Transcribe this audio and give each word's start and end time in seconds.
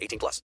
18 0.00 0.18
plus. 0.18 0.42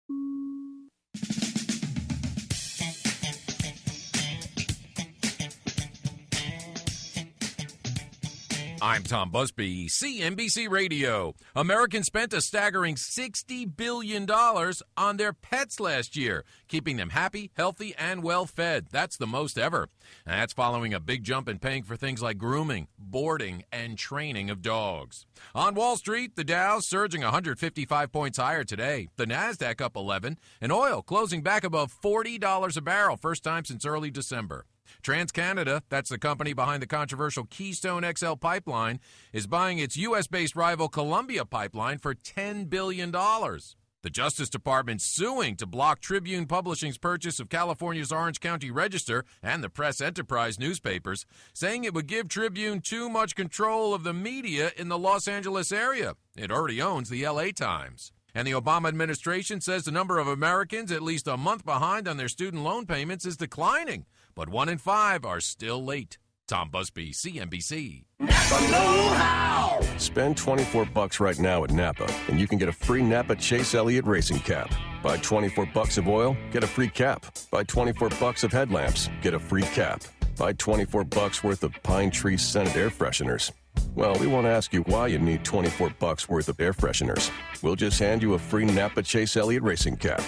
I'm 8.80 9.02
Tom 9.02 9.30
Busby, 9.30 9.88
CNBC 9.88 10.70
Radio. 10.70 11.34
Americans 11.56 12.06
spent 12.06 12.32
a 12.32 12.40
staggering 12.40 12.94
$60 12.94 13.76
billion 13.76 14.30
on 14.30 15.16
their 15.16 15.32
pets 15.32 15.80
last 15.80 16.16
year, 16.16 16.44
keeping 16.68 16.96
them 16.96 17.10
happy, 17.10 17.50
healthy, 17.56 17.92
and 17.98 18.22
well 18.22 18.46
fed. 18.46 18.86
That's 18.92 19.16
the 19.16 19.26
most 19.26 19.58
ever. 19.58 19.88
And 20.24 20.40
that's 20.40 20.52
following 20.52 20.94
a 20.94 21.00
big 21.00 21.24
jump 21.24 21.48
in 21.48 21.58
paying 21.58 21.82
for 21.82 21.96
things 21.96 22.22
like 22.22 22.38
grooming, 22.38 22.86
boarding, 22.96 23.64
and 23.72 23.98
training 23.98 24.48
of 24.48 24.62
dogs. 24.62 25.26
On 25.56 25.74
Wall 25.74 25.96
Street, 25.96 26.36
the 26.36 26.44
Dow 26.44 26.78
surging 26.78 27.22
155 27.22 28.12
points 28.12 28.38
higher 28.38 28.62
today, 28.62 29.08
the 29.16 29.26
NASDAQ 29.26 29.80
up 29.80 29.96
11, 29.96 30.38
and 30.60 30.70
oil 30.70 31.02
closing 31.02 31.42
back 31.42 31.64
above 31.64 31.92
$40 32.00 32.76
a 32.76 32.80
barrel, 32.80 33.16
first 33.16 33.42
time 33.42 33.64
since 33.64 33.84
early 33.84 34.12
December. 34.12 34.66
TransCanada, 35.08 35.80
that's 35.88 36.10
the 36.10 36.18
company 36.18 36.52
behind 36.52 36.82
the 36.82 36.86
controversial 36.86 37.44
Keystone 37.44 38.04
XL 38.14 38.34
pipeline, 38.34 39.00
is 39.32 39.46
buying 39.46 39.78
its 39.78 39.96
U.S. 39.96 40.26
based 40.26 40.54
rival 40.54 40.90
Columbia 40.90 41.46
Pipeline 41.46 41.96
for 41.96 42.14
$10 42.14 42.68
billion. 42.68 43.10
The 43.10 44.10
Justice 44.10 44.50
Department 44.50 45.00
suing 45.00 45.56
to 45.56 45.66
block 45.66 46.00
Tribune 46.00 46.44
Publishing's 46.44 46.98
purchase 46.98 47.40
of 47.40 47.48
California's 47.48 48.12
Orange 48.12 48.38
County 48.38 48.70
Register 48.70 49.24
and 49.42 49.64
the 49.64 49.70
Press 49.70 50.02
Enterprise 50.02 50.58
newspapers, 50.58 51.24
saying 51.54 51.84
it 51.84 51.94
would 51.94 52.06
give 52.06 52.28
Tribune 52.28 52.82
too 52.82 53.08
much 53.08 53.34
control 53.34 53.94
of 53.94 54.04
the 54.04 54.12
media 54.12 54.72
in 54.76 54.88
the 54.88 54.98
Los 54.98 55.26
Angeles 55.26 55.72
area. 55.72 56.16
It 56.36 56.52
already 56.52 56.82
owns 56.82 57.08
the 57.08 57.26
LA 57.26 57.46
Times. 57.56 58.12
And 58.34 58.46
the 58.46 58.52
Obama 58.52 58.88
administration 58.88 59.62
says 59.62 59.84
the 59.84 59.90
number 59.90 60.18
of 60.18 60.28
Americans 60.28 60.92
at 60.92 61.00
least 61.00 61.26
a 61.26 61.38
month 61.38 61.64
behind 61.64 62.06
on 62.06 62.18
their 62.18 62.28
student 62.28 62.62
loan 62.62 62.84
payments 62.84 63.24
is 63.24 63.38
declining 63.38 64.04
but 64.38 64.48
one 64.48 64.68
in 64.68 64.78
five 64.78 65.24
are 65.24 65.40
still 65.40 65.84
late. 65.84 66.16
Tom 66.46 66.70
Busby, 66.70 67.10
CNBC. 67.10 68.04
Napa 68.20 68.70
Know 68.70 69.14
How! 69.16 69.80
Spend 69.98 70.36
24 70.36 70.84
bucks 70.84 71.18
right 71.18 71.36
now 71.40 71.64
at 71.64 71.72
Napa, 71.72 72.08
and 72.28 72.38
you 72.38 72.46
can 72.46 72.56
get 72.56 72.68
a 72.68 72.72
free 72.72 73.02
Napa 73.02 73.34
Chase 73.34 73.74
Elliott 73.74 74.06
racing 74.06 74.38
cap. 74.38 74.72
Buy 75.02 75.16
24 75.16 75.66
bucks 75.74 75.98
of 75.98 76.06
oil, 76.06 76.36
get 76.52 76.62
a 76.62 76.68
free 76.68 76.88
cap. 76.88 77.26
Buy 77.50 77.64
24 77.64 78.10
bucks 78.20 78.44
of 78.44 78.52
headlamps, 78.52 79.10
get 79.22 79.34
a 79.34 79.40
free 79.40 79.62
cap. 79.62 80.04
Buy 80.38 80.52
24 80.52 81.02
bucks 81.02 81.42
worth 81.42 81.64
of 81.64 81.72
Pine 81.82 82.12
Tree 82.12 82.36
scented 82.36 82.76
air 82.76 82.90
fresheners. 82.90 83.50
Well, 83.96 84.14
we 84.20 84.28
won't 84.28 84.46
ask 84.46 84.72
you 84.72 84.82
why 84.82 85.08
you 85.08 85.18
need 85.18 85.44
24 85.44 85.94
bucks 85.98 86.28
worth 86.28 86.48
of 86.48 86.60
air 86.60 86.72
fresheners. 86.72 87.32
We'll 87.60 87.74
just 87.74 87.98
hand 87.98 88.22
you 88.22 88.34
a 88.34 88.38
free 88.38 88.66
Napa 88.66 89.02
Chase 89.02 89.36
Elliott 89.36 89.64
racing 89.64 89.96
cap. 89.96 90.22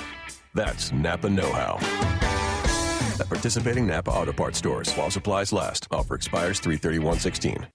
That's 0.52 0.90
Napa 0.90 1.30
Know 1.30 1.52
How. 1.52 2.39
At 3.20 3.28
participating 3.28 3.86
Napa 3.86 4.10
Auto 4.10 4.32
Parts 4.32 4.58
stores 4.58 4.92
while 4.94 5.10
supplies 5.10 5.52
last. 5.52 5.86
Offer 5.90 6.14
expires 6.14 6.60
331.16. 6.60 7.68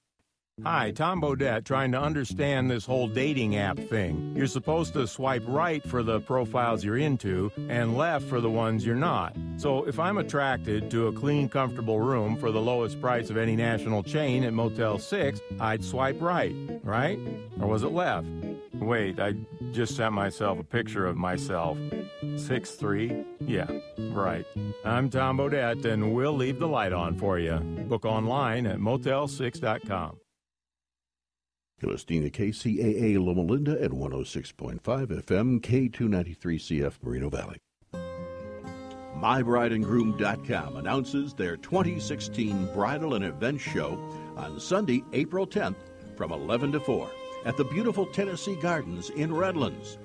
Hi, 0.63 0.91
Tom 0.91 1.21
Bodett, 1.21 1.65
trying 1.65 1.91
to 1.91 1.99
understand 1.99 2.71
this 2.71 2.85
whole 2.85 3.09
dating 3.09 3.57
app 3.57 3.77
thing. 3.77 4.33
You're 4.37 4.47
supposed 4.47 4.93
to 4.93 5.05
swipe 5.05 5.43
right 5.45 5.83
for 5.83 6.01
the 6.01 6.21
profiles 6.21 6.81
you're 6.81 6.97
into 6.97 7.51
and 7.67 7.97
left 7.97 8.25
for 8.29 8.39
the 8.39 8.49
ones 8.49 8.85
you're 8.85 8.95
not. 8.95 9.35
So 9.57 9.83
if 9.83 9.99
I'm 9.99 10.17
attracted 10.17 10.89
to 10.91 11.07
a 11.07 11.11
clean, 11.11 11.49
comfortable 11.49 11.99
room 11.99 12.37
for 12.37 12.51
the 12.51 12.61
lowest 12.61 13.01
price 13.01 13.29
of 13.29 13.35
any 13.35 13.57
national 13.57 14.01
chain 14.01 14.45
at 14.45 14.53
Motel 14.53 14.97
6, 14.97 15.41
I'd 15.59 15.83
swipe 15.83 16.21
right, 16.21 16.55
right? 16.83 17.19
Or 17.59 17.67
was 17.67 17.83
it 17.83 17.91
left? 17.91 18.27
Wait, 18.75 19.19
I 19.19 19.33
just 19.73 19.97
sent 19.97 20.13
myself 20.13 20.57
a 20.57 20.63
picture 20.63 21.05
of 21.05 21.17
myself. 21.17 21.77
Six 22.37 22.71
three? 22.71 23.25
Yeah, 23.41 23.69
right. 24.11 24.45
I'm 24.85 25.09
Tom 25.09 25.37
Bodett, 25.37 25.83
and 25.83 26.15
we'll 26.15 26.35
leave 26.35 26.59
the 26.59 26.67
light 26.67 26.93
on 26.93 27.17
for 27.17 27.39
you. 27.39 27.57
Book 27.89 28.05
online 28.05 28.65
at 28.65 28.79
motel6.com. 28.79 30.17
You're 31.81 31.91
listening 31.91 32.23
to 32.23 32.29
KCAA 32.29 33.23
Loma 33.23 33.41
Linda 33.41 33.81
at 33.81 33.91
106.5 33.91 34.79
FM, 34.79 35.59
K293CF 35.59 36.93
Moreno 37.03 37.29
Valley. 37.29 37.57
MyBrideandGroom.com 39.19 40.77
announces 40.77 41.33
their 41.33 41.57
2016 41.57 42.73
bridal 42.73 43.15
and 43.15 43.25
event 43.25 43.59
show 43.59 43.99
on 44.37 44.57
Sunday, 44.57 45.03
April 45.11 45.45
10th 45.45 45.75
from 46.15 46.31
11 46.31 46.71
to 46.71 46.79
4 46.79 47.09
at 47.43 47.57
the 47.57 47.65
beautiful 47.65 48.05
Tennessee 48.05 48.55
Gardens 48.55 49.09
in 49.09 49.33
Redlands. 49.33 49.97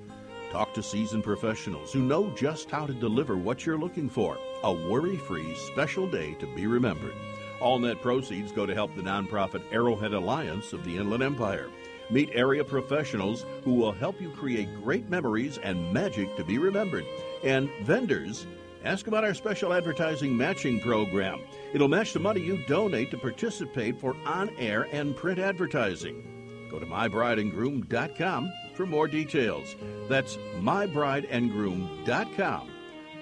Talk 0.51 0.73
to 0.73 0.83
seasoned 0.83 1.23
professionals 1.23 1.93
who 1.93 2.01
know 2.01 2.35
just 2.35 2.69
how 2.69 2.85
to 2.85 2.93
deliver 2.93 3.37
what 3.37 3.65
you're 3.65 3.79
looking 3.79 4.09
for. 4.09 4.37
A 4.65 4.73
worry 4.73 5.15
free 5.15 5.55
special 5.55 6.05
day 6.05 6.33
to 6.33 6.47
be 6.53 6.67
remembered. 6.67 7.15
All 7.61 7.77
net 7.77 8.01
proceeds 8.01 8.51
go 8.51 8.65
to 8.65 8.73
help 8.73 8.95
the 8.95 9.03
nonprofit 9.03 9.61
Arrowhead 9.71 10.13
Alliance 10.13 10.73
of 10.73 10.83
the 10.83 10.97
Inland 10.97 11.21
Empire. 11.21 11.69
Meet 12.09 12.31
area 12.33 12.63
professionals 12.63 13.45
who 13.63 13.75
will 13.75 13.91
help 13.91 14.19
you 14.19 14.31
create 14.31 14.67
great 14.83 15.07
memories 15.09 15.59
and 15.59 15.93
magic 15.93 16.35
to 16.37 16.43
be 16.43 16.57
remembered. 16.57 17.05
And 17.43 17.69
vendors, 17.83 18.47
ask 18.83 19.05
about 19.05 19.23
our 19.23 19.35
special 19.35 19.73
advertising 19.73 20.35
matching 20.35 20.81
program. 20.81 21.39
It'll 21.71 21.87
match 21.87 22.13
the 22.13 22.19
money 22.19 22.41
you 22.41 22.65
donate 22.65 23.11
to 23.11 23.19
participate 23.19 23.99
for 23.99 24.15
on 24.25 24.49
air 24.57 24.87
and 24.91 25.15
print 25.15 25.37
advertising. 25.37 26.67
Go 26.71 26.79
to 26.79 26.87
mybrideandgroom.com 26.87 28.51
for 28.73 28.87
more 28.87 29.07
details. 29.07 29.75
That's 30.09 30.37
mybrideandgroom.com 30.61 32.71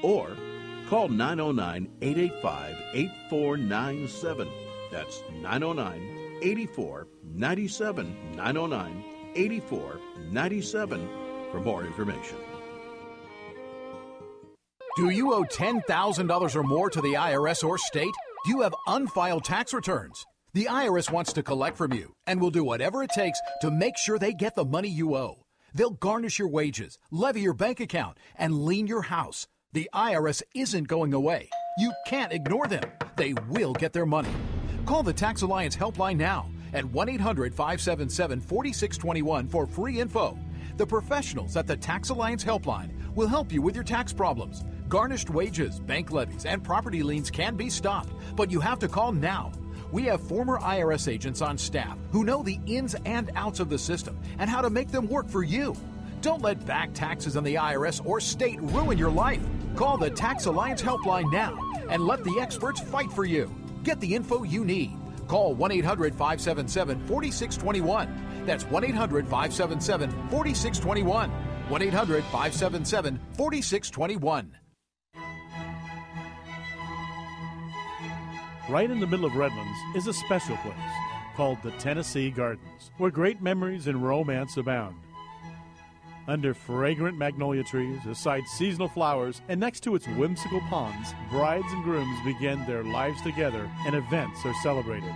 or 0.02 0.30
call 0.90 1.08
909 1.08 1.88
885 2.02 2.76
8497. 2.94 4.50
That's 4.92 5.22
909 5.42 6.40
84 6.42 7.08
97 7.24 8.36
909 8.36 9.04
84 9.36 10.00
97 10.32 11.10
for 11.52 11.60
more 11.60 11.86
information. 11.86 12.38
Do 14.96 15.12
you 15.12 15.34
owe 15.34 15.44
$10,000 15.44 16.56
or 16.56 16.64
more 16.64 16.90
to 16.90 17.02
the 17.02 17.14
IRS 17.14 17.64
or 17.64 17.78
state? 17.78 18.14
Do 18.44 18.52
you 18.52 18.62
have 18.62 18.76
unfiled 18.88 19.46
tax 19.46 19.74
returns? 19.74 20.26
The 20.54 20.66
IRS 20.66 21.12
wants 21.12 21.32
to 21.34 21.44
collect 21.44 21.78
from 21.78 21.94
you 21.94 22.14
and 22.26 22.42
will 22.42 22.50
do 22.50 22.64
whatever 22.64 23.04
it 23.04 23.12
takes 23.14 23.40
to 23.62 23.70
make 23.70 23.98
sure 23.98 24.18
they 24.18 24.34
get 24.34 24.56
the 24.56 24.66
money 24.66 24.90
you 24.90 25.16
owe. 25.16 25.44
They'll 25.74 25.92
garnish 25.92 26.40
your 26.40 26.48
wages, 26.48 26.98
levy 27.12 27.42
your 27.42 27.54
bank 27.54 27.80
account, 27.80 28.18
and 28.36 28.66
lien 28.66 28.88
your 28.88 29.04
house. 29.04 29.48
The 29.72 29.88
IRS 29.94 30.42
isn't 30.56 30.88
going 30.88 31.14
away. 31.14 31.48
You 31.78 31.94
can't 32.08 32.34
ignore 32.34 32.66
them. 32.66 32.82
They 33.16 33.36
will 33.50 33.74
get 33.74 33.94
their 33.94 34.08
money. 34.08 34.32
Call 34.88 35.04
the 35.04 35.14
Tax 35.14 35.44
Alliance 35.44 35.76
helpline 35.76 36.18
now 36.18 36.50
at 36.74 36.84
1 36.84 37.08
800 37.08 37.54
577 37.54 38.42
4621 38.42 39.48
for 39.48 39.68
free 39.68 40.00
info. 40.00 40.36
The 40.78 40.88
professionals 40.88 41.56
at 41.56 41.68
the 41.68 41.78
Tax 41.78 42.10
Alliance 42.10 42.44
helpline 42.44 43.14
will 43.14 43.28
help 43.28 43.52
you 43.52 43.62
with 43.62 43.76
your 43.76 43.84
tax 43.84 44.12
problems. 44.12 44.66
Garnished 44.88 45.30
wages, 45.30 45.80
bank 45.80 46.10
levies, 46.10 46.48
and 46.48 46.64
property 46.64 47.04
liens 47.04 47.30
can 47.30 47.56
be 47.56 47.70
stopped, 47.70 48.12
but 48.36 48.50
you 48.50 48.60
have 48.60 48.80
to 48.80 48.88
call 48.88 49.12
now. 49.12 49.52
We 49.92 50.06
have 50.06 50.28
former 50.28 50.58
IRS 50.58 51.08
agents 51.08 51.44
on 51.44 51.60
staff 51.60 51.96
who 52.12 52.24
know 52.24 52.42
the 52.42 52.60
ins 52.66 52.96
and 53.06 53.30
outs 53.36 53.60
of 53.60 53.70
the 53.70 53.78
system 53.78 54.20
and 54.40 54.50
how 54.50 54.62
to 54.62 54.72
make 54.72 54.90
them 54.90 55.08
work 55.08 55.30
for 55.30 55.44
you. 55.44 55.76
Don't 56.22 56.42
let 56.42 56.66
back 56.66 56.94
taxes 56.94 57.38
on 57.38 57.44
the 57.44 57.56
IRS 57.56 58.06
or 58.06 58.20
state 58.20 58.60
ruin 58.62 58.98
your 58.98 59.12
life. 59.12 59.42
Call 59.76 59.98
the 59.98 60.10
Tax 60.10 60.46
Alliance 60.46 60.82
helpline 60.82 61.32
now 61.32 61.58
and 61.90 62.06
let 62.06 62.24
the 62.24 62.40
experts 62.42 62.82
fight 62.82 63.12
for 63.12 63.24
you. 63.24 63.54
Get 63.84 64.00
the 64.02 64.16
info 64.16 64.44
you 64.44 64.66
need. 64.66 64.98
Call 65.28 65.54
1 65.54 65.72
800 65.72 66.14
577 66.14 67.00
4621. 67.08 68.46
That's 68.46 68.66
1 68.66 68.84
800 68.84 69.26
577 69.26 70.10
4621. 70.30 71.30
1 71.70 71.82
800 71.82 72.24
577 72.24 73.20
4621. 73.38 74.56
Right 78.70 78.92
in 78.92 79.00
the 79.00 79.08
middle 79.08 79.26
of 79.26 79.36
Redlands 79.36 79.80
is 79.96 80.08
a 80.08 80.14
special 80.14 80.58
place 80.58 80.76
called 81.36 81.58
the 81.64 81.72
Tennessee 81.72 82.30
Gardens, 82.30 82.92
where 82.98 83.10
great 83.10 83.42
memories 83.42 83.88
and 83.88 84.04
romance 84.04 84.58
abound. 84.58 84.96
Under 86.30 86.54
fragrant 86.54 87.18
magnolia 87.18 87.64
trees, 87.64 88.06
aside 88.06 88.44
seasonal 88.48 88.88
flowers, 88.88 89.42
and 89.50 89.60
next 89.60 89.80
to 89.80 89.96
its 89.96 90.06
whimsical 90.10 90.62
ponds, 90.70 91.16
brides 91.32 91.66
and 91.72 91.84
grooms 91.84 92.20
begin 92.24 92.64
their 92.68 92.84
lives 92.84 93.20
together 93.24 93.68
and 93.88 93.96
events 93.96 94.46
are 94.46 94.54
celebrated. 94.62 95.12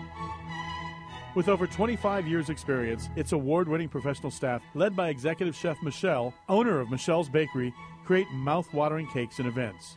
With 1.36 1.50
over 1.50 1.68
25 1.68 2.26
years' 2.26 2.50
experience, 2.50 3.12
its 3.16 3.32
award 3.32 3.70
winning 3.70 3.90
professional 3.90 4.32
staff, 4.32 4.64
led 4.74 4.96
by 4.96 5.10
executive 5.10 5.56
chef 5.56 5.78
Michelle, 5.84 6.34
owner 6.50 6.80
of 6.80 6.90
Michelle's 6.90 7.30
Bakery, 7.30 7.76
create 8.06 8.32
mouth 8.32 8.74
watering 8.74 9.06
cakes 9.06 9.38
and 9.38 9.48
events. 9.48 9.96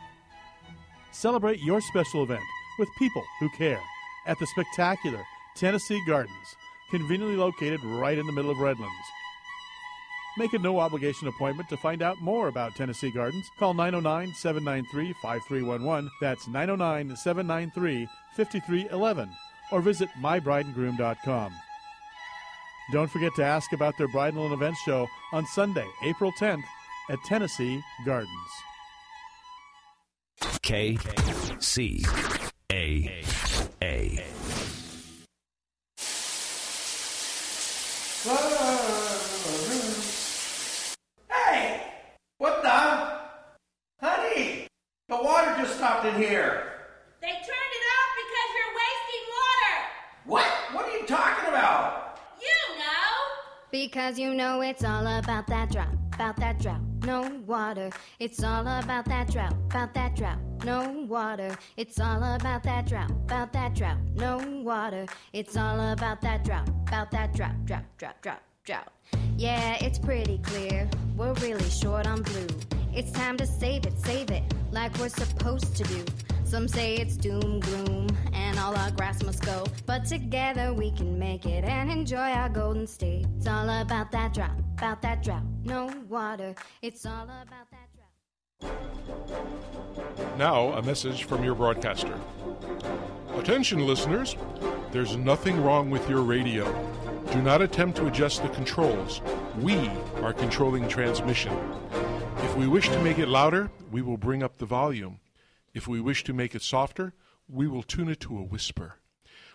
Celebrate 1.13 1.61
your 1.61 1.81
special 1.81 2.25
event 2.25 2.45
with 2.79 2.91
people 2.99 3.25
who 3.41 3.49
care 3.57 3.81
at 4.27 4.39
the 4.39 4.47
spectacular 4.49 5.25
Tennessee 5.55 6.03
Gardens, 6.07 6.57
conveniently 6.91 7.37
located 7.37 7.83
right 7.83 8.19
in 8.19 8.27
the 8.27 8.33
middle 8.35 8.51
of 8.51 8.59
Redlands. 8.59 8.93
Make 10.39 10.53
a 10.53 10.59
no 10.59 10.79
obligation 10.79 11.29
appointment 11.29 11.69
to 11.71 11.77
find 11.79 12.03
out 12.03 12.21
more 12.21 12.49
about 12.49 12.75
Tennessee 12.77 13.11
Gardens. 13.11 13.47
Call 13.59 13.73
909 13.75 14.35
793 14.35 15.15
5311. 15.23 16.11
That's 16.21 16.47
909 16.47 17.17
793 17.17 18.07
5311. 18.37 19.31
Or 19.73 19.81
visit 19.81 20.09
mybrideandgroom.com. 20.21 21.53
Don't 22.93 23.11
forget 23.11 23.35
to 23.37 23.45
ask 23.45 23.73
about 23.73 23.99
their 23.99 24.09
bridal 24.09 24.45
and 24.45 24.55
event 24.55 24.77
show 24.85 25.09
on 25.33 25.45
Sunday, 25.47 25.87
April 26.05 26.33
10th 26.39 26.63
at 27.11 27.19
Tennessee 27.25 27.83
Gardens. 28.05 28.31
K 30.63 30.99
C 31.59 32.05
A 32.71 33.23
A. 33.83 34.25
Hey! 41.31 41.83
What 42.39 42.63
the? 42.63 42.69
Honey! 44.05 44.67
The 45.09 45.17
water 45.17 45.47
just 45.53 45.65
stopped 45.77 46.07
in 46.07 46.15
here. 46.15 46.73
They 47.21 47.29
turned 47.29 47.73
it 47.79 47.85
off 47.95 48.11
because 48.23 48.51
you're 48.57 48.75
wasting 48.83 49.25
water. 49.37 49.77
What? 50.25 50.47
What 50.73 50.89
are 50.89 50.99
you 50.99 51.07
talking 51.07 51.49
about? 51.51 52.19
You 52.41 52.79
know. 52.79 53.13
Because 53.71 54.19
you 54.19 54.33
know 54.33 54.63
it's 54.63 54.83
all 54.85 55.07
about 55.07 55.47
that 55.49 55.71
drought, 55.71 55.95
about 56.15 56.37
that 56.39 56.59
drought, 56.61 56.81
no 57.05 57.31
water. 57.47 57.91
It's 58.21 58.43
all 58.43 58.67
about 58.67 59.05
that 59.05 59.31
drought, 59.31 59.53
about 59.67 59.93
that 59.93 60.17
drought, 60.17 60.39
no 60.65 61.05
water. 61.07 61.55
It's 61.77 62.01
all 62.01 62.23
about 62.23 62.63
that 62.63 62.87
drought, 62.87 63.11
about 63.11 63.53
that 63.53 63.75
drought, 63.75 63.99
no 64.15 64.39
water. 64.65 65.05
It's 65.35 65.59
all 65.59 65.93
about 65.93 66.23
that 66.23 66.43
drought, 66.43 66.69
about 66.89 67.11
that 67.11 67.35
drought, 67.35 67.67
drought, 67.67 67.85
drought, 67.99 68.23
drought, 68.23 68.41
drought. 68.65 68.93
Yeah, 69.37 69.77
it's 69.85 69.99
pretty 69.99 70.39
clear. 70.39 70.89
We're 71.19 71.35
really 71.35 71.69
short 71.69 72.07
on 72.07 72.23
blue. 72.23 72.47
It's 72.97 73.13
time 73.13 73.37
to 73.37 73.47
save 73.47 73.85
it, 73.85 73.99
save 74.01 74.31
it, 74.31 74.43
like 74.73 74.97
we're 74.99 75.11
supposed 75.11 75.77
to 75.77 75.85
do. 75.85 76.03
Some 76.45 76.67
say 76.67 76.95
it's 76.95 77.19
doom 77.19 77.61
gloom 77.61 78.09
and 78.33 78.59
all 78.59 78.75
our 78.75 78.91
grass 78.93 79.23
must 79.23 79.45
go. 79.45 79.67
But 79.85 80.07
together 80.07 80.73
we 80.73 80.93
can 80.93 81.19
make 81.19 81.45
it 81.45 81.63
and 81.65 81.91
enjoy 81.91 82.17
our 82.17 82.49
golden 82.49 82.87
state. 82.87 83.27
It's 83.37 83.47
all 83.47 83.69
about 83.69 84.11
that 84.13 84.33
drought, 84.33 84.59
about 84.79 85.03
that 85.03 85.23
drought. 85.23 85.43
No 85.63 85.93
water. 86.09 86.55
It's 86.81 87.05
all 87.05 87.25
about 87.25 87.49
that 87.51 87.91
drought. 88.63 90.39
Now, 90.39 90.69
a 90.73 90.83
message 90.83 91.25
from 91.25 91.45
your 91.45 91.55
broadcaster. 91.55 92.19
Attention, 93.35 93.87
listeners. 93.87 94.37
There's 94.91 95.19
nothing 95.19 95.63
wrong 95.63 95.91
with 95.91 96.09
your 96.09 96.23
radio. 96.23 96.65
Do 97.31 97.43
not 97.43 97.61
attempt 97.61 97.99
to 97.99 98.07
adjust 98.07 98.43
the 98.43 98.49
controls. 98.49 99.21
We 99.61 99.91
are 100.23 100.33
controlling 100.33 100.89
transmission. 100.89 101.53
If 102.39 102.57
we 102.57 102.67
wish 102.67 102.89
to 102.89 103.03
make 103.03 103.19
it 103.19 103.29
louder, 103.29 103.71
we 103.91 104.03
will 104.03 104.17
bring 104.17 104.43
up 104.43 104.59
the 104.59 104.67
volume. 104.67 105.21
If 105.75 105.87
we 105.89 106.01
wish 106.01 106.25
to 106.25 106.33
make 106.33 106.55
it 106.55 106.63
softer, 106.63 107.13
we 107.49 107.67
will 107.67 107.83
tune 107.83 108.09
it 108.09 108.21
to 108.21 108.39
a 108.39 108.43
whisper. 108.43 108.97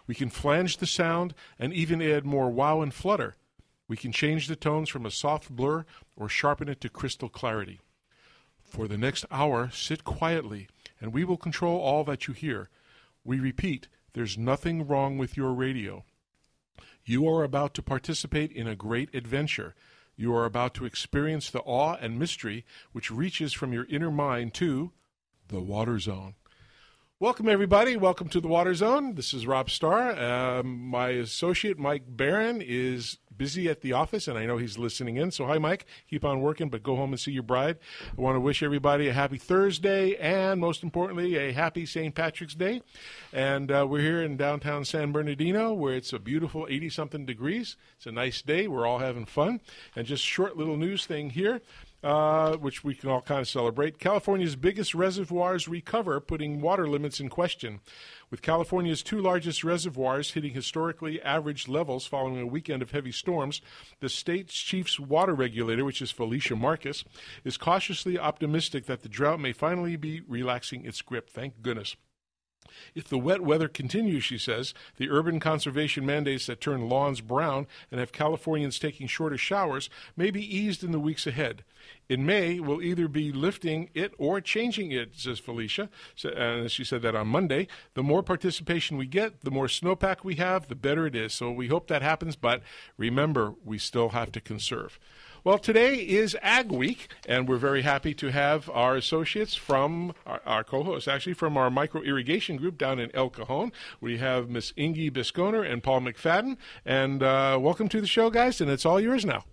We 0.08 0.16
can 0.16 0.30
flange 0.30 0.78
the 0.78 0.88
sound 0.88 1.34
and 1.58 1.74
even 1.74 2.02
add 2.02 2.26
more 2.26 2.50
wow 2.50 2.82
and 2.82 2.94
flutter. 2.94 3.36
We 3.88 3.98
can 3.98 4.12
change 4.12 4.48
the 4.48 4.56
tones 4.56 4.90
from 4.90 5.06
a 5.06 5.12
soft 5.12 5.50
blur 5.50 5.86
or 6.16 6.30
sharpen 6.30 6.70
it 6.70 6.80
to 6.82 6.90
crystal 6.90 7.30
clarity. 7.30 7.80
For 8.64 8.88
the 8.88 8.98
next 8.98 9.26
hour, 9.30 9.70
sit 9.72 10.04
quietly, 10.04 10.68
and 11.00 11.12
we 11.12 11.24
will 11.24 11.38
control 11.38 11.80
all 11.80 12.04
that 12.06 12.28
you 12.28 12.34
hear. 12.34 12.70
We 13.24 13.40
repeat, 13.40 13.88
there's 14.14 14.38
nothing 14.38 14.88
wrong 14.88 15.18
with 15.18 15.36
your 15.36 15.54
radio. 15.54 16.06
You 17.04 17.28
are 17.28 17.44
about 17.44 17.74
to 17.76 17.82
participate 17.82 18.52
in 18.52 18.68
a 18.68 18.76
great 18.76 19.14
adventure. 19.14 19.76
You 20.16 20.36
are 20.36 20.46
about 20.46 20.74
to 20.76 20.86
experience 20.86 21.50
the 21.50 21.62
awe 21.62 21.96
and 22.00 22.20
mystery 22.20 22.66
which 22.92 23.12
reaches 23.12 23.54
from 23.54 23.74
your 23.74 23.86
inner 23.86 24.12
mind 24.12 24.54
to 24.56 24.92
the 25.48 25.60
Water 25.62 26.00
Zone. 26.00 26.36
Welcome, 27.22 27.50
everybody. 27.50 27.98
Welcome 27.98 28.30
to 28.30 28.42
the 28.42 28.48
Water 28.48 28.74
Zone. 28.74 29.14
This 29.14 29.32
is 29.32 29.46
Rob 29.46 29.70
Starr. 29.70 30.20
Um, 30.20 30.88
my 30.88 31.10
associate, 31.10 31.78
Mike 31.78 32.02
Barron, 32.08 32.64
is 32.66 33.20
busy 33.38 33.70
at 33.70 33.82
the 33.82 33.94
office, 33.94 34.28
and 34.28 34.40
I 34.40 34.48
know 34.48 34.58
he's 34.58 34.80
listening 34.80 35.18
in. 35.18 35.30
So, 35.30 35.46
hi, 35.46 35.60
Mike. 35.60 35.86
Keep 36.10 36.26
on 36.26 36.42
working, 36.42 36.70
but 36.70 36.82
go 36.82 36.96
home 36.96 37.12
and 37.12 37.20
see 37.20 37.32
your 37.32 37.44
bride. 37.44 37.78
I 38.18 38.20
want 38.20 38.38
to 38.38 38.40
wish 38.40 38.64
everybody 38.64 39.08
a 39.08 39.14
happy 39.14 39.38
Thursday, 39.38 40.16
and 40.16 40.60
most 40.60 40.82
importantly, 40.82 41.36
a 41.36 41.52
happy 41.52 41.86
St. 41.86 42.16
Patrick's 42.16 42.56
Day. 42.56 42.82
And 43.32 43.72
uh, 43.72 43.86
we're 43.88 44.02
here 44.02 44.24
in 44.24 44.36
downtown 44.36 44.84
San 44.84 45.12
Bernardino, 45.12 45.74
where 45.74 45.94
it's 45.94 46.14
a 46.14 46.20
beautiful 46.20 46.66
80 46.68 46.90
something 46.90 47.28
degrees. 47.28 47.78
It's 47.98 48.08
a 48.08 48.12
nice 48.12 48.42
day. 48.42 48.68
We're 48.68 48.88
all 48.88 48.98
having 48.98 49.26
fun. 49.26 49.62
And 49.96 50.08
just 50.08 50.24
short 50.24 50.58
little 50.58 50.76
news 50.76 51.06
thing 51.06 51.30
here 51.30 51.62
uh, 52.04 52.58
which 52.58 52.84
we 52.84 52.96
can 52.96 53.10
all 53.10 53.22
kind 53.22 53.42
of 53.42 53.48
celebrate. 53.48 54.00
California's 54.00 54.56
biggest 54.56 54.96
reservoirs 54.96 55.68
recover, 55.68 56.20
putting 56.20 56.62
water 56.62 56.88
limits 56.88 57.20
in 57.20 57.30
question. 57.30 57.80
With 58.30 58.42
California's 58.42 59.04
two 59.04 59.20
largest 59.20 59.64
reservoirs 59.64 60.32
hitting 60.32 60.54
historically 60.54 61.22
average 61.22 61.68
levels 61.68 62.06
following 62.06 62.42
a 62.42 62.48
weekend 62.48 62.82
of 62.82 62.92
heavy 62.92 63.12
storms, 63.12 63.62
the 64.00 64.10
state's 64.10 64.54
chief's 64.54 65.00
water 65.00 65.34
regulator, 65.34 65.86
which 65.86 66.02
is 66.02 66.12
Felicia 66.12 66.56
Marcus, 66.56 67.04
is 67.44 67.58
cautiously 67.58 68.18
optimistic 68.18 68.86
that 68.86 69.02
the 69.04 69.10
drought 69.10 69.40
may 69.40 69.52
finally 69.52 69.96
be 69.96 70.22
relaxing 70.28 70.86
its 70.86 71.02
grip. 71.02 71.30
Thank 71.30 71.62
goodness. 71.62 71.96
If 72.96 73.08
the 73.08 73.18
wet 73.18 73.42
weather 73.42 73.68
continues, 73.68 74.24
she 74.24 74.38
says, 74.38 74.74
the 74.98 75.10
urban 75.10 75.40
conservation 75.40 76.06
mandates 76.06 76.46
that 76.48 76.62
turn 76.62 76.90
lawns 76.90 77.22
brown 77.22 77.68
and 77.90 78.00
have 78.00 78.12
Californians 78.12 78.80
taking 78.80 79.08
shorter 79.08 79.38
showers 79.38 79.90
may 80.16 80.32
be 80.32 80.58
eased 80.58 80.84
in 80.84 80.92
the 80.92 81.00
weeks 81.00 81.26
ahead. 81.28 81.64
In 82.08 82.26
May, 82.26 82.60
we'll 82.60 82.82
either 82.82 83.08
be 83.08 83.32
lifting 83.32 83.90
it 83.94 84.14
or 84.18 84.42
changing 84.42 84.92
it, 84.92 85.12
says 85.16 85.40
Felicia. 85.40 85.90
And 86.24 86.70
she 86.70 86.84
said 86.84 87.02
that 87.02 87.16
on 87.16 87.28
Monday. 87.28 87.68
The 87.94 88.04
more 88.04 88.22
participation 88.22 88.98
we 88.98 89.08
get, 89.08 89.42
the 89.42 89.52
more 89.52 89.68
snowpack 89.68 90.24
we 90.24 90.36
have, 90.36 90.68
the 90.68 90.76
better 90.76 91.08
it 91.08 91.16
is. 91.16 91.34
So 91.34 91.52
we 91.52 91.68
hope 91.68 91.88
that 91.88 92.02
happens, 92.02 92.36
but 92.36 92.62
remember, 92.98 93.56
we 93.64 93.78
still 93.78 94.10
have 94.10 94.32
to 94.34 94.42
conserve. 94.42 95.00
Well, 95.44 95.58
today 95.58 95.96
is 95.96 96.38
Ag 96.44 96.72
Week, 96.72 97.08
and 97.28 97.50
we're 97.50 97.58
very 97.58 97.82
happy 97.82 98.14
to 98.14 98.28
have 98.28 98.70
our 98.70 98.96
associates 98.96 99.56
from 99.56 100.14
our, 100.24 100.40
our 100.46 100.64
co-hosts, 100.64 101.08
actually 101.08 101.34
from 101.34 101.58
our 101.58 101.72
micro 101.72 102.04
irrigation 102.04 102.58
group 102.58 102.78
down 102.78 103.00
in 103.00 103.10
El 103.16 103.32
Cajon. 103.32 103.72
We 104.00 104.20
have 104.20 104.52
Miss 104.52 104.72
Inge 104.78 105.12
Bisconer 105.12 105.68
and 105.68 105.82
Paul 105.82 106.02
McFadden, 106.02 106.58
and 106.86 107.24
uh, 107.24 107.58
welcome 107.60 107.90
to 107.90 108.00
the 108.00 108.06
show, 108.06 108.30
guys. 108.30 108.62
And 108.62 108.70
it's 108.70 108.86
all 108.86 109.00
yours 109.00 109.26
now. 109.26 109.44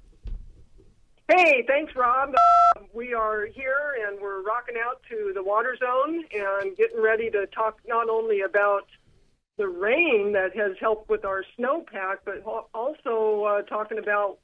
Hey, 1.26 1.64
thanks, 1.66 1.96
Rob. 1.96 2.34
Uh, 2.34 2.80
we 2.92 3.14
are 3.14 3.46
here 3.46 3.96
and 4.06 4.20
we're 4.20 4.42
rocking 4.42 4.76
out 4.78 5.00
to 5.08 5.32
the 5.34 5.42
water 5.42 5.74
zone 5.80 6.22
and 6.34 6.76
getting 6.76 7.00
ready 7.00 7.30
to 7.30 7.46
talk 7.46 7.78
not 7.86 8.10
only 8.10 8.42
about 8.42 8.84
the 9.56 9.68
rain 9.68 10.34
that 10.34 10.54
has 10.54 10.72
helped 10.78 11.08
with 11.08 11.24
our 11.24 11.42
snowpack, 11.58 12.18
but 12.26 12.42
also 12.74 13.44
uh, 13.44 13.62
talking 13.62 13.96
about 13.96 14.38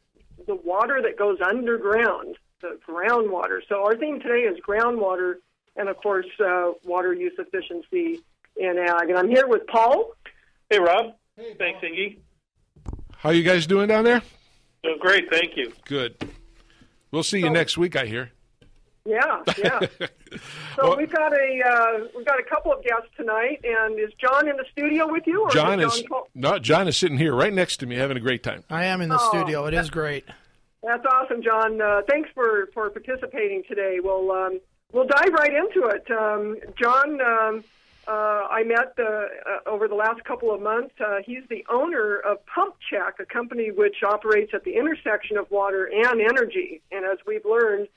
the 0.46 0.54
water 0.54 1.00
that 1.02 1.18
goes 1.18 1.38
underground, 1.40 2.36
the 2.60 2.78
groundwater. 2.88 3.60
So 3.68 3.84
our 3.84 3.96
theme 3.96 4.20
today 4.20 4.42
is 4.42 4.58
groundwater 4.60 5.36
and, 5.76 5.88
of 5.88 5.96
course, 5.96 6.26
uh, 6.44 6.72
water 6.84 7.12
use 7.12 7.32
efficiency 7.38 8.20
in 8.56 8.78
ag. 8.78 9.08
And 9.08 9.18
I'm 9.18 9.28
here 9.28 9.46
with 9.46 9.66
Paul. 9.66 10.12
Hey, 10.70 10.78
Rob. 10.78 11.14
Hey, 11.36 11.54
Thanks, 11.58 11.82
Inge. 11.82 12.18
How 13.16 13.30
you 13.30 13.42
guys 13.42 13.66
doing 13.66 13.88
down 13.88 14.04
there? 14.04 14.22
Doing 14.82 14.98
great, 15.00 15.30
thank 15.30 15.56
you. 15.56 15.72
Good. 15.86 16.16
We'll 17.10 17.22
see 17.22 17.38
you 17.38 17.50
next 17.50 17.78
week, 17.78 17.96
I 17.96 18.06
hear. 18.06 18.30
Yeah, 19.06 19.42
yeah. 19.58 19.80
so 20.76 20.96
we've 20.96 21.12
got 21.12 21.32
a 21.32 21.60
uh, 21.66 22.06
we've 22.16 22.26
got 22.26 22.40
a 22.40 22.44
couple 22.44 22.72
of 22.72 22.82
guests 22.82 23.08
tonight, 23.16 23.60
and 23.62 23.98
is 23.98 24.10
John 24.18 24.48
in 24.48 24.56
the 24.56 24.64
studio 24.72 25.06
with 25.10 25.26
you? 25.26 25.42
Or 25.42 25.50
John 25.50 25.78
is, 25.80 25.92
is 25.92 26.00
John 26.00 26.08
Col- 26.08 26.28
no. 26.34 26.58
John 26.58 26.88
is 26.88 26.96
sitting 26.96 27.18
here 27.18 27.34
right 27.34 27.52
next 27.52 27.78
to 27.78 27.86
me, 27.86 27.96
having 27.96 28.16
a 28.16 28.20
great 28.20 28.42
time. 28.42 28.64
I 28.70 28.86
am 28.86 29.02
in 29.02 29.10
the 29.10 29.18
Oh, 29.20 29.28
studio. 29.28 29.66
It 29.66 29.74
is 29.74 29.90
great. 29.90 30.24
That's 30.82 31.04
awesome, 31.06 31.42
John. 31.42 31.80
Uh, 31.80 32.02
thanks 32.08 32.30
for, 32.34 32.68
for 32.74 32.90
participating 32.90 33.62
today. 33.68 33.98
We'll 34.02 34.30
um, 34.30 34.60
we'll 34.92 35.06
dive 35.06 35.32
right 35.32 35.52
into 35.52 35.86
it. 35.88 36.10
Um, 36.10 36.56
John, 36.80 37.20
um, 37.20 37.64
uh, 38.08 38.10
I 38.50 38.62
met 38.64 38.94
uh, 38.98 39.02
uh, 39.04 39.26
over 39.66 39.86
the 39.86 39.94
last 39.94 40.24
couple 40.24 40.50
of 40.54 40.60
months. 40.62 40.94
Uh, 40.98 41.16
he's 41.24 41.42
the 41.50 41.64
owner 41.70 42.18
of 42.20 42.38
Pump 42.46 42.76
Check, 42.90 43.16
a 43.20 43.26
company 43.26 43.70
which 43.70 43.96
operates 44.02 44.52
at 44.54 44.64
the 44.64 44.76
intersection 44.76 45.36
of 45.36 45.50
water 45.50 45.84
and 45.92 46.20
energy. 46.22 46.80
And 46.90 47.04
as 47.04 47.18
we've 47.26 47.44
learned 47.44 47.88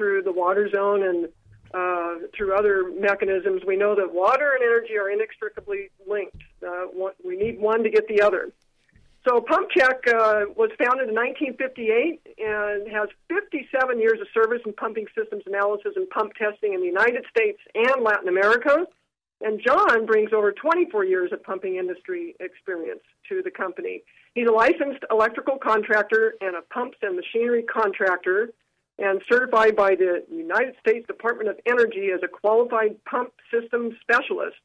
through 0.00 0.22
the 0.22 0.32
Water 0.32 0.66
Zone 0.74 1.02
and 1.02 1.28
uh, 1.74 2.26
through 2.34 2.56
other 2.56 2.90
mechanisms, 2.98 3.60
we 3.66 3.76
know 3.76 3.94
that 3.94 4.14
water 4.14 4.52
and 4.54 4.64
energy 4.64 4.96
are 4.96 5.10
inextricably 5.10 5.90
linked. 6.08 6.42
Uh, 6.66 6.86
we 7.22 7.36
need 7.36 7.60
one 7.60 7.82
to 7.82 7.90
get 7.90 8.08
the 8.08 8.22
other. 8.22 8.50
So 9.28 9.42
Pump 9.42 9.68
Check 9.76 10.08
uh, 10.08 10.48
was 10.56 10.70
founded 10.80 11.10
in 11.10 11.14
1958 11.14 12.20
and 12.38 12.90
has 12.90 13.10
57 13.28 14.00
years 14.00 14.18
of 14.22 14.26
service 14.32 14.62
in 14.64 14.72
pumping 14.72 15.04
systems 15.14 15.42
analysis 15.46 15.92
and 15.96 16.08
pump 16.08 16.32
testing 16.32 16.72
in 16.72 16.80
the 16.80 16.86
United 16.86 17.26
States 17.28 17.60
and 17.74 18.02
Latin 18.02 18.28
America. 18.28 18.86
And 19.42 19.60
John 19.64 20.06
brings 20.06 20.32
over 20.32 20.52
24 20.52 21.04
years 21.04 21.30
of 21.32 21.42
pumping 21.42 21.76
industry 21.76 22.34
experience 22.40 23.02
to 23.28 23.42
the 23.42 23.50
company. 23.50 24.02
He's 24.34 24.48
a 24.48 24.52
licensed 24.52 25.04
electrical 25.10 25.58
contractor 25.58 26.34
and 26.40 26.56
a 26.56 26.62
pumps 26.62 26.96
and 27.02 27.16
machinery 27.16 27.62
contractor 27.62 28.48
and 29.00 29.22
certified 29.28 29.74
by 29.74 29.94
the 29.94 30.22
United 30.30 30.74
States 30.78 31.06
Department 31.06 31.48
of 31.48 31.58
Energy 31.66 32.10
as 32.14 32.20
a 32.22 32.28
qualified 32.28 33.02
pump 33.06 33.32
system 33.50 33.96
specialist 34.02 34.56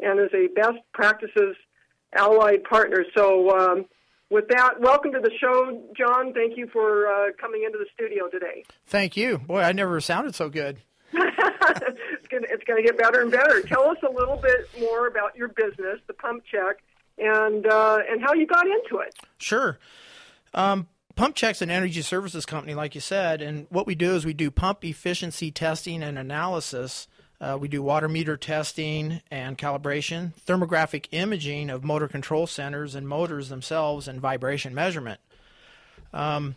and 0.00 0.18
as 0.18 0.30
a 0.34 0.48
best 0.54 0.78
practices 0.92 1.56
allied 2.14 2.64
partner. 2.64 3.04
So, 3.14 3.56
um, 3.56 3.84
with 4.30 4.48
that, 4.48 4.80
welcome 4.80 5.12
to 5.12 5.20
the 5.20 5.30
show, 5.38 5.82
John. 5.94 6.32
Thank 6.32 6.56
you 6.56 6.66
for 6.72 7.06
uh, 7.06 7.32
coming 7.38 7.64
into 7.66 7.76
the 7.76 7.84
studio 7.92 8.28
today. 8.28 8.64
Thank 8.86 9.14
you. 9.14 9.38
Boy, 9.38 9.60
I 9.60 9.72
never 9.72 10.00
sounded 10.00 10.34
so 10.34 10.48
good. 10.48 10.78
it's 11.12 12.28
going 12.28 12.44
it's 12.48 12.64
to 12.64 12.82
get 12.82 12.96
better 12.96 13.20
and 13.20 13.30
better. 13.30 13.60
Tell 13.60 13.90
us 13.90 13.98
a 14.02 14.10
little 14.10 14.38
bit 14.38 14.70
more 14.80 15.06
about 15.06 15.36
your 15.36 15.48
business, 15.48 16.00
the 16.06 16.14
Pump 16.14 16.44
Check, 16.50 16.82
and 17.18 17.66
uh, 17.66 17.98
and 18.08 18.22
how 18.22 18.32
you 18.32 18.46
got 18.46 18.66
into 18.66 19.00
it. 19.00 19.14
Sure. 19.36 19.78
Um, 20.54 20.88
Pump 21.14 21.34
Check's 21.34 21.62
an 21.62 21.70
energy 21.70 22.02
services 22.02 22.46
company, 22.46 22.74
like 22.74 22.94
you 22.94 23.00
said, 23.00 23.42
and 23.42 23.66
what 23.70 23.86
we 23.86 23.94
do 23.94 24.14
is 24.14 24.24
we 24.24 24.32
do 24.32 24.50
pump 24.50 24.84
efficiency 24.84 25.50
testing 25.50 26.02
and 26.02 26.18
analysis. 26.18 27.08
Uh, 27.40 27.58
we 27.60 27.68
do 27.68 27.82
water 27.82 28.08
meter 28.08 28.36
testing 28.36 29.20
and 29.30 29.58
calibration, 29.58 30.32
thermographic 30.46 31.06
imaging 31.10 31.70
of 31.70 31.82
motor 31.82 32.08
control 32.08 32.46
centers 32.46 32.94
and 32.94 33.08
motors 33.08 33.48
themselves, 33.48 34.06
and 34.06 34.20
vibration 34.20 34.74
measurement. 34.74 35.20
Um, 36.12 36.56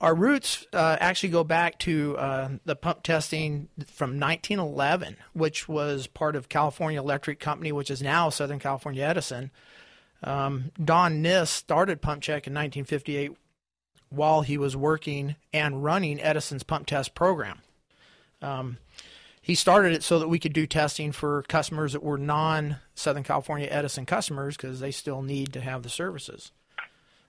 our 0.00 0.14
roots 0.14 0.66
uh, 0.72 0.96
actually 0.98 1.28
go 1.28 1.44
back 1.44 1.78
to 1.80 2.16
uh, 2.18 2.48
the 2.64 2.74
pump 2.74 3.04
testing 3.04 3.68
from 3.86 4.18
1911, 4.18 5.16
which 5.32 5.68
was 5.68 6.08
part 6.08 6.34
of 6.34 6.48
California 6.48 7.00
Electric 7.00 7.38
Company, 7.38 7.70
which 7.70 7.90
is 7.90 8.02
now 8.02 8.28
Southern 8.28 8.58
California 8.58 9.04
Edison. 9.04 9.52
Um, 10.24 10.72
Don 10.82 11.22
Niss 11.22 11.50
started 11.50 12.02
Pump 12.02 12.22
Check 12.22 12.48
in 12.48 12.54
1958 12.54 13.36
while 14.12 14.42
he 14.42 14.58
was 14.58 14.76
working 14.76 15.36
and 15.52 15.82
running 15.82 16.20
Edison's 16.20 16.62
pump 16.62 16.86
test 16.86 17.14
program. 17.14 17.60
Um, 18.40 18.78
he 19.40 19.54
started 19.56 19.92
it 19.92 20.04
so 20.04 20.18
that 20.20 20.28
we 20.28 20.38
could 20.38 20.52
do 20.52 20.66
testing 20.66 21.10
for 21.10 21.42
customers 21.42 21.92
that 21.94 22.02
were 22.02 22.18
non 22.18 22.76
Southern 22.94 23.24
California 23.24 23.68
Edison 23.70 24.06
customers 24.06 24.56
because 24.56 24.78
they 24.80 24.92
still 24.92 25.22
need 25.22 25.52
to 25.52 25.60
have 25.60 25.82
the 25.82 25.88
services. 25.88 26.52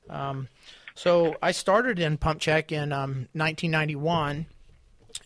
Um, 0.09 0.49
so 0.95 1.35
I 1.41 1.51
started 1.51 1.97
in 1.97 2.17
Pump 2.17 2.39
Check 2.39 2.71
in 2.71 2.91
um, 2.91 3.27
1991, 3.33 4.45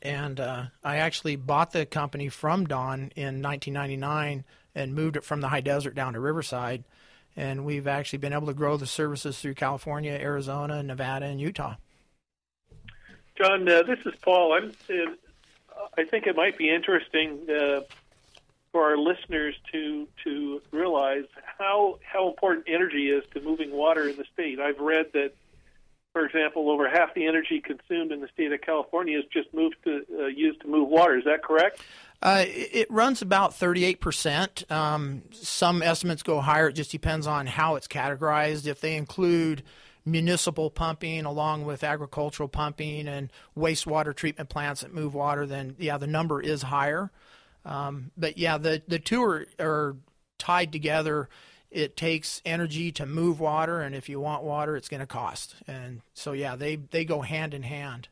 and 0.01 0.39
uh, 0.39 0.65
I 0.83 0.97
actually 0.97 1.35
bought 1.35 1.71
the 1.71 1.85
company 1.85 2.29
from 2.29 2.65
Don 2.65 3.11
in 3.15 3.41
1999 3.41 4.45
and 4.73 4.95
moved 4.95 5.17
it 5.17 5.25
from 5.25 5.41
the 5.41 5.49
high 5.49 5.61
desert 5.61 5.95
down 5.95 6.13
to 6.13 6.19
Riverside. 6.21 6.85
And 7.37 7.63
we've 7.63 7.87
actually 7.87 8.19
been 8.19 8.33
able 8.33 8.47
to 8.47 8.53
grow 8.53 8.75
the 8.75 8.87
services 8.87 9.39
through 9.39 9.53
California, 9.53 10.11
Arizona, 10.11 10.81
Nevada, 10.81 11.27
and 11.27 11.39
Utah. 11.39 11.75
John, 13.37 13.69
uh, 13.69 13.83
this 13.83 13.99
is 14.05 14.13
Paul. 14.21 14.53
I'm. 14.53 14.71
Uh, 14.89 15.11
I 15.97 16.03
think 16.03 16.25
it 16.25 16.35
might 16.35 16.57
be 16.57 16.69
interesting 16.69 17.47
uh, 17.49 17.81
for 18.71 18.83
our 18.83 18.97
listeners 18.97 19.55
to 19.71 20.07
to 20.23 20.61
realize 20.71 21.25
how 21.59 21.99
how 22.03 22.27
important 22.27 22.65
energy 22.67 23.09
is 23.09 23.23
to 23.33 23.41
moving 23.41 23.71
water 23.71 24.09
in 24.09 24.15
the 24.17 24.25
state. 24.33 24.59
I've 24.59 24.79
read 24.79 25.13
that, 25.13 25.33
for 26.13 26.25
example, 26.25 26.71
over 26.71 26.89
half 26.89 27.13
the 27.13 27.27
energy 27.27 27.61
consumed 27.61 28.11
in 28.11 28.21
the 28.21 28.27
state 28.29 28.51
of 28.51 28.61
California 28.61 29.19
is 29.19 29.25
just 29.31 29.53
moved 29.53 29.75
to 29.83 30.03
uh, 30.19 30.25
used 30.25 30.61
to 30.61 30.67
move 30.67 30.89
water. 30.89 31.17
Is 31.17 31.25
that 31.25 31.43
correct? 31.43 31.81
Uh, 32.21 32.43
it 32.47 32.89
runs 32.89 33.21
about 33.21 33.51
38%. 33.51 34.71
Um, 34.71 35.23
some 35.31 35.83
estimates 35.83 36.23
go 36.23 36.41
higher. 36.41 36.69
It 36.69 36.73
just 36.73 36.91
depends 36.91 37.27
on 37.27 37.45
how 37.45 37.75
it's 37.75 37.87
categorized. 37.87 38.65
If 38.65 38.81
they 38.81 38.95
include 38.95 39.63
municipal 40.03 40.69
pumping 40.71 41.25
along 41.25 41.65
with 41.65 41.83
agricultural 41.83 42.49
pumping 42.49 43.07
and 43.07 43.31
wastewater 43.55 44.15
treatment 44.15 44.49
plants 44.49 44.81
that 44.81 44.93
move 44.93 45.13
water, 45.13 45.45
then 45.45 45.75
yeah, 45.77 45.97
the 45.97 46.07
number 46.07 46.41
is 46.41 46.63
higher. 46.63 47.11
Um, 47.65 48.11
but 48.17 48.37
yeah, 48.37 48.57
the, 48.57 48.81
the 48.87 48.99
two 48.99 49.21
are, 49.23 49.45
are 49.59 49.97
tied 50.39 50.71
together. 50.71 51.29
It 51.69 51.97
takes 51.97 52.41
energy 52.45 52.93
to 52.93 53.05
move 53.05 53.41
water, 53.41 53.81
and 53.81 53.93
if 53.93 54.07
you 54.07 54.21
want 54.21 54.43
water, 54.43 54.77
it's 54.77 54.87
going 54.87 55.01
to 55.01 55.05
cost. 55.05 55.55
And 55.67 56.01
so 56.13 56.31
yeah, 56.31 56.55
they, 56.55 56.77
they 56.77 57.03
go 57.03 57.21
hand 57.21 57.53
in 57.53 57.63
hand. 57.63 58.07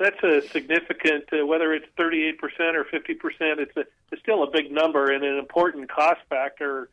That's 0.00 0.22
a 0.22 0.40
significant, 0.48 1.24
uh, 1.30 1.46
whether 1.46 1.74
it's 1.74 1.84
38% 1.98 2.40
or 2.74 2.84
50%, 2.84 3.58
it's, 3.58 3.76
a, 3.76 3.84
it's 4.10 4.22
still 4.22 4.42
a 4.42 4.50
big 4.50 4.72
number 4.72 5.12
and 5.12 5.22
an 5.22 5.38
important 5.38 5.90
cost 5.90 6.20
factor 6.30 6.88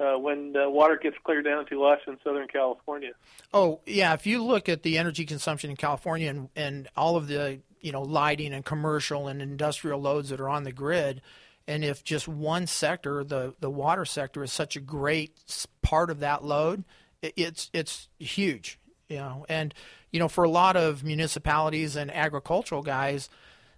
uh, 0.00 0.18
when 0.18 0.56
uh, 0.56 0.68
water 0.68 0.98
gets 1.00 1.16
cleared 1.22 1.44
down 1.44 1.64
to 1.66 1.84
us 1.84 2.00
in 2.08 2.18
Southern 2.24 2.48
California. 2.48 3.12
Oh 3.54 3.80
yeah, 3.86 4.14
if 4.14 4.26
you 4.26 4.42
look 4.42 4.68
at 4.68 4.82
the 4.82 4.98
energy 4.98 5.24
consumption 5.24 5.70
in 5.70 5.76
California 5.76 6.28
and, 6.28 6.48
and 6.56 6.88
all 6.96 7.16
of 7.16 7.28
the 7.28 7.60
you 7.80 7.92
know 7.92 8.02
lighting 8.02 8.52
and 8.52 8.64
commercial 8.64 9.28
and 9.28 9.40
industrial 9.40 10.00
loads 10.00 10.30
that 10.30 10.40
are 10.40 10.48
on 10.48 10.64
the 10.64 10.72
grid, 10.72 11.20
and 11.68 11.84
if 11.84 12.02
just 12.02 12.26
one 12.26 12.66
sector, 12.66 13.22
the 13.22 13.54
the 13.60 13.70
water 13.70 14.04
sector, 14.04 14.42
is 14.42 14.52
such 14.52 14.74
a 14.74 14.80
great 14.80 15.38
part 15.82 16.10
of 16.10 16.20
that 16.20 16.42
load, 16.42 16.84
it, 17.20 17.34
it's 17.36 17.70
it's 17.74 18.08
huge, 18.18 18.78
you 19.08 19.18
know. 19.18 19.44
And 19.48 19.74
you 20.12 20.18
know, 20.18 20.28
for 20.28 20.44
a 20.44 20.50
lot 20.50 20.76
of 20.76 21.04
municipalities 21.04 21.96
and 21.96 22.10
agricultural 22.10 22.82
guys, 22.82 23.28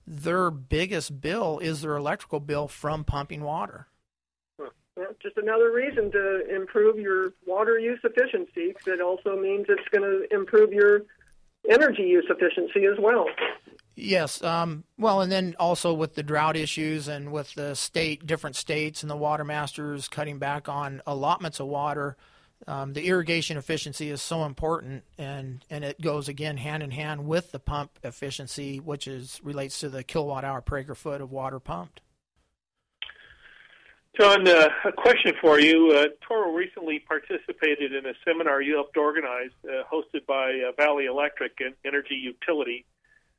their 0.07 0.51
biggest 0.51 1.21
bill 1.21 1.59
is 1.59 1.83
their 1.83 1.97
electrical 1.97 2.41
bill 2.41 2.69
from 2.69 3.05
pumping 3.05 3.43
water. 3.43 3.87
Well, 4.59 5.15
just 5.23 5.37
another 5.37 5.73
reason 5.73 6.11
to 6.13 6.55
improve 6.55 6.99
your 6.99 7.33
water 7.47 7.79
use 7.79 8.01
efficiency. 8.05 8.73
'cause 8.75 8.89
it 8.89 9.01
also 9.01 9.37
means 9.37 9.67
it's 9.69 9.89
going 9.91 10.03
to 10.03 10.35
improve 10.35 10.73
your 10.73 11.03
energy 11.69 12.03
use 12.03 12.27
efficiency 12.29 12.85
as 12.85 12.99
well. 12.99 13.27
Yes. 13.95 14.43
Um, 14.43 14.85
well, 14.99 15.21
and 15.21 15.31
then 15.31 15.55
also 15.59 15.93
with 15.93 16.15
the 16.15 16.23
drought 16.23 16.57
issues 16.57 17.09
and 17.09 17.31
with 17.31 17.55
the 17.55 17.75
state, 17.75 18.27
different 18.27 18.57
states 18.57 19.03
and 19.03 19.11
the 19.11 19.17
water 19.17 19.45
masters 19.45 20.09
cutting 20.09 20.39
back 20.39 20.69
on 20.69 21.03
allotments 21.07 21.61
of 21.61 21.67
water, 21.69 22.17
um, 22.67 22.93
the 22.93 23.07
irrigation 23.07 23.57
efficiency 23.57 24.11
is 24.11 24.23
so 24.23 24.45
important, 24.45 25.03
and, 25.19 25.65
and 25.69 25.85
it 25.85 26.01
goes 26.01 26.29
again 26.29 26.57
hand 26.57 26.83
in 26.83 26.91
hand 26.91 27.27
with 27.27 27.51
the 27.53 27.59
pump 27.59 27.99
efficiency, 28.05 28.79
which 28.79 29.09
is 29.09 29.41
relates 29.43 29.81
to 29.81 29.89
the 29.89 30.03
kilowatt 30.03 30.45
hour 30.45 30.61
per 30.61 30.79
acre 30.79 30.95
foot 30.95 31.21
of 31.21 31.33
water 31.33 31.59
pumped. 31.59 32.01
John, 34.21 34.47
uh, 34.47 34.69
a 34.85 34.93
question 34.93 35.33
for 35.41 35.59
you. 35.59 35.93
Uh, 35.93 36.09
Toro 36.27 36.53
recently 36.53 36.99
participated 36.99 37.95
in 37.95 38.05
a 38.05 38.13
seminar 38.27 38.61
you 38.61 38.75
helped 38.75 38.99
organize, 38.99 39.51
uh, 39.65 39.85
hosted 39.91 40.27
by 40.27 40.61
uh, 40.69 40.73
Valley 40.77 41.07
Electric 41.07 41.53
and 41.61 41.75
Energy 41.83 42.17
Utility, 42.17 42.85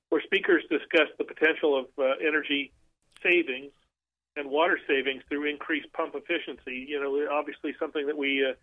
where 0.10 0.22
speakers 0.22 0.64
discussed 0.72 1.12
the 1.20 1.26
potential 1.26 1.78
of 1.78 1.86
uh, 2.00 2.14
energy 2.26 2.72
savings 3.22 3.72
and 4.36 4.50
water 4.50 4.80
savings 4.88 5.22
through 5.30 5.46
increased 5.46 5.94
pump 5.94 6.16
efficiency. 6.16 6.88
You 6.90 7.00
know, 7.00 7.32
obviously 7.32 7.76
something 7.80 8.08
that 8.08 8.18
we 8.18 8.44
uh, 8.44 8.54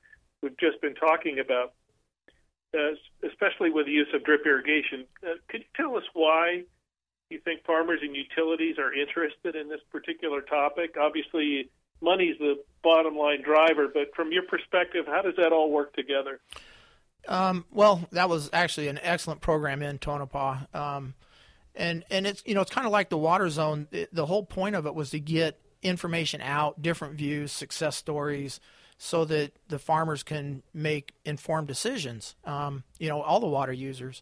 we've 0.43 0.59
just 0.59 0.81
been 0.81 0.95
talking 0.95 1.39
about, 1.39 1.73
uh, 2.75 2.95
especially 3.27 3.71
with 3.71 3.87
the 3.87 3.93
use 3.93 4.09
of 4.15 4.25
drip 4.25 4.45
irrigation. 4.47 5.07
Uh, 5.23 5.35
could 5.49 5.61
you 5.61 5.67
tell 5.77 5.97
us 5.97 6.05
why 6.13 6.63
you 7.31 7.41
think 7.41 7.65
farmers 7.65 8.01
and 8.03 8.15
utilities 8.15 8.77
are 8.79 8.93
interested 8.93 9.57
in 9.57 9.69
this 9.69 9.81
particular 9.91 10.41
topic? 10.41 10.97
Obviously, 11.01 11.71
money's 12.01 12.39
the 12.39 12.63
bottom 12.83 13.17
line 13.17 13.43
driver, 13.43 13.89
but 13.93 14.15
from 14.15 14.33
your 14.33 14.43
perspective, 14.43 15.05
how 15.07 15.23
does 15.23 15.35
that 15.37 15.53
all 15.53 15.71
work 15.71 15.95
together? 15.95 16.41
Um, 17.29 17.67
well, 17.71 18.09
that 18.13 18.29
was 18.29 18.49
actually 18.53 18.89
an 18.89 18.99
excellent 19.03 19.41
program 19.41 19.83
in 19.83 19.99
Tonopah. 19.99 20.59
Um, 20.73 21.15
and 21.75 22.05
and 22.11 22.27
it's 22.27 22.43
you 22.47 22.55
know 22.55 22.63
it's 22.63 22.71
kind 22.71 22.87
of 22.87 22.93
like 22.93 23.11
the 23.11 23.19
water 23.19 23.49
zone. 23.49 23.87
It, 23.93 24.13
the 24.15 24.27
whole 24.27 24.45
point 24.45 24.75
of 24.75 24.87
it 24.87 24.95
was 24.95 25.11
to 25.11 25.21
get 25.21 25.61
information 25.83 26.41
out, 26.41 26.83
different 26.83 27.15
views, 27.15 27.53
success 27.53 27.97
stories, 27.97 28.61
so 29.03 29.25
that 29.25 29.51
the 29.69 29.79
farmers 29.79 30.23
can 30.23 30.63
make 30.75 31.15
informed 31.25 31.67
decisions. 31.67 32.37
Um, 32.45 32.85
you 32.99 33.09
know, 33.09 33.23
all 33.23 33.41
the 33.41 33.47
water 33.47 33.73
users. 33.73 34.21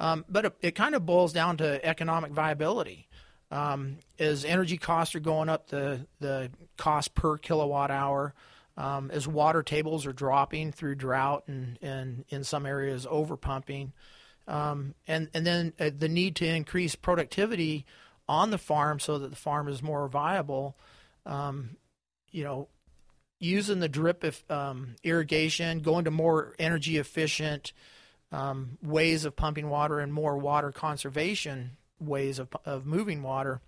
Um, 0.00 0.24
but 0.28 0.46
it, 0.46 0.56
it, 0.62 0.74
kind 0.74 0.96
of 0.96 1.06
boils 1.06 1.32
down 1.32 1.58
to 1.58 1.84
economic 1.86 2.32
viability. 2.32 3.06
Um, 3.52 3.98
as 4.18 4.44
energy 4.44 4.78
costs 4.78 5.14
are 5.14 5.20
going 5.20 5.48
up, 5.48 5.68
the 5.68 6.06
the 6.18 6.50
cost 6.76 7.14
per 7.14 7.38
kilowatt 7.38 7.92
hour, 7.92 8.34
um, 8.76 9.12
as 9.12 9.28
water 9.28 9.62
tables 9.62 10.04
are 10.06 10.12
dropping 10.12 10.72
through 10.72 10.96
drought 10.96 11.44
and, 11.46 11.78
and 11.80 12.24
in 12.30 12.42
some 12.42 12.66
areas 12.66 13.06
over 13.08 13.36
pumping, 13.36 13.92
um, 14.48 14.94
and 15.06 15.28
and 15.34 15.46
then 15.46 15.72
uh, 15.78 15.90
the 15.96 16.08
need 16.08 16.34
to 16.36 16.46
increase 16.46 16.96
productivity 16.96 17.86
on 18.28 18.50
the 18.50 18.58
farm 18.58 18.98
so 18.98 19.18
that 19.20 19.30
the 19.30 19.36
farm 19.36 19.68
is 19.68 19.84
more 19.84 20.08
viable. 20.08 20.76
Um, 21.26 21.76
you 22.32 22.42
know, 22.42 22.68
using 23.40 23.80
the 23.80 23.88
drip 23.88 24.22
if, 24.22 24.48
um, 24.50 24.94
irrigation, 25.02 25.80
going 25.80 26.04
to 26.04 26.10
more 26.10 26.54
energy 26.58 26.98
efficient 26.98 27.72
um, 28.30 28.78
ways 28.82 29.24
of 29.24 29.34
pumping 29.34 29.68
water 29.68 29.98
and 29.98 30.12
more 30.12 30.38
water 30.38 30.70
conservation 30.70 31.72
ways 31.98 32.38
of, 32.38 32.48
of 32.64 32.86
moving 32.86 33.22
water. 33.22 33.60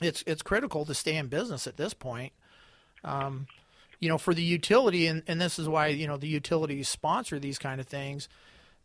It's 0.00 0.24
it's 0.26 0.42
critical 0.42 0.84
to 0.86 0.94
stay 0.94 1.16
in 1.16 1.28
business 1.28 1.66
at 1.66 1.76
this 1.76 1.94
point. 1.94 2.32
Um, 3.04 3.46
you 4.00 4.08
know, 4.08 4.18
for 4.18 4.34
the 4.34 4.42
utility, 4.42 5.06
and, 5.06 5.22
and 5.28 5.40
this 5.40 5.58
is 5.58 5.68
why 5.68 5.88
you 5.88 6.08
know 6.08 6.16
the 6.16 6.26
utilities 6.26 6.88
sponsor 6.88 7.38
these 7.38 7.58
kind 7.58 7.80
of 7.80 7.86
things 7.86 8.28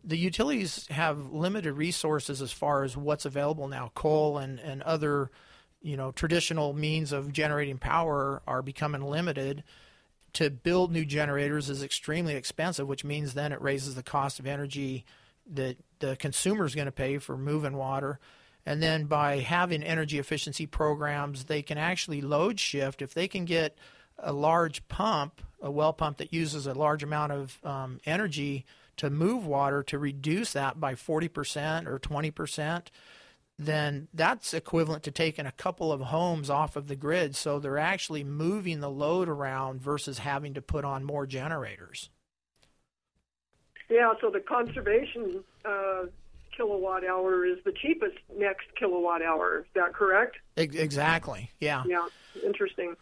the 0.04 0.18
utilities 0.18 0.88
have 0.88 1.34
limited 1.34 1.74
resources 1.74 2.42
as 2.42 2.52
far 2.52 2.84
as 2.84 2.96
what's 2.96 3.26
available 3.26 3.68
now. 3.68 3.92
Coal 3.94 4.38
and, 4.38 4.60
and 4.60 4.82
other, 4.84 5.30
you 5.82 5.98
know, 5.98 6.12
traditional 6.12 6.74
means 6.74 7.12
of 7.12 7.34
generating 7.34 7.78
power 7.78 8.42
are 8.48 8.62
becoming 8.62 9.02
limited. 9.02 9.64
To 10.34 10.50
build 10.50 10.92
new 10.92 11.06
generators 11.06 11.70
is 11.70 11.82
extremely 11.82 12.36
expensive, 12.36 12.88
which 12.88 13.04
means 13.04 13.34
then 13.34 13.52
it 13.52 13.62
raises 13.62 13.96
the 13.96 14.04
cost 14.04 14.40
of 14.40 14.46
energy 14.46 15.06
that 15.50 15.78
the 16.00 16.16
consumer 16.16 16.66
is 16.66 16.76
going 16.76 16.86
to 16.86 16.92
pay 16.92 17.18
for 17.18 17.38
moving 17.38 17.78
water. 17.78 18.20
And 18.66 18.84
then 18.84 19.06
by 19.06 19.40
having 19.40 19.82
energy 19.82 20.20
efficiency 20.20 20.66
programs, 20.66 21.46
they 21.46 21.62
can 21.62 21.78
actually 21.78 22.22
load 22.22 22.60
shift. 22.60 23.02
If 23.02 23.14
they 23.14 23.28
can 23.28 23.46
get 23.46 23.78
a 24.20 24.34
large 24.34 24.88
pump, 24.88 25.42
a 25.62 25.72
well 25.72 25.94
pump 25.94 26.18
that 26.18 26.34
uses 26.34 26.68
a 26.68 26.74
large 26.74 27.02
amount 27.02 27.32
of 27.32 27.66
um, 27.66 28.00
energy 28.06 28.66
to 28.98 29.10
move 29.10 29.46
water 29.46 29.84
to 29.84 29.98
reduce 29.98 30.54
that 30.54 30.80
by 30.80 30.96
40% 30.96 31.88
or 31.88 32.00
20%, 32.00 32.88
then 33.60 34.08
that's 34.14 34.54
equivalent 34.54 35.04
to 35.04 35.12
taking 35.12 35.46
a 35.46 35.52
couple 35.52 35.92
of 35.92 36.02
homes 36.02 36.50
off 36.50 36.76
of 36.76 36.88
the 36.88 36.96
grid. 36.96 37.36
So 37.36 37.60
they're 37.60 37.78
actually 37.78 38.24
moving 38.24 38.80
the 38.80 38.90
load 38.90 39.28
around 39.28 39.82
versus 39.82 40.20
having 40.20 40.54
to 40.54 40.62
put 40.62 40.86
on 40.86 41.04
more 41.04 41.26
generators. 41.26 42.10
Yeah, 43.90 44.14
so 44.22 44.30
the 44.30 44.42
conservation 44.42 45.44
uh, 45.66 46.04
kilowatt 46.56 47.04
hour 47.06 47.46
is 47.46 47.58
the 47.64 47.72
cheapest 47.72 48.18
next 48.38 48.66
kilowatt 48.78 49.22
hour. 49.22 49.60
Is 49.60 49.66
that 49.76 49.94
correct? 49.94 50.38
Exactly. 50.56 51.52
Yeah. 51.60 51.84
Yeah. 51.88 52.06
Interesting. 52.44 52.96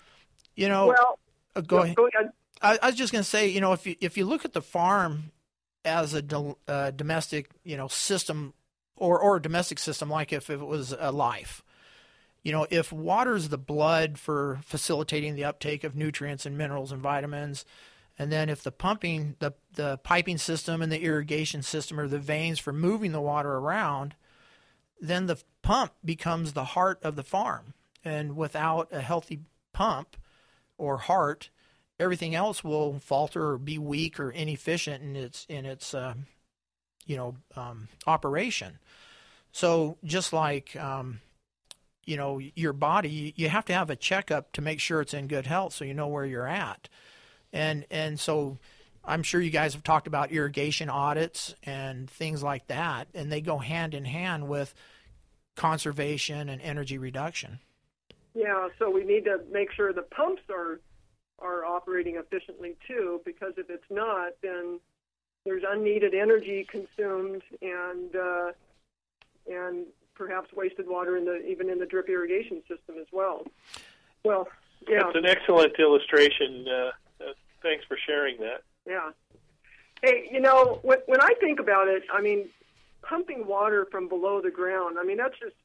You 0.56 0.70
know. 0.70 0.88
Well, 0.88 1.20
uh, 1.56 1.62
go, 1.62 1.80
ahead. 1.80 1.96
Go 1.96 2.08
ahead. 2.08 2.32
I, 2.62 2.78
I 2.82 2.88
was 2.88 2.96
just 2.96 3.12
going 3.12 3.24
to 3.24 3.30
say, 3.30 3.48
you 3.48 3.62
know, 3.62 3.74
if 3.74 3.86
you 3.88 3.96
if 4.00 4.16
you 4.18 4.26
look 4.26 4.46
at 4.46 4.54
the 4.54 4.62
farm 4.62 5.32
as 5.84 6.14
a 6.14 6.22
do, 6.22 6.58
uh, 6.68 6.92
domestic, 6.92 7.50
you 7.64 7.78
know, 7.78 7.88
system 7.88 8.54
or 8.96 9.20
or 9.20 9.38
a 9.38 9.42
domestic 9.42 9.80
system, 9.80 10.10
like 10.10 10.32
if, 10.32 10.50
it 10.50 10.60
was 10.60 10.94
a 10.98 11.12
life. 11.12 11.64
You 12.44 12.52
know, 12.52 12.68
if 12.70 12.94
water 12.94 13.36
is 13.36 13.50
the 13.50 13.58
blood 13.58 14.20
for 14.20 14.60
facilitating 14.64 15.36
the 15.36 15.46
uptake 15.46 15.84
of 15.84 15.96
nutrients 15.96 16.46
and 16.46 16.58
minerals 16.58 16.92
and 16.92 17.02
vitamins, 17.02 17.66
and 18.18 18.32
then 18.32 18.50
if 18.50 18.64
the 18.64 18.72
pumping, 18.72 19.36
the 19.40 19.54
the 19.74 19.98
piping 19.98 20.38
system 20.38 20.82
and 20.82 20.92
the 20.92 21.02
irrigation 21.02 21.64
system 21.64 22.00
are 22.00 22.08
the 22.08 22.20
veins 22.20 22.60
for 22.60 22.72
moving 22.72 23.12
the 23.12 23.22
water 23.22 23.54
around, 23.54 24.16
then 25.02 25.26
the 25.26 25.42
pump 25.62 25.94
becomes 26.04 26.54
the 26.54 26.64
heart 26.64 27.00
of 27.04 27.16
the 27.16 27.24
farm. 27.24 27.74
And 28.04 28.36
without 28.36 28.90
a 28.92 29.02
healthy 29.02 29.40
pump 29.74 30.16
or 30.78 30.98
heart, 30.98 31.50
everything 32.00 32.36
else 32.36 32.64
will 32.64 33.00
falter 33.00 33.52
or 33.52 33.58
be 33.58 33.78
weak 33.78 34.20
or 34.20 34.32
inefficient 34.32 35.04
in 35.04 35.16
its 35.16 35.46
in 35.50 35.66
its 35.66 35.94
uh, 35.94 36.14
you 37.06 37.18
know 37.18 37.36
um, 37.56 37.88
operation. 38.08 38.80
So 39.56 39.98
just 40.04 40.34
like 40.34 40.76
um, 40.76 41.22
you 42.04 42.18
know 42.18 42.42
your 42.56 42.74
body, 42.74 43.34
you 43.38 43.48
have 43.48 43.64
to 43.66 43.74
have 43.74 43.90
a 43.90 43.96
checkup 43.96 44.52
to 44.52 44.62
make 44.62 44.82
sure 44.82 45.00
it's 45.00 45.14
in 45.14 45.28
good 45.28 45.48
health, 45.48 45.72
so 45.72 45.86
you 45.86 45.94
know 45.94 46.10
where 46.10 46.26
you're 46.26 46.46
at. 46.46 46.90
And 47.54 47.86
and 47.90 48.20
so 48.20 48.58
I'm 49.06 49.24
sure 49.24 49.40
you 49.40 49.52
guys 49.52 49.74
have 49.74 49.82
talked 49.82 50.08
about 50.08 50.34
irrigation 50.34 50.90
audits 50.90 51.56
and 51.64 52.10
things 52.10 52.44
like 52.44 52.68
that, 52.68 53.08
and 53.14 53.32
they 53.32 53.40
go 53.40 53.58
hand 53.58 53.94
in 53.94 54.04
hand 54.04 54.50
with 54.50 54.74
conservation 55.56 56.50
and 56.50 56.62
energy 56.62 56.98
reduction. 56.98 57.60
Yeah, 58.34 58.68
so 58.78 58.90
we 58.90 59.06
need 59.06 59.24
to 59.24 59.40
make 59.54 59.72
sure 59.72 59.94
the 59.94 60.02
pumps 60.02 60.42
are 60.50 60.82
are 61.40 61.64
operating 61.64 62.18
efficiently 62.18 62.76
too, 62.86 63.22
because 63.24 63.54
if 63.56 63.70
it's 63.70 63.90
not, 63.90 64.34
then 64.44 64.82
there's 65.46 65.64
unneeded 65.66 66.14
energy 66.14 66.68
consumed 66.70 67.42
and 67.62 68.14
uh, 68.18 68.52
and 69.48 69.86
perhaps 70.16 70.52
wasted 70.54 70.88
water 70.88 71.18
in 71.18 71.26
the 71.26 71.46
even 71.46 71.70
in 71.70 71.80
the 71.80 71.86
drip 71.86 72.10
irrigation 72.10 72.62
system 72.62 72.96
as 73.00 73.08
well. 73.12 73.46
Well, 74.24 74.48
yeah, 74.88 75.04
that's 75.04 75.16
an 75.16 75.26
excellent 75.26 75.74
illustration. 75.80 76.66
Uh, 76.68 76.92
uh, 77.22 77.34
thanks 77.62 77.86
for 77.88 77.98
sharing 78.06 78.38
that. 78.40 78.62
Yeah. 78.88 79.12
Hey, 80.02 80.30
you 80.32 80.40
know, 80.40 80.80
when, 80.84 81.00
when 81.06 81.22
I 81.22 81.34
think 81.40 81.60
about 81.60 81.88
it, 81.88 82.04
I 82.14 82.22
mean, 82.22 82.50
pumping 83.02 83.48
water 83.48 83.88
from 83.92 84.08
below 84.08 84.42
the 84.42 84.52
ground. 84.52 84.98
I 85.00 85.04
mean, 85.04 85.18
that's 85.18 85.38
just 85.40 85.56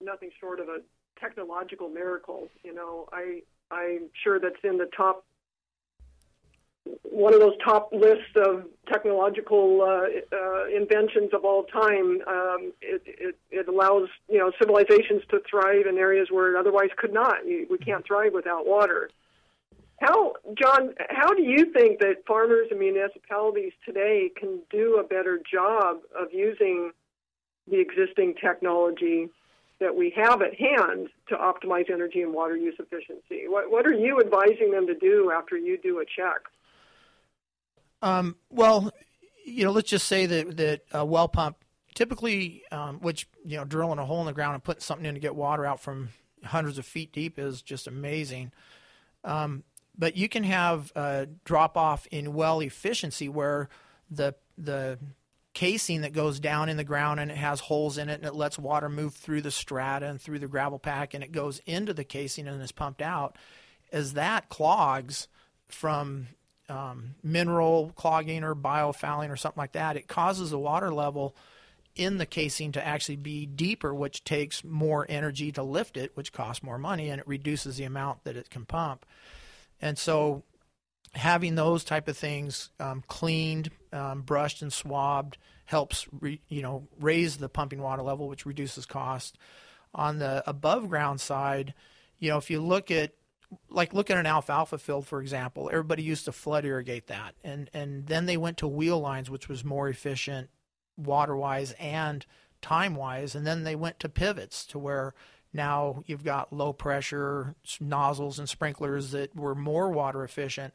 nothing 0.00 0.30
short 0.38 0.60
of 0.60 0.68
a 0.68 0.78
technological 1.18 1.88
miracle. 1.88 2.48
You 2.62 2.74
know, 2.74 3.08
I 3.12 3.42
I'm 3.70 4.08
sure 4.22 4.40
that's 4.40 4.62
in 4.64 4.78
the 4.78 4.88
top 4.96 5.24
one 7.02 7.34
of 7.34 7.40
those 7.40 7.54
top 7.64 7.90
lists 7.92 8.34
of 8.36 8.64
technological 8.90 9.82
uh, 9.82 10.36
uh, 10.36 10.66
inventions 10.66 11.30
of 11.32 11.44
all 11.44 11.64
time. 11.64 12.20
Um, 12.26 12.72
it, 12.80 13.02
it, 13.06 13.36
it 13.50 13.68
allows 13.68 14.08
you 14.28 14.38
know 14.38 14.52
civilizations 14.60 15.22
to 15.30 15.40
thrive 15.48 15.86
in 15.88 15.98
areas 15.98 16.28
where 16.30 16.54
it 16.54 16.58
otherwise 16.58 16.90
could 16.96 17.12
not. 17.12 17.44
We 17.44 17.78
can't 17.78 18.06
thrive 18.06 18.32
without 18.34 18.66
water. 18.66 19.10
How, 20.00 20.34
John? 20.58 20.94
How 21.10 21.34
do 21.34 21.42
you 21.42 21.72
think 21.72 22.00
that 22.00 22.24
farmers 22.26 22.68
and 22.70 22.80
municipalities 22.80 23.72
today 23.84 24.30
can 24.34 24.60
do 24.70 24.98
a 24.98 25.02
better 25.02 25.40
job 25.52 25.98
of 26.18 26.32
using 26.32 26.92
the 27.70 27.78
existing 27.78 28.34
technology 28.40 29.28
that 29.80 29.96
we 29.96 30.12
have 30.14 30.42
at 30.42 30.54
hand 30.54 31.08
to 31.28 31.34
optimize 31.34 31.90
energy 31.90 32.20
and 32.20 32.32
water 32.32 32.56
use 32.56 32.74
efficiency. 32.78 33.48
What, 33.48 33.70
what 33.70 33.86
are 33.86 33.94
you 33.94 34.20
advising 34.20 34.70
them 34.70 34.86
to 34.86 34.94
do 34.94 35.32
after 35.34 35.56
you 35.56 35.78
do 35.78 36.00
a 36.00 36.04
check? 36.04 36.42
Um, 38.02 38.36
well, 38.50 38.92
you 39.44 39.64
know, 39.64 39.72
let's 39.72 39.90
just 39.90 40.06
say 40.06 40.26
that 40.26 40.56
that 40.56 40.82
a 40.92 41.04
well 41.04 41.28
pump 41.28 41.56
typically, 41.94 42.62
um, 42.70 43.00
which 43.00 43.26
you 43.44 43.56
know, 43.56 43.64
drilling 43.64 43.98
a 43.98 44.04
hole 44.04 44.20
in 44.20 44.26
the 44.26 44.32
ground 44.32 44.54
and 44.54 44.64
putting 44.64 44.80
something 44.80 45.06
in 45.06 45.14
to 45.14 45.20
get 45.20 45.34
water 45.34 45.66
out 45.66 45.80
from 45.80 46.10
hundreds 46.44 46.78
of 46.78 46.86
feet 46.86 47.12
deep 47.12 47.38
is 47.38 47.62
just 47.62 47.86
amazing. 47.86 48.52
Um, 49.24 49.64
but 49.98 50.16
you 50.16 50.28
can 50.28 50.44
have 50.44 50.92
a 50.96 51.28
drop 51.44 51.76
off 51.76 52.06
in 52.10 52.32
well 52.32 52.60
efficiency 52.60 53.28
where 53.28 53.68
the 54.10 54.34
the 54.56 54.98
casing 55.52 56.02
that 56.02 56.12
goes 56.12 56.38
down 56.38 56.68
in 56.68 56.76
the 56.76 56.84
ground 56.84 57.18
and 57.18 57.30
it 57.30 57.36
has 57.36 57.60
holes 57.60 57.98
in 57.98 58.08
it 58.08 58.14
and 58.14 58.24
it 58.24 58.34
lets 58.34 58.58
water 58.58 58.88
move 58.88 59.14
through 59.14 59.42
the 59.42 59.50
strata 59.50 60.06
and 60.06 60.20
through 60.20 60.38
the 60.38 60.46
gravel 60.46 60.78
pack 60.78 61.12
and 61.12 61.24
it 61.24 61.32
goes 61.32 61.60
into 61.66 61.92
the 61.92 62.04
casing 62.04 62.46
and 62.46 62.62
is 62.62 62.70
pumped 62.70 63.02
out 63.02 63.36
as 63.92 64.12
that 64.12 64.48
clogs 64.48 65.26
from 65.66 66.28
um, 66.70 67.14
mineral 67.22 67.92
clogging 67.96 68.44
or 68.44 68.54
biofouling 68.54 69.30
or 69.30 69.36
something 69.36 69.60
like 69.60 69.72
that 69.72 69.96
it 69.96 70.08
causes 70.08 70.50
the 70.50 70.58
water 70.58 70.92
level 70.92 71.36
in 71.96 72.18
the 72.18 72.26
casing 72.26 72.72
to 72.72 72.86
actually 72.86 73.16
be 73.16 73.44
deeper 73.44 73.92
which 73.92 74.22
takes 74.24 74.62
more 74.62 75.04
energy 75.08 75.50
to 75.50 75.62
lift 75.62 75.96
it 75.96 76.12
which 76.14 76.32
costs 76.32 76.62
more 76.62 76.78
money 76.78 77.10
and 77.10 77.20
it 77.20 77.26
reduces 77.26 77.76
the 77.76 77.84
amount 77.84 78.22
that 78.24 78.36
it 78.36 78.48
can 78.48 78.64
pump 78.64 79.04
and 79.82 79.98
so 79.98 80.44
having 81.14 81.54
those 81.54 81.84
type 81.84 82.08
of 82.08 82.16
things 82.16 82.70
um, 82.78 83.02
cleaned, 83.08 83.70
um, 83.92 84.22
brushed, 84.22 84.62
and 84.62 84.72
swabbed 84.72 85.38
helps 85.64 86.06
re, 86.20 86.40
you 86.48 86.62
know 86.62 86.86
raise 87.00 87.36
the 87.36 87.48
pumping 87.48 87.80
water 87.80 88.02
level, 88.02 88.28
which 88.28 88.46
reduces 88.46 88.86
cost. 88.86 89.36
On 89.94 90.18
the 90.18 90.42
above 90.48 90.88
ground 90.88 91.20
side, 91.20 91.74
you 92.18 92.30
know 92.30 92.38
if 92.38 92.50
you 92.50 92.60
look 92.60 92.90
at 92.90 93.12
like 93.68 93.92
look 93.92 94.10
at 94.10 94.18
an 94.18 94.26
alfalfa 94.26 94.78
field 94.78 95.06
for 95.06 95.20
example. 95.20 95.68
Everybody 95.70 96.02
used 96.02 96.24
to 96.26 96.32
flood 96.32 96.64
irrigate 96.64 97.06
that, 97.08 97.34
and 97.42 97.70
and 97.72 98.06
then 98.06 98.26
they 98.26 98.36
went 98.36 98.58
to 98.58 98.68
wheel 98.68 99.00
lines, 99.00 99.30
which 99.30 99.48
was 99.48 99.64
more 99.64 99.88
efficient 99.88 100.50
water 100.96 101.36
wise 101.36 101.72
and 101.78 102.24
time 102.62 102.94
wise, 102.94 103.34
and 103.34 103.46
then 103.46 103.64
they 103.64 103.74
went 103.74 103.98
to 104.00 104.08
pivots 104.08 104.64
to 104.66 104.78
where 104.78 105.14
now 105.52 106.02
you've 106.06 106.24
got 106.24 106.52
low 106.52 106.72
pressure 106.72 107.54
nozzles 107.80 108.38
and 108.38 108.48
sprinklers 108.48 109.10
that 109.10 109.34
were 109.34 109.54
more 109.54 109.90
water 109.90 110.22
efficient, 110.22 110.72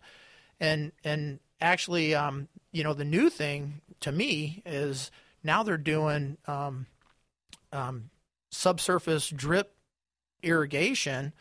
and 0.60 0.92
and 1.04 1.40
actually, 1.62 2.14
um, 2.14 2.48
you 2.72 2.84
know, 2.84 2.94
the 2.94 3.06
new 3.06 3.30
thing 3.30 3.82
to 4.02 4.12
me 4.12 4.62
is 4.66 5.12
now 5.44 5.64
they're 5.64 5.78
doing 5.78 6.38
um, 6.48 6.88
um, 7.72 8.10
subsurface 8.52 9.30
drip 9.30 9.76
irrigation 10.44 11.34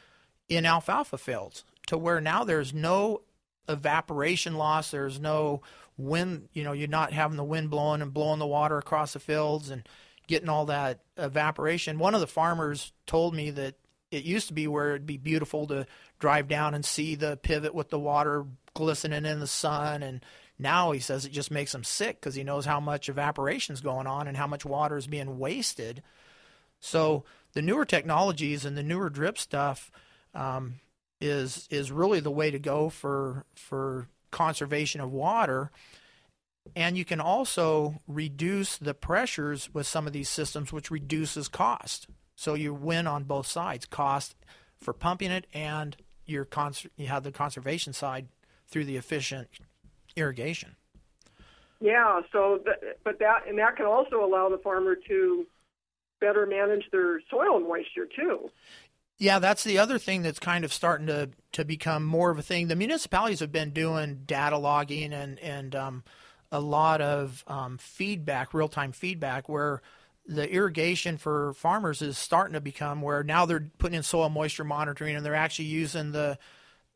in 0.49 0.67
alfalfa 0.67 1.19
fields 1.19 1.65
to 1.87 1.99
where 1.99 2.21
now 2.21 2.45
there's 2.45 2.73
no 2.73 3.23
evaporation 3.69 4.55
loss. 4.55 4.91
There's 4.91 5.21
no 5.21 5.63
wind, 5.97 6.49
you 6.53 6.65
know, 6.65 6.73
you're 6.73 6.89
not 6.89 7.13
having 7.13 7.37
the 7.37 7.45
wind 7.45 7.71
blowing 7.71 8.03
and 8.03 8.13
blowing 8.13 8.39
the 8.39 8.47
water 8.47 8.79
across 8.79 9.13
the 9.13 9.21
fields 9.21 9.71
and 9.71 9.89
getting 10.27 10.49
all 10.49 10.67
that 10.67 11.01
evaporation. 11.17 11.99
One 11.99 12.15
of 12.15 12.21
the 12.21 12.27
farmers 12.27 12.93
told 13.07 13.35
me 13.35 13.51
that 13.51 13.75
it 14.11 14.25
used 14.25 14.49
to 14.49 14.55
be 14.55 14.67
where 14.67 14.91
it'd 14.91 15.07
be 15.07 15.17
beautiful 15.17 15.67
to 15.69 15.87
drive 16.19 16.49
down 16.49 16.75
and 16.75 16.85
see 16.85 17.15
the 17.15 17.37
pivot 17.37 17.75
with 17.75 17.91
the 17.91 17.99
water 17.99 18.47
glistening 18.75 19.25
in 19.25 19.41
the 19.41 19.47
sun 19.47 20.03
and 20.03 20.25
now 20.59 20.93
he 20.93 21.01
says 21.01 21.25
it 21.25 21.33
just 21.33 21.51
makes 21.51 21.75
him 21.75 21.85
sick 21.85 22.21
because 22.21 22.35
he 22.35 22.45
knows 22.45 22.65
how 22.65 22.79
much 22.79 23.09
evaporation 23.09 23.73
is 23.73 23.81
going 23.81 24.07
on 24.07 24.29
and 24.29 24.37
how 24.37 24.47
much 24.47 24.65
water 24.65 24.97
is 24.97 25.07
being 25.07 25.39
wasted. 25.39 26.03
So 26.81 27.25
the 27.55 27.63
newer 27.63 27.85
technologies 27.85 28.65
and 28.65 28.77
the 28.77 28.83
newer 28.83 29.11
drip 29.11 29.37
stuff 29.37 29.91
um, 30.35 30.81
is 31.21 31.67
is 31.71 31.91
really 31.91 32.21
the 32.21 32.31
way 32.31 32.51
to 32.51 32.59
go 32.59 32.89
for 32.89 33.45
for 33.55 34.09
conservation 34.31 35.01
of 35.01 35.13
water. 35.13 35.71
And 36.75 36.97
you 36.97 37.05
can 37.05 37.21
also 37.21 38.01
reduce 38.09 38.79
the 38.79 38.95
pressures 38.95 39.73
with 39.75 39.87
some 39.87 40.07
of 40.07 40.15
these 40.15 40.31
systems, 40.31 40.73
which 40.73 40.91
reduces 40.91 41.47
cost. 41.47 42.09
So 42.37 42.55
you 42.55 42.73
win 42.73 43.07
on 43.07 43.25
both 43.25 43.47
sides: 43.47 43.87
cost 43.87 44.35
for 44.79 44.93
pumping 44.93 45.31
it, 45.31 45.47
and 45.53 45.97
your 46.27 46.45
cons- 46.45 46.87
you 46.97 47.07
have 47.07 47.23
the 47.23 47.33
conservation 47.33 47.93
side 47.93 48.29
through 48.67 48.85
the 48.85 48.97
efficient 48.97 49.49
irrigation. 50.17 50.77
Yeah. 51.81 52.23
So, 52.33 52.61
th- 52.65 52.97
but 53.05 53.19
that 53.19 53.47
and 53.49 53.59
that 53.59 53.77
can 53.77 53.87
also 53.87 54.25
allow 54.25 54.49
the 54.49 54.59
farmer 54.59 54.97
to 55.09 55.47
better 56.21 56.47
manage 56.47 56.85
their 56.91 57.21
soil 57.31 57.61
moisture 57.61 58.07
too. 58.17 58.51
Yeah, 59.19 59.39
that's 59.39 59.65
the 59.65 59.79
other 59.79 59.99
thing 59.99 60.23
that's 60.23 60.41
kind 60.41 60.65
of 60.65 60.73
starting 60.73 61.07
to 61.07 61.31
to 61.53 61.65
become 61.65 62.05
more 62.05 62.31
of 62.31 62.39
a 62.39 62.43
thing. 62.43 62.69
The 62.69 62.77
municipalities 62.77 63.41
have 63.41 63.53
been 63.53 63.71
doing 63.71 64.23
data 64.27 64.59
logging 64.59 65.13
and 65.13 65.39
and 65.39 65.75
um, 65.75 66.05
a 66.51 66.61
lot 66.61 67.01
of 67.01 67.45
um, 67.47 67.79
feedback, 67.79 68.53
real 68.53 68.69
time 68.69 68.93
feedback, 68.93 69.49
where 69.49 69.83
the 70.27 70.51
irrigation 70.51 71.17
for 71.17 71.53
farmers 71.55 72.03
is 72.03 72.19
starting 72.19 72.55
to 72.55 72.61
become 72.61 73.03
where 73.03 73.23
now 73.23 73.47
they're 73.47 73.71
putting 73.79 73.97
in 73.97 74.03
soil 74.03 74.29
moisture 74.31 74.65
monitoring 74.65 75.15
and 75.15 75.25
they're 75.25 75.35
actually 75.35 75.67
using 75.67 76.13
the 76.13 76.39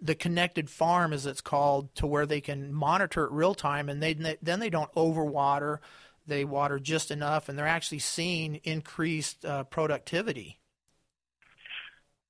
the 0.01 0.15
connected 0.15 0.71
farm 0.71 1.13
as 1.13 1.27
it's 1.27 1.41
called 1.41 1.95
to 1.97 2.07
where 2.07 2.25
they 2.25 2.41
can 2.41 2.73
monitor 2.73 3.25
it 3.25 3.33
real 3.33 3.55
time 3.55 3.89
and 3.89 4.03
they 4.03 4.15
then 4.41 4.61
they 4.61 4.71
don't 4.71 4.93
overwater 4.95 5.79
they 6.27 6.45
water 6.45 6.79
just 6.79 7.11
enough 7.11 7.49
and 7.49 7.59
they're 7.59 7.67
actually 7.67 7.99
seeing 7.99 8.57
increased 8.65 9.45
uh, 9.45 9.65
productivity 9.65 10.59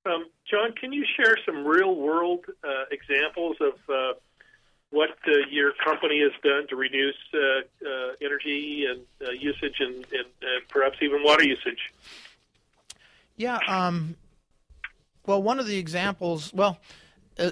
um, 0.05 0.25
john 0.49 0.71
can 0.73 0.91
you 0.93 1.05
share 1.17 1.37
some 1.45 1.65
real 1.65 1.95
world 1.95 2.45
uh, 2.63 2.85
examples 2.91 3.57
of 3.59 3.73
uh, 3.89 4.13
what 4.91 5.11
uh, 5.27 5.31
your 5.49 5.73
company 5.83 6.21
has 6.21 6.31
done 6.43 6.67
to 6.67 6.75
reduce 6.75 7.15
uh, 7.33 7.37
uh, 7.87 8.11
energy 8.21 8.85
and 8.85 9.39
usage 9.39 9.75
and, 9.79 9.95
and 9.95 10.67
perhaps 10.67 10.97
even 11.01 11.23
water 11.23 11.43
usage? 11.43 11.91
Yeah 13.37 13.59
um, 13.67 14.15
well 15.25 15.41
one 15.41 15.59
of 15.59 15.67
the 15.67 15.77
examples 15.77 16.51
well 16.53 16.79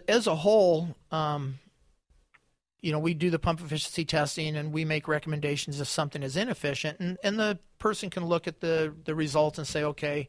as 0.08 0.28
a 0.28 0.36
whole, 0.36 0.96
um, 1.12 1.60
you 2.82 2.92
know, 2.92 3.00
we 3.00 3.14
do 3.14 3.30
the 3.30 3.40
pump 3.40 3.62
efficiency 3.62 4.06
testing 4.06 4.56
and 4.56 4.72
we 4.72 4.86
make 4.86 5.08
recommendations 5.08 5.80
if 5.80 5.88
something 5.88 6.24
is 6.24 6.36
inefficient, 6.36 7.00
and, 7.00 7.18
and 7.24 7.40
the 7.40 7.58
person 7.80 8.10
can 8.10 8.26
look 8.26 8.48
at 8.48 8.60
the, 8.60 8.94
the 9.06 9.16
results 9.16 9.58
and 9.58 9.68
say, 9.68 9.84
okay, 9.84 10.28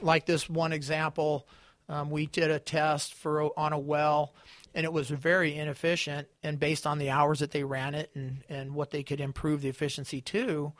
like 0.00 0.26
this 0.26 0.48
one 0.48 0.72
example, 0.72 1.46
um, 1.88 2.10
we 2.10 2.26
did 2.26 2.50
a 2.50 2.58
test 2.58 3.14
for 3.14 3.50
on 3.58 3.72
a 3.72 3.78
well, 3.78 4.34
and 4.74 4.84
it 4.84 4.92
was 4.92 5.10
very 5.10 5.56
inefficient. 5.56 6.28
And 6.42 6.58
based 6.58 6.86
on 6.86 6.98
the 6.98 7.10
hours 7.10 7.40
that 7.40 7.50
they 7.50 7.64
ran 7.64 7.94
it 7.94 8.10
and, 8.14 8.42
and 8.48 8.74
what 8.74 8.90
they 8.90 9.02
could 9.02 9.20
improve 9.20 9.60
the 9.60 9.68
efficiency 9.68 10.20
to, 10.22 10.72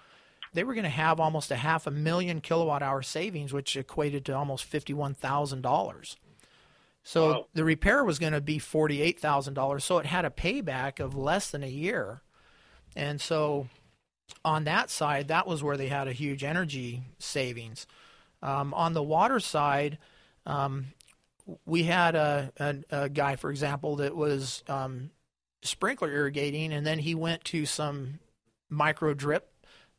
they 0.54 0.64
were 0.64 0.74
going 0.74 0.84
to 0.84 0.90
have 0.90 1.20
almost 1.20 1.50
a 1.50 1.56
half 1.56 1.86
a 1.86 1.90
million 1.90 2.40
kilowatt 2.40 2.82
hour 2.82 3.02
savings, 3.02 3.52
which 3.52 3.76
equated 3.76 4.24
to 4.26 4.36
almost 4.36 4.64
fifty 4.64 4.94
one 4.94 5.14
thousand 5.14 5.62
dollars. 5.62 6.16
So 7.04 7.30
wow. 7.30 7.46
the 7.54 7.64
repair 7.64 8.04
was 8.04 8.18
going 8.18 8.32
to 8.32 8.40
be 8.40 8.58
forty-eight 8.58 9.18
thousand 9.18 9.54
dollars. 9.54 9.84
So 9.84 9.98
it 9.98 10.06
had 10.06 10.24
a 10.24 10.30
payback 10.30 11.00
of 11.00 11.16
less 11.16 11.50
than 11.50 11.62
a 11.62 11.68
year, 11.68 12.22
and 12.94 13.20
so 13.20 13.68
on 14.44 14.64
that 14.64 14.88
side, 14.90 15.28
that 15.28 15.46
was 15.46 15.62
where 15.62 15.76
they 15.76 15.88
had 15.88 16.08
a 16.08 16.12
huge 16.12 16.44
energy 16.44 17.02
savings. 17.18 17.86
Um, 18.42 18.74
on 18.74 18.92
the 18.92 19.02
water 19.02 19.40
side, 19.40 19.98
um, 20.46 20.86
we 21.64 21.84
had 21.84 22.14
a, 22.14 22.52
a, 22.58 22.76
a, 22.90 23.08
guy, 23.08 23.36
for 23.36 23.50
example, 23.50 23.96
that 23.96 24.16
was 24.16 24.62
um, 24.68 25.10
sprinkler 25.62 26.10
irrigating, 26.10 26.72
and 26.72 26.86
then 26.86 26.98
he 26.98 27.14
went 27.14 27.44
to 27.44 27.66
some 27.66 28.18
micro 28.68 29.14
drip 29.14 29.52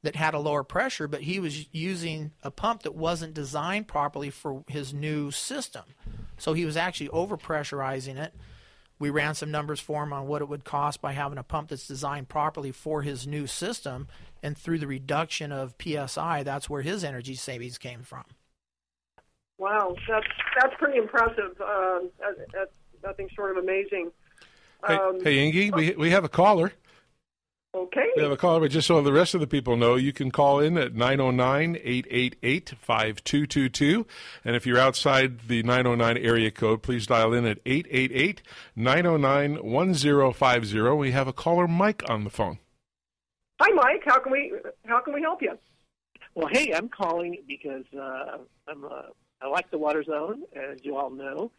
that 0.04 0.16
had 0.16 0.34
a 0.34 0.40
lower 0.40 0.64
pressure, 0.64 1.08
but 1.08 1.22
he 1.22 1.40
was 1.40 1.74
using 1.74 2.32
a 2.44 2.52
pump 2.52 2.84
that 2.84 2.96
wasn't 2.96 3.34
designed 3.34 3.88
properly 3.88 4.30
for 4.30 4.64
his 4.68 4.94
new 4.94 5.32
system. 5.32 5.84
So 6.38 6.54
he 6.54 6.66
was 6.66 6.76
actually 6.76 7.10
overpressurizing 7.10 8.18
it. 8.18 8.34
We 9.00 9.10
ran 9.10 9.36
some 9.36 9.52
numbers 9.52 9.80
for 9.80 10.04
him 10.04 10.14
on 10.14 10.28
what 10.28 10.42
it 10.42 10.50
would 10.50 10.66
cost 10.66 11.02
by 11.02 11.14
having 11.14 11.38
a 11.38 11.44
pump 11.44 11.70
that's 11.70 11.88
designed 11.88 12.30
properly 12.30 12.72
for 12.72 13.02
his 13.02 13.26
new 13.26 13.48
system, 13.48 14.08
and 14.44 14.58
through 14.58 14.78
the 14.78 14.88
reduction 14.88 15.52
of 15.52 15.74
psi, 15.82 16.44
that's 16.44 16.70
where 16.70 16.84
his 16.84 17.04
energy 17.04 17.34
savings 17.34 17.78
came 17.78 18.04
from. 18.04 18.26
Wow, 19.58 19.96
that's 20.08 20.28
that's 20.60 20.76
pretty 20.78 20.98
impressive. 20.98 21.60
Uh, 21.60 22.00
that's 22.54 22.74
nothing 23.04 23.30
short 23.34 23.58
of 23.58 23.64
amazing. 23.64 24.12
Hey, 24.86 24.96
um, 24.96 25.24
hey 25.24 25.48
Inge, 25.48 25.74
we 25.74 25.92
we 25.92 26.10
have 26.12 26.26
a 26.26 26.30
caller. 26.30 26.74
Okay. 27.76 28.06
We 28.16 28.22
have 28.22 28.32
a 28.32 28.38
caller, 28.38 28.60
but 28.60 28.70
just 28.70 28.86
so 28.86 29.02
the 29.02 29.12
rest 29.12 29.34
of 29.34 29.42
the 29.42 29.48
people 29.48 29.76
know, 29.76 29.96
you 29.96 30.14
can 30.14 30.30
call 30.30 30.60
in 30.60 30.78
at 30.78 30.94
909 30.94 31.76
888 31.84 32.74
5222. 32.80 34.06
And 34.46 34.56
if 34.56 34.68
you're 34.68 34.78
outside 34.78 35.48
the 35.48 35.64
909 35.64 36.18
area 36.18 36.52
code, 36.52 36.84
please 36.84 37.08
dial 37.08 37.34
in 37.34 37.48
at 37.48 37.58
888 37.66 38.44
909 38.76 39.64
1050. 39.64 40.82
We 40.92 41.12
have 41.12 41.28
a 41.28 41.34
caller, 41.34 41.68
Mike, 41.68 42.04
on 42.08 42.26
the 42.26 42.30
phone. 42.30 42.60
Hi, 43.64 43.72
Mike. 43.72 44.04
How 44.06 44.20
can 44.20 44.34
we 44.34 44.52
how 44.86 45.00
can 45.00 45.14
we 45.14 45.22
help 45.22 45.42
you? 45.42 45.58
Well, 46.36 46.48
hey, 46.48 46.74
I'm 46.74 46.90
calling 46.90 47.38
because 47.48 47.86
uh, 47.98 48.40
I'm 48.68 48.84
uh, 48.84 49.04
I 49.42 49.48
like 49.48 49.72
the 49.72 49.78
Water 49.78 50.04
Zone, 50.04 50.44
as 50.54 50.84
you 50.84 50.98
all 50.98 51.10
know, 51.10 51.50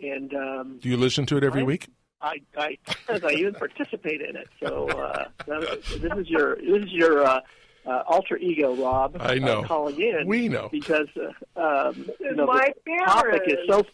and 0.00 0.34
um, 0.34 0.78
do 0.82 0.88
you 0.88 0.96
listen 0.96 1.24
to 1.26 1.36
it 1.36 1.44
every 1.44 1.60
I, 1.60 1.64
week? 1.64 1.86
I, 2.20 2.40
I, 2.56 2.78
I 3.08 3.30
even 3.34 3.54
participate 3.54 4.22
in 4.22 4.34
it. 4.34 4.48
So 4.60 4.88
uh, 4.88 5.28
this 5.46 6.12
is 6.18 6.28
your 6.28 6.56
this 6.56 6.84
is 6.84 6.90
your 6.90 7.24
uh, 7.24 7.40
uh, 7.86 8.02
alter 8.08 8.38
ego, 8.38 8.74
Rob. 8.74 9.18
I 9.20 9.36
know. 9.36 9.60
Uh, 9.60 9.66
calling 9.68 10.00
in. 10.00 10.26
We 10.26 10.48
know 10.48 10.68
because 10.68 11.08
uh, 11.16 11.60
um, 11.60 12.10
you 12.18 12.34
know, 12.34 12.46
my 12.46 12.72
the 12.84 13.04
topic 13.06 13.42
is 13.46 13.58
so 13.68 13.84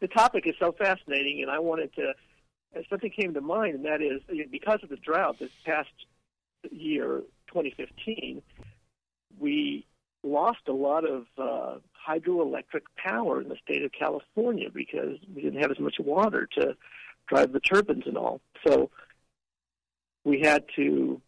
the 0.00 0.08
topic 0.08 0.48
is 0.48 0.56
so 0.58 0.72
fascinating, 0.72 1.42
and 1.42 1.50
I 1.50 1.60
wanted 1.60 1.94
to. 1.94 2.12
Something 2.90 3.10
came 3.10 3.34
to 3.34 3.40
mind, 3.40 3.76
and 3.76 3.84
that 3.84 4.02
is 4.02 4.20
because 4.50 4.80
of 4.82 4.88
the 4.88 4.96
drought 4.96 5.38
this 5.38 5.52
past 5.64 5.90
year, 6.70 7.22
2015, 7.48 8.42
we 9.38 9.86
lost 10.22 10.60
a 10.68 10.72
lot 10.72 11.04
of 11.08 11.26
uh, 11.38 11.78
hydroelectric 12.08 12.82
power 12.96 13.40
in 13.40 13.48
the 13.48 13.56
state 13.62 13.84
of 13.84 13.92
California 13.92 14.68
because 14.72 15.18
we 15.34 15.42
didn't 15.42 15.60
have 15.60 15.70
as 15.70 15.78
much 15.78 15.96
water 15.98 16.48
to 16.58 16.76
drive 17.28 17.52
the 17.52 17.60
turbines 17.60 18.04
and 18.06 18.16
all. 18.16 18.40
So 18.66 18.90
we 20.24 20.40
had 20.40 20.64
to 20.76 21.20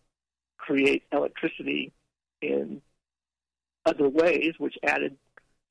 create 0.59 1.05
electricity 1.12 1.92
in 2.40 2.81
other 3.85 4.09
ways, 4.09 4.55
which 4.59 4.77
added 4.83 5.16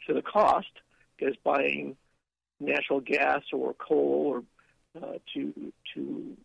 to 0.07 0.13
the 0.13 0.21
cost 0.21 0.67
because 1.17 1.35
buying 1.43 1.95
natural 2.59 3.01
gas 3.01 3.41
or 3.51 3.73
coal 3.73 4.43
or 4.95 5.01
uh, 5.01 5.17
to 5.33 5.53
to 5.93 6.37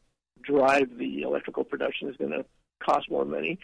drive 0.42 0.96
the 0.98 1.22
electrical 1.22 1.64
production 1.64 2.09
is 2.09 2.16
going 2.16 2.33
to 2.33 2.44
cost 2.80 3.10
more 3.10 3.24
money. 3.24 3.58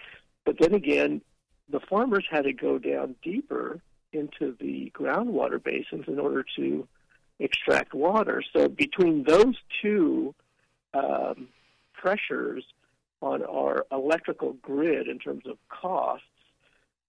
But 0.44 0.56
then 0.60 0.74
again, 0.74 1.22
the 1.68 1.80
farmers 1.80 2.24
had 2.30 2.44
to 2.44 2.52
go 2.52 2.78
down 2.78 3.16
deeper 3.22 3.80
into 4.12 4.56
the 4.60 4.92
groundwater 4.94 5.62
basins 5.62 6.04
in 6.06 6.18
order 6.18 6.44
to 6.56 6.86
extract 7.38 7.92
water. 7.92 8.42
So 8.54 8.68
between 8.68 9.24
those 9.24 9.56
two 9.82 10.34
um, 10.94 11.48
pressures 11.92 12.64
on 13.20 13.42
our 13.42 13.86
electrical 13.90 14.54
grid 14.62 15.08
in 15.08 15.18
terms 15.18 15.44
of 15.46 15.58
costs, 15.68 16.26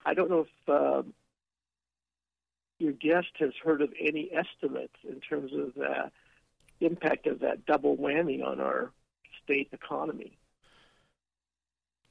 I 0.06 0.14
don't 0.14 0.30
know 0.30 0.48
if 0.48 0.70
uh, 0.70 1.04
your 2.80 2.94
guest 2.94 3.28
has 3.40 3.52
heard 3.64 3.82
of 3.82 3.94
any 4.00 4.30
estimates 4.32 4.96
in 5.08 5.20
terms 5.20 5.52
of 5.54 5.74
the 5.76 6.12
impact 6.80 7.28
of 7.28 7.40
that 7.40 7.66
double 7.66 7.98
whammy 7.98 8.46
on 8.46 8.60
our 8.60 8.92
state 9.44 9.70
economy. 9.72 10.38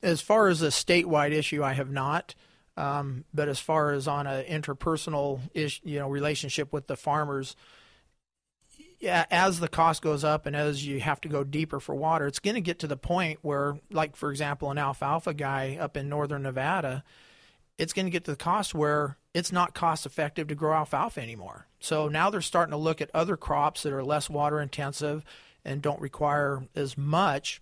As 0.02 0.20
far 0.20 0.48
as 0.48 0.62
a 0.62 0.68
statewide 0.68 1.32
issue, 1.32 1.62
I 1.62 1.72
have 1.72 1.90
not. 1.90 2.34
Um, 2.76 3.24
but 3.32 3.48
as 3.48 3.58
far 3.58 3.92
as 3.92 4.06
on 4.06 4.26
an 4.26 4.44
interpersonal 4.44 5.40
ish, 5.54 5.80
you 5.82 5.98
know, 5.98 6.08
relationship 6.08 6.72
with 6.72 6.86
the 6.86 6.96
farmers, 6.96 7.56
yeah, 8.98 9.24
as 9.30 9.60
the 9.60 9.68
cost 9.68 10.02
goes 10.02 10.24
up 10.24 10.46
and 10.46 10.54
as 10.54 10.86
you 10.86 11.00
have 11.00 11.20
to 11.22 11.28
go 11.28 11.44
deeper 11.44 11.80
for 11.80 11.94
water, 11.94 12.26
it's 12.26 12.38
going 12.38 12.54
to 12.54 12.60
get 12.60 12.78
to 12.80 12.86
the 12.86 12.96
point 12.96 13.38
where, 13.42 13.78
like 13.90 14.16
for 14.16 14.30
example, 14.30 14.70
an 14.70 14.78
alfalfa 14.78 15.34
guy 15.34 15.78
up 15.80 15.96
in 15.96 16.08
northern 16.08 16.42
Nevada, 16.42 17.02
it's 17.78 17.92
going 17.92 18.06
to 18.06 18.10
get 18.10 18.24
to 18.24 18.30
the 18.30 18.36
cost 18.36 18.74
where 18.74 19.16
it's 19.34 19.52
not 19.52 19.74
cost 19.74 20.06
effective 20.06 20.48
to 20.48 20.54
grow 20.54 20.74
alfalfa 20.74 21.20
anymore. 21.20 21.66
So 21.78 22.08
now 22.08 22.30
they're 22.30 22.40
starting 22.40 22.72
to 22.72 22.78
look 22.78 23.00
at 23.00 23.10
other 23.14 23.36
crops 23.36 23.82
that 23.82 23.92
are 23.92 24.04
less 24.04 24.30
water 24.30 24.60
intensive 24.60 25.24
and 25.64 25.82
don't 25.82 26.00
require 26.00 26.62
as 26.74 26.96
much 26.96 27.60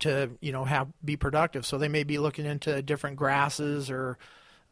to 0.00 0.30
you 0.40 0.52
know 0.52 0.64
have 0.64 0.88
be 1.04 1.16
productive. 1.16 1.66
So 1.66 1.78
they 1.78 1.88
may 1.88 2.04
be 2.04 2.18
looking 2.18 2.46
into 2.46 2.82
different 2.82 3.16
grasses 3.16 3.90
or 3.90 4.18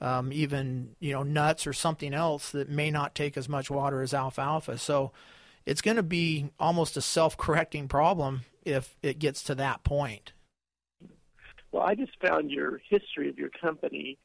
um, 0.00 0.32
even 0.32 0.96
you 1.00 1.12
know 1.12 1.22
nuts 1.22 1.66
or 1.66 1.72
something 1.72 2.14
else 2.14 2.50
that 2.50 2.68
may 2.68 2.90
not 2.90 3.14
take 3.14 3.36
as 3.36 3.48
much 3.48 3.70
water 3.70 4.02
as 4.02 4.14
alfalfa. 4.14 4.78
So 4.78 5.12
it's 5.64 5.82
going 5.82 5.96
to 5.96 6.02
be 6.02 6.50
almost 6.60 6.96
a 6.96 7.00
self-correcting 7.00 7.88
problem 7.88 8.42
if 8.64 8.96
it 9.02 9.18
gets 9.18 9.42
to 9.44 9.54
that 9.56 9.82
point. 9.82 10.32
Well, 11.72 11.82
I 11.82 11.94
just 11.94 12.12
found 12.24 12.50
your 12.50 12.80
history 12.88 13.28
of 13.28 13.38
your 13.38 13.50
company 13.50 14.18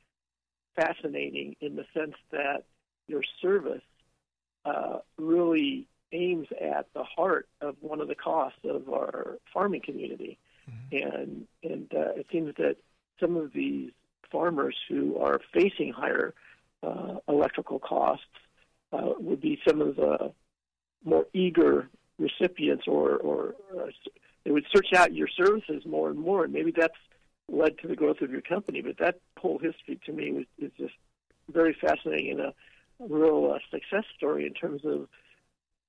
fascinating 0.75 1.55
in 1.59 1.75
the 1.75 1.85
sense 1.93 2.15
that 2.31 2.63
your 3.07 3.23
service 3.41 3.81
uh, 4.65 4.99
really 5.17 5.87
aims 6.13 6.47
at 6.59 6.87
the 6.93 7.03
heart 7.03 7.47
of 7.61 7.75
one 7.79 8.01
of 8.01 8.07
the 8.07 8.15
costs 8.15 8.59
of 8.63 8.89
our 8.89 9.37
farming 9.53 9.81
community. 9.83 10.37
Mm-hmm. 10.69 11.09
And 11.09 11.47
and 11.63 11.93
uh, 11.93 12.13
it 12.15 12.27
seems 12.31 12.53
that 12.57 12.77
some 13.19 13.37
of 13.37 13.53
these 13.53 13.91
farmers 14.31 14.75
who 14.87 15.17
are 15.17 15.39
facing 15.53 15.93
higher 15.93 16.33
uh, 16.83 17.15
electrical 17.27 17.79
costs 17.79 18.25
uh, 18.93 19.13
would 19.19 19.41
be 19.41 19.59
some 19.67 19.81
of 19.81 19.95
the 19.95 20.31
more 21.03 21.25
eager 21.33 21.89
recipients, 22.19 22.85
or 22.87 23.17
or 23.17 23.55
uh, 23.77 23.87
they 24.43 24.51
would 24.51 24.65
search 24.73 24.93
out 24.95 25.13
your 25.13 25.27
services 25.27 25.83
more 25.85 26.09
and 26.09 26.19
more. 26.19 26.43
And 26.45 26.53
maybe 26.53 26.73
that's 26.75 26.93
led 27.49 27.77
to 27.79 27.87
the 27.87 27.95
growth 27.95 28.21
of 28.21 28.31
your 28.31 28.41
company. 28.41 28.81
But 28.81 28.97
that 28.99 29.19
whole 29.37 29.59
history 29.59 29.99
to 30.05 30.13
me 30.13 30.31
was, 30.31 30.45
is 30.59 30.71
just 30.77 30.93
very 31.51 31.75
fascinating 31.79 32.31
and 32.31 32.39
a, 32.39 32.53
real 32.99 33.51
uh, 33.55 33.59
success 33.71 34.03
story 34.15 34.45
in 34.45 34.53
terms 34.53 34.81
of 34.85 35.07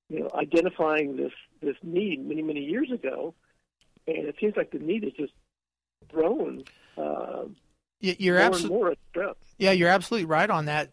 you 0.09 0.21
know 0.21 0.31
identifying 0.35 1.17
this 1.17 1.33
this 1.61 1.77
need 1.83 2.27
many 2.27 2.41
many 2.41 2.61
years 2.61 2.91
ago 2.91 3.35
and 4.07 4.27
it 4.27 4.37
seems 4.41 4.57
like 4.57 4.71
the 4.71 4.79
need 4.79 5.05
is 5.05 5.13
just 5.13 5.33
grown. 6.09 6.65
Uh, 6.97 7.45
you're 8.01 8.39
absolutely 8.39 8.97
yeah, 9.59 9.71
you're 9.71 9.89
absolutely 9.89 10.27
right 10.27 10.51
on 10.51 10.67
that. 10.67 10.91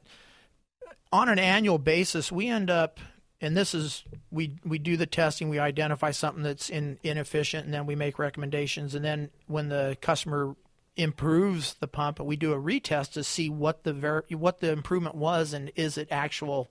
On 1.11 1.27
an 1.27 1.39
annual 1.39 1.79
basis, 1.79 2.31
we 2.31 2.47
end 2.47 2.69
up, 2.69 2.99
and 3.41 3.57
this 3.57 3.73
is 3.73 4.03
we 4.29 4.57
we 4.63 4.77
do 4.77 4.95
the 4.95 5.07
testing, 5.07 5.49
we 5.49 5.57
identify 5.57 6.11
something 6.11 6.43
that's 6.43 6.69
in, 6.69 6.99
inefficient, 7.03 7.65
and 7.65 7.73
then 7.73 7.87
we 7.87 7.95
make 7.95 8.19
recommendations. 8.19 8.93
And 8.93 9.03
then 9.03 9.31
when 9.47 9.69
the 9.69 9.97
customer 10.01 10.55
improves 10.95 11.73
the 11.75 11.87
pump, 11.87 12.19
we 12.19 12.35
do 12.35 12.53
a 12.53 12.61
retest 12.61 13.13
to 13.13 13.23
see 13.23 13.49
what 13.49 13.83
the 13.83 13.93
ver- 13.93 14.25
what 14.29 14.59
the 14.59 14.71
improvement 14.71 15.15
was, 15.15 15.53
and 15.53 15.71
is 15.75 15.97
it 15.97 16.07
actual 16.11 16.69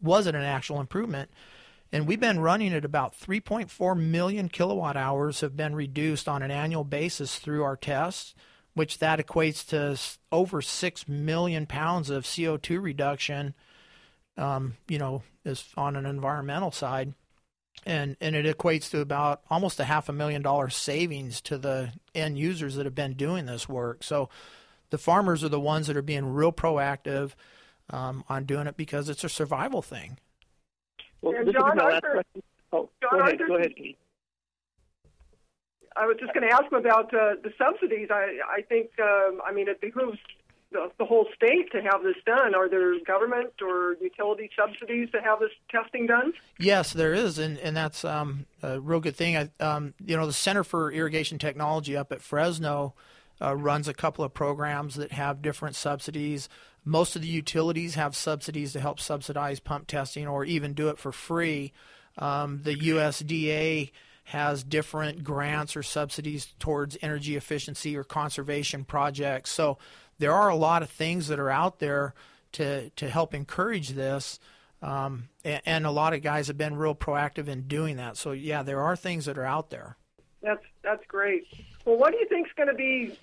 was 0.00 0.26
it 0.26 0.34
an 0.34 0.42
actual 0.42 0.80
improvement? 0.80 1.30
And 1.92 2.06
we've 2.06 2.20
been 2.20 2.40
running 2.40 2.72
at 2.72 2.84
about 2.84 3.18
3.4 3.18 3.98
million 3.98 4.48
kilowatt 4.48 4.96
hours 4.96 5.40
have 5.40 5.56
been 5.56 5.74
reduced 5.74 6.28
on 6.28 6.42
an 6.42 6.50
annual 6.50 6.84
basis 6.84 7.38
through 7.38 7.62
our 7.62 7.76
tests, 7.76 8.34
which 8.74 8.98
that 8.98 9.24
equates 9.24 9.66
to 9.68 9.98
over 10.32 10.60
6 10.60 11.08
million 11.08 11.66
pounds 11.66 12.10
of 12.10 12.24
CO2 12.24 12.82
reduction, 12.82 13.54
um, 14.36 14.74
you 14.88 14.98
know, 14.98 15.22
is 15.44 15.64
on 15.76 15.96
an 15.96 16.06
environmental 16.06 16.72
side. 16.72 17.14
And, 17.84 18.16
and 18.20 18.34
it 18.34 18.46
equates 18.46 18.90
to 18.90 19.00
about 19.00 19.42
almost 19.48 19.78
a 19.78 19.84
half 19.84 20.08
a 20.08 20.12
million 20.12 20.42
dollar 20.42 20.70
savings 20.70 21.40
to 21.42 21.56
the 21.56 21.92
end 22.14 22.38
users 22.38 22.74
that 22.74 22.86
have 22.86 22.94
been 22.94 23.14
doing 23.14 23.46
this 23.46 23.68
work. 23.68 24.02
So 24.02 24.28
the 24.90 24.98
farmers 24.98 25.44
are 25.44 25.48
the 25.48 25.60
ones 25.60 25.86
that 25.86 25.96
are 25.96 26.02
being 26.02 26.32
real 26.32 26.52
proactive 26.52 27.32
um, 27.90 28.24
on 28.28 28.44
doing 28.44 28.66
it 28.66 28.76
because 28.76 29.08
it's 29.08 29.24
a 29.24 29.28
survival 29.28 29.82
thing. 29.82 30.18
Well, 31.22 31.34
and 31.34 31.46
this 31.46 31.54
John 31.54 31.70
is 31.70 31.76
my 31.76 31.84
last 31.84 32.04
Arthur, 32.04 32.12
question. 32.12 32.42
Oh, 32.72 32.90
John 33.02 33.10
go 33.10 33.18
ahead. 33.20 33.32
Arthur, 33.32 33.46
Go 33.46 33.56
ahead, 33.56 33.72
I 35.96 36.06
was 36.06 36.16
just 36.20 36.34
going 36.34 36.46
to 36.46 36.54
ask 36.54 36.64
him 36.70 36.78
about 36.78 37.06
uh, 37.14 37.36
the 37.42 37.52
subsidies. 37.56 38.08
I, 38.10 38.38
I 38.58 38.62
think, 38.62 38.90
um, 39.00 39.40
I 39.46 39.52
mean, 39.52 39.66
it 39.66 39.80
behooves 39.80 40.18
the, 40.70 40.90
the 40.98 41.04
whole 41.04 41.26
state 41.34 41.70
to 41.72 41.80
have 41.82 42.02
this 42.02 42.16
done. 42.26 42.54
Are 42.54 42.68
there 42.68 42.92
government 43.04 43.52
or 43.62 43.96
utility 44.00 44.50
subsidies 44.56 45.10
to 45.12 45.22
have 45.22 45.40
this 45.40 45.52
testing 45.70 46.06
done? 46.06 46.32
Yes, 46.58 46.92
there 46.92 47.14
is, 47.14 47.38
and 47.38 47.58
and 47.58 47.76
that's 47.76 48.04
um, 48.04 48.46
a 48.62 48.80
real 48.80 49.00
good 49.00 49.16
thing. 49.16 49.36
I, 49.36 49.50
um, 49.60 49.94
you 50.04 50.16
know, 50.16 50.26
the 50.26 50.32
Center 50.32 50.64
for 50.64 50.92
Irrigation 50.92 51.38
Technology 51.38 51.96
up 51.96 52.12
at 52.12 52.20
Fresno 52.20 52.94
uh, 53.40 53.56
runs 53.56 53.88
a 53.88 53.94
couple 53.94 54.24
of 54.24 54.34
programs 54.34 54.96
that 54.96 55.12
have 55.12 55.40
different 55.40 55.76
subsidies. 55.76 56.48
Most 56.88 57.16
of 57.16 57.22
the 57.22 57.28
utilities 57.28 57.96
have 57.96 58.14
subsidies 58.14 58.72
to 58.72 58.80
help 58.80 59.00
subsidize 59.00 59.58
pump 59.58 59.88
testing 59.88 60.28
or 60.28 60.44
even 60.44 60.72
do 60.72 60.88
it 60.88 60.98
for 60.98 61.10
free. 61.10 61.72
Um, 62.16 62.60
the 62.62 62.76
USDA 62.76 63.90
has 64.22 64.62
different 64.62 65.24
grants 65.24 65.76
or 65.76 65.82
subsidies 65.82 66.54
towards 66.60 66.96
energy 67.02 67.34
efficiency 67.34 67.96
or 67.96 68.04
conservation 68.04 68.84
projects. 68.84 69.50
So 69.50 69.78
there 70.18 70.32
are 70.32 70.48
a 70.48 70.56
lot 70.56 70.82
of 70.82 70.88
things 70.88 71.26
that 71.26 71.40
are 71.40 71.50
out 71.50 71.80
there 71.80 72.14
to 72.52 72.90
to 72.90 73.10
help 73.10 73.34
encourage 73.34 73.90
this. 73.90 74.38
Um, 74.80 75.28
and, 75.44 75.62
and, 75.66 75.86
a 75.86 75.90
lot 75.90 76.12
of 76.12 76.22
guys 76.22 76.48
have 76.48 76.58
been 76.58 76.76
real 76.76 76.94
proactive 76.94 77.48
in 77.48 77.62
doing 77.62 77.96
that. 77.96 78.16
So 78.16 78.32
yeah, 78.32 78.62
there 78.62 78.82
are 78.82 78.94
things 78.94 79.24
that 79.24 79.38
are 79.38 79.44
out 79.44 79.70
there. 79.70 79.96
That's 80.42 80.62
that's 80.82 81.04
great. 81.08 81.46
Well, 81.84 81.96
what 81.96 82.12
do 82.12 82.18
you 82.18 82.26
think 82.28 82.46
is 82.46 82.52
going 82.56 82.68
to 82.68 82.74
be 82.74 83.18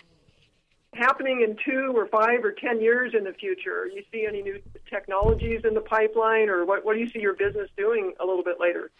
happening 0.95 1.41
in 1.41 1.57
two 1.63 1.93
or 1.95 2.07
five 2.07 2.43
or 2.43 2.51
ten 2.51 2.81
years 2.81 3.13
in 3.17 3.23
the 3.23 3.33
future? 3.33 3.87
You 3.93 4.03
see 4.11 4.25
any 4.27 4.41
new 4.41 4.61
technologies 4.89 5.61
in 5.63 5.73
the 5.73 5.81
pipeline, 5.81 6.49
or 6.49 6.65
what? 6.65 6.85
What 6.85 6.93
do 6.93 6.99
you 6.99 7.09
see 7.09 7.19
your 7.19 7.35
business 7.35 7.69
doing 7.77 8.13
a 8.19 8.25
little 8.25 8.43
bit 8.43 8.59
later? 8.59 8.91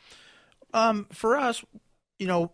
Um, 0.74 1.08
for 1.12 1.38
us, 1.38 1.64
you 2.20 2.28
know, 2.28 2.52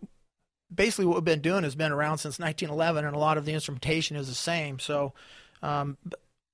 basically 0.73 1.05
what 1.05 1.15
we've 1.15 1.23
been 1.23 1.41
doing 1.41 1.63
has 1.63 1.75
been 1.75 1.91
around 1.91 2.19
since 2.19 2.39
1911, 2.39 3.05
and 3.05 3.15
a 3.15 3.19
lot 3.19 3.37
of 3.37 3.45
the 3.45 3.53
instrumentation 3.53 4.17
is 4.17 4.27
the 4.27 4.35
same. 4.35 4.79
So, 4.79 5.13
um, 5.61 5.97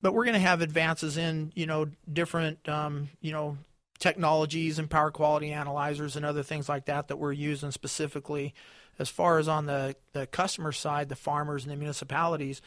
but, 0.01 0.13
we're 0.13 0.25
going 0.25 0.33
to 0.33 0.39
have 0.39 0.61
advances 0.61 1.17
in 1.17 1.51
you 1.55 1.65
know 1.65 1.87
different 2.11 2.67
um, 2.69 3.09
you 3.21 3.31
know 3.31 3.57
technologies 3.97 4.77
and 4.77 4.89
power 4.89 5.09
quality 5.09 5.51
analyzers 5.51 6.15
and 6.15 6.25
other 6.25 6.43
things 6.43 6.69
like 6.69 6.85
that 6.85 7.07
that 7.07 7.17
we're 7.17 7.31
using 7.31 7.71
specifically 7.71 8.53
as 8.99 9.09
far 9.09 9.39
as 9.39 9.47
on 9.47 9.65
the, 9.65 9.95
the 10.13 10.27
customer 10.27 10.71
side, 10.71 11.09
the 11.09 11.15
farmers 11.15 11.63
and 11.63 11.71
the 11.71 11.77
municipalities, 11.77 12.61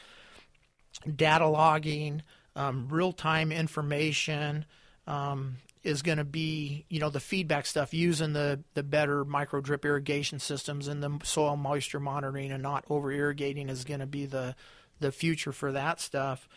data 1.14 1.46
logging, 1.46 2.22
um, 2.56 2.88
real 2.90 3.12
time 3.12 3.52
information 3.52 4.64
um, 5.06 5.56
is 5.82 6.02
going 6.02 6.18
to 6.18 6.24
be, 6.24 6.84
you 6.88 7.00
know, 7.00 7.10
the 7.10 7.20
feedback 7.20 7.66
stuff 7.66 7.94
using 7.94 8.32
the, 8.32 8.60
the 8.74 8.82
better 8.82 9.24
micro 9.24 9.60
drip 9.60 9.84
irrigation 9.84 10.38
systems 10.38 10.88
and 10.88 11.02
the 11.02 11.18
soil 11.22 11.56
moisture 11.56 12.00
monitoring 12.00 12.50
and 12.50 12.62
not 12.62 12.84
over 12.90 13.10
irrigating 13.10 13.68
is 13.68 13.84
going 13.84 14.00
to 14.00 14.06
be 14.06 14.26
the, 14.26 14.54
the 15.00 15.12
future 15.12 15.52
for 15.52 15.72
that 15.72 16.00
stuff. 16.00 16.48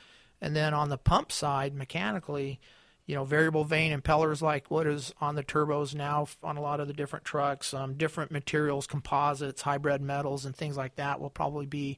And 0.41 0.55
then 0.55 0.73
on 0.73 0.89
the 0.89 0.97
pump 0.97 1.31
side, 1.31 1.75
mechanically, 1.75 2.59
you 3.05 3.15
know, 3.15 3.25
variable 3.25 3.63
vane 3.63 3.97
impellers 3.97 4.41
like 4.41 4.69
what 4.69 4.87
is 4.87 5.13
on 5.19 5.35
the 5.35 5.43
turbos 5.43 5.93
now 5.95 6.27
on 6.43 6.57
a 6.57 6.61
lot 6.61 6.79
of 6.79 6.87
the 6.87 6.93
different 6.93 7.25
trucks, 7.25 7.73
um, 7.73 7.95
different 7.95 8.31
materials, 8.31 8.87
composites, 8.87 9.61
hybrid 9.61 10.01
metals, 10.01 10.45
and 10.45 10.55
things 10.55 10.77
like 10.77 10.95
that 10.95 11.19
will 11.19 11.29
probably 11.29 11.65
be, 11.65 11.97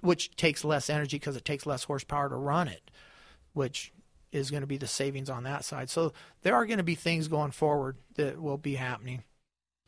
which 0.00 0.34
takes 0.36 0.64
less 0.64 0.88
energy 0.88 1.18
because 1.18 1.36
it 1.36 1.44
takes 1.44 1.66
less 1.66 1.84
horsepower 1.84 2.28
to 2.28 2.36
run 2.36 2.68
it, 2.68 2.90
which 3.52 3.92
is 4.32 4.50
going 4.50 4.62
to 4.62 4.66
be 4.66 4.78
the 4.78 4.86
savings 4.86 5.30
on 5.30 5.44
that 5.44 5.64
side. 5.64 5.90
So 5.90 6.12
there 6.42 6.54
are 6.54 6.66
going 6.66 6.78
to 6.78 6.84
be 6.84 6.94
things 6.94 7.28
going 7.28 7.52
forward 7.52 7.98
that 8.16 8.40
will 8.40 8.58
be 8.58 8.74
happening. 8.74 9.22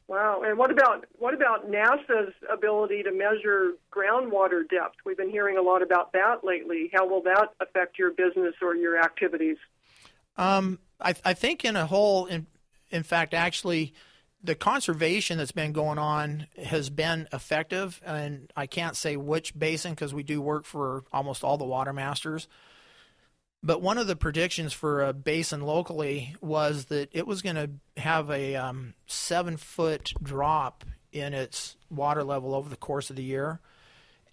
Wow. 0.08 0.42
And 0.44 0.56
what 0.56 0.70
about 0.70 1.04
what 1.18 1.34
about 1.34 1.68
NASA's 1.68 2.32
ability 2.52 3.02
to 3.02 3.10
measure 3.10 3.72
groundwater 3.92 4.68
depth? 4.68 4.96
We've 5.04 5.16
been 5.16 5.30
hearing 5.30 5.58
a 5.58 5.62
lot 5.62 5.82
about 5.82 6.12
that 6.12 6.44
lately. 6.44 6.90
How 6.94 7.08
will 7.08 7.22
that 7.22 7.48
affect 7.60 7.98
your 7.98 8.12
business 8.12 8.54
or 8.62 8.76
your 8.76 9.02
activities? 9.02 9.56
Um, 10.36 10.78
I, 11.00 11.14
I 11.24 11.34
think 11.34 11.64
in 11.64 11.76
a 11.76 11.86
whole, 11.86 12.26
in, 12.26 12.46
in 12.90 13.02
fact, 13.02 13.34
actually, 13.34 13.94
the 14.42 14.54
conservation 14.54 15.38
that's 15.38 15.52
been 15.52 15.72
going 15.72 15.98
on 15.98 16.46
has 16.62 16.90
been 16.90 17.28
effective, 17.32 18.00
and 18.04 18.52
I 18.56 18.66
can't 18.66 18.96
say 18.96 19.16
which 19.16 19.58
basin 19.58 19.92
because 19.92 20.14
we 20.14 20.22
do 20.22 20.40
work 20.40 20.64
for 20.64 21.04
almost 21.12 21.42
all 21.42 21.58
the 21.58 21.64
water 21.64 21.92
masters. 21.92 22.48
But 23.62 23.82
one 23.82 23.98
of 23.98 24.06
the 24.06 24.16
predictions 24.16 24.72
for 24.72 25.02
a 25.02 25.12
basin 25.12 25.62
locally 25.62 26.36
was 26.40 26.86
that 26.86 27.08
it 27.12 27.26
was 27.26 27.42
going 27.42 27.56
to 27.56 27.70
have 28.00 28.30
a 28.30 28.54
um, 28.54 28.94
seven 29.06 29.56
foot 29.56 30.12
drop 30.22 30.84
in 31.10 31.34
its 31.34 31.76
water 31.90 32.22
level 32.22 32.54
over 32.54 32.68
the 32.68 32.76
course 32.76 33.10
of 33.10 33.16
the 33.16 33.24
year. 33.24 33.60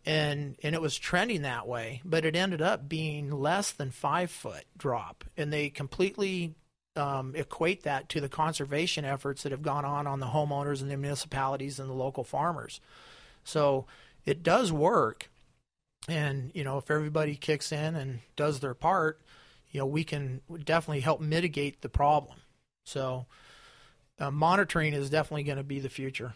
And, 0.06 0.58
and 0.62 0.76
it 0.76 0.82
was 0.82 0.98
trending 0.98 1.44
that 1.44 1.68
way, 1.68 2.02
but 2.04 2.26
it 2.26 2.36
ended 2.36 2.62
up 2.62 2.90
being 2.90 3.32
less 3.32 3.72
than 3.72 3.90
five 3.90 4.30
foot 4.30 4.66
drop. 4.78 5.24
And 5.38 5.52
they 5.52 5.70
completely 5.70 6.56
um, 6.96 7.36
equate 7.36 7.84
that 7.84 8.10
to 8.10 8.22
the 8.22 8.30
conservation 8.30 9.06
efforts 9.06 9.44
that 9.44 9.52
have 9.52 9.62
gone 9.62 9.86
on 9.86 10.06
on 10.06 10.20
the 10.20 10.28
homeowners 10.28 10.82
and 10.82 10.92
the 10.92 10.98
municipalities 10.98 11.80
and 11.80 11.90
the 11.90 11.94
local 11.94 12.24
farmers. 12.24 12.82
So 13.44 13.86
it 14.26 14.44
does 14.44 14.72
work. 14.72 15.30
And, 16.10 16.52
you 16.54 16.66
know, 16.66 16.78
if 16.78 16.92
everybody 16.92 17.36
kicks 17.36 17.72
in 17.72 17.96
and 17.96 18.20
does 18.36 18.60
their 18.60 18.74
part, 18.74 19.22
you 19.72 19.80
know, 19.80 19.86
we 19.86 20.04
can 20.04 20.42
definitely 20.66 21.00
help 21.00 21.22
mitigate 21.22 21.82
the 21.82 21.90
problem. 21.90 22.40
So 22.86 23.26
uh, 24.20 24.32
monitoring 24.32 24.94
is 24.94 25.10
definitely 25.10 25.44
going 25.44 25.58
to 25.58 25.64
be 25.64 25.80
the 25.80 25.90
future. 25.90 26.34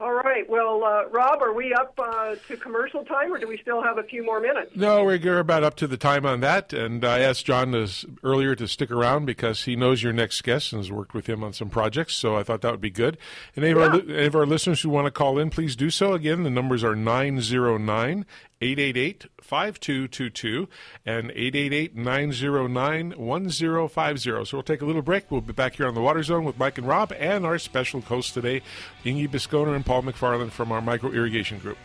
All 0.00 0.12
right. 0.12 0.29
Well, 0.48 0.84
uh, 0.84 1.08
Rob, 1.08 1.42
are 1.42 1.52
we 1.52 1.72
up 1.72 1.98
uh, 1.98 2.36
to 2.48 2.56
commercial 2.56 3.04
time, 3.04 3.32
or 3.32 3.38
do 3.38 3.48
we 3.48 3.58
still 3.58 3.82
have 3.82 3.98
a 3.98 4.02
few 4.02 4.24
more 4.24 4.40
minutes? 4.40 4.72
No, 4.74 5.04
we're 5.04 5.38
about 5.38 5.62
up 5.62 5.76
to 5.76 5.86
the 5.86 5.96
time 5.96 6.26
on 6.26 6.40
that. 6.40 6.72
And 6.72 7.04
I 7.04 7.20
asked 7.20 7.46
John 7.46 7.72
to, 7.72 7.88
earlier 8.22 8.54
to 8.54 8.68
stick 8.68 8.90
around 8.90 9.26
because 9.26 9.64
he 9.64 9.76
knows 9.76 10.02
your 10.02 10.12
next 10.12 10.42
guest 10.42 10.72
and 10.72 10.80
has 10.80 10.90
worked 10.90 11.14
with 11.14 11.28
him 11.28 11.42
on 11.42 11.52
some 11.52 11.70
projects. 11.70 12.14
So 12.14 12.36
I 12.36 12.42
thought 12.42 12.60
that 12.62 12.72
would 12.72 12.80
be 12.80 12.90
good. 12.90 13.18
And 13.56 13.64
any, 13.64 13.78
yeah. 13.78 13.86
of, 13.86 13.94
our, 13.94 14.00
any 14.00 14.26
of 14.26 14.34
our 14.34 14.46
listeners 14.46 14.82
who 14.82 14.90
want 14.90 15.06
to 15.06 15.10
call 15.10 15.38
in, 15.38 15.50
please 15.50 15.76
do 15.76 15.90
so. 15.90 16.12
Again, 16.12 16.42
the 16.42 16.50
numbers 16.50 16.84
are 16.84 16.96
909 16.96 18.26
888 18.62 19.26
5222 19.40 20.68
and 21.06 21.30
888 21.30 21.96
909 21.96 23.12
1050. 23.16 24.44
So 24.44 24.56
we'll 24.56 24.62
take 24.62 24.82
a 24.82 24.84
little 24.84 25.02
break. 25.02 25.30
We'll 25.30 25.40
be 25.40 25.54
back 25.54 25.76
here 25.76 25.86
on 25.86 25.94
the 25.94 26.02
Water 26.02 26.22
Zone 26.22 26.44
with 26.44 26.58
Mike 26.58 26.76
and 26.76 26.86
Rob 26.86 27.12
and 27.18 27.46
our 27.46 27.58
special 27.58 28.02
hosts 28.02 28.32
today, 28.32 28.60
Inge 29.04 29.30
Bisconer 29.30 29.74
and 29.74 29.84
Paul 29.84 30.02
McFarland 30.02 30.29
from 30.50 30.72
our 30.72 30.80
Micro 30.80 31.10
Irrigation 31.10 31.58
Group. 31.58 31.78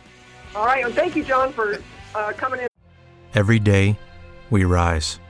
All 0.54 0.64
right. 0.64 0.84
And 0.84 0.94
thank 0.94 1.16
you, 1.16 1.24
John, 1.24 1.52
for 1.52 1.78
uh, 2.14 2.32
coming 2.36 2.60
in. 2.60 2.68
Every 3.34 3.58
day, 3.58 3.98
we 4.50 4.64
rise, 4.64 5.20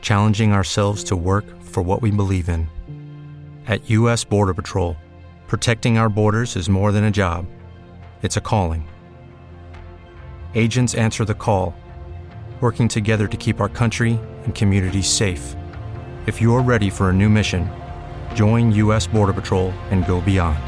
challenging 0.00 0.52
ourselves 0.52 1.04
to 1.04 1.16
work 1.16 1.44
for 1.62 1.82
what 1.82 2.02
we 2.02 2.10
believe 2.10 2.48
in. 2.48 2.68
At 3.66 3.88
U.S. 3.90 4.24
Border 4.24 4.54
Patrol, 4.54 4.96
protecting 5.46 5.98
our 5.98 6.08
borders 6.08 6.56
is 6.56 6.68
more 6.68 6.92
than 6.92 7.04
a 7.04 7.10
job, 7.10 7.46
it's 8.22 8.36
a 8.36 8.40
calling 8.40 8.86
agents 10.54 10.94
answer 10.94 11.24
the 11.24 11.34
call, 11.34 11.74
working 12.60 12.88
together 12.88 13.28
to 13.28 13.36
keep 13.36 13.60
our 13.60 13.68
country 13.68 14.18
and 14.44 14.54
communities 14.54 15.08
safe. 15.08 15.54
If 16.26 16.40
you're 16.40 16.62
ready 16.62 16.90
for 16.90 17.10
a 17.10 17.12
new 17.12 17.28
mission, 17.28 17.70
join 18.34 18.72
U.S. 18.72 19.06
Border 19.06 19.32
Patrol 19.32 19.70
and 19.90 20.06
go 20.06 20.20
beyond. 20.20 20.67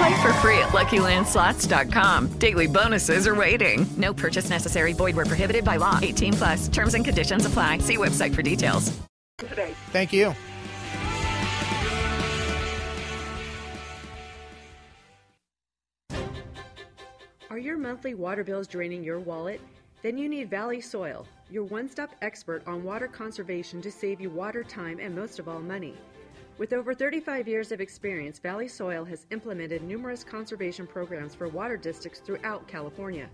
Play 0.00 0.22
for 0.22 0.32
free 0.34 0.58
at 0.58 0.70
LuckyLandSlots.com. 0.70 2.28
Daily 2.38 2.66
bonuses 2.66 3.26
are 3.26 3.34
waiting. 3.34 3.84
No 3.98 4.14
purchase 4.14 4.48
necessary. 4.48 4.94
Void 4.94 5.14
where 5.14 5.26
prohibited 5.26 5.62
by 5.62 5.76
law. 5.76 5.98
18 6.00 6.32
plus. 6.32 6.68
Terms 6.68 6.94
and 6.94 7.04
conditions 7.04 7.44
apply. 7.44 7.78
See 7.78 7.98
website 7.98 8.34
for 8.34 8.40
details. 8.40 8.98
Today. 9.36 9.74
Thank 9.92 10.14
you. 10.14 10.34
Are 17.50 17.58
your 17.58 17.76
monthly 17.76 18.14
water 18.14 18.42
bills 18.42 18.66
draining 18.66 19.04
your 19.04 19.18
wallet? 19.18 19.60
Then 20.02 20.16
you 20.16 20.30
need 20.30 20.48
Valley 20.48 20.80
Soil, 20.80 21.26
your 21.50 21.64
one 21.64 21.90
stop 21.90 22.10
expert 22.22 22.62
on 22.66 22.84
water 22.84 23.06
conservation 23.06 23.82
to 23.82 23.90
save 23.90 24.18
you 24.18 24.30
water, 24.30 24.64
time, 24.64 24.98
and 24.98 25.14
most 25.14 25.38
of 25.38 25.46
all, 25.46 25.60
money. 25.60 25.94
With 26.60 26.74
over 26.74 26.92
35 26.92 27.48
years 27.48 27.72
of 27.72 27.80
experience, 27.80 28.38
Valley 28.38 28.68
Soil 28.68 29.02
has 29.06 29.24
implemented 29.30 29.82
numerous 29.82 30.22
conservation 30.22 30.86
programs 30.86 31.34
for 31.34 31.48
water 31.48 31.78
districts 31.78 32.20
throughout 32.20 32.68
California. 32.68 33.30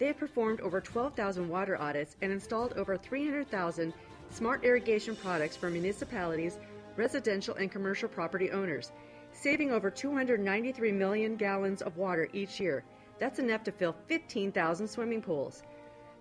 They 0.00 0.08
have 0.08 0.18
performed 0.18 0.60
over 0.60 0.80
12,000 0.80 1.48
water 1.48 1.80
audits 1.80 2.16
and 2.22 2.32
installed 2.32 2.72
over 2.72 2.96
300,000 2.96 3.94
smart 4.30 4.64
irrigation 4.64 5.14
products 5.14 5.56
for 5.56 5.70
municipalities, 5.70 6.58
residential, 6.96 7.54
and 7.54 7.70
commercial 7.70 8.08
property 8.08 8.50
owners, 8.50 8.90
saving 9.30 9.70
over 9.70 9.88
293 9.88 10.90
million 10.90 11.36
gallons 11.36 11.82
of 11.82 11.96
water 11.96 12.28
each 12.32 12.58
year. 12.58 12.82
That's 13.20 13.38
enough 13.38 13.62
to 13.62 13.70
fill 13.70 13.94
15,000 14.08 14.88
swimming 14.88 15.22
pools. 15.22 15.62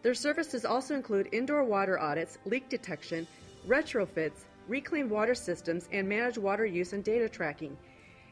Their 0.03 0.13
services 0.13 0.63
also 0.63 0.93
include 0.93 1.29
indoor 1.31 1.63
water 1.63 1.99
audits, 1.99 2.38
leak 2.45 2.69
detection, 2.69 3.25
retrofits, 3.67 4.45
reclaimed 4.67 5.10
water 5.10 5.36
systems, 5.36 5.88
and 5.91 6.08
manage 6.08 6.38
water 6.38 6.65
use 6.65 6.93
and 6.93 7.04
data 7.04 7.30
tracking. 7.30 7.78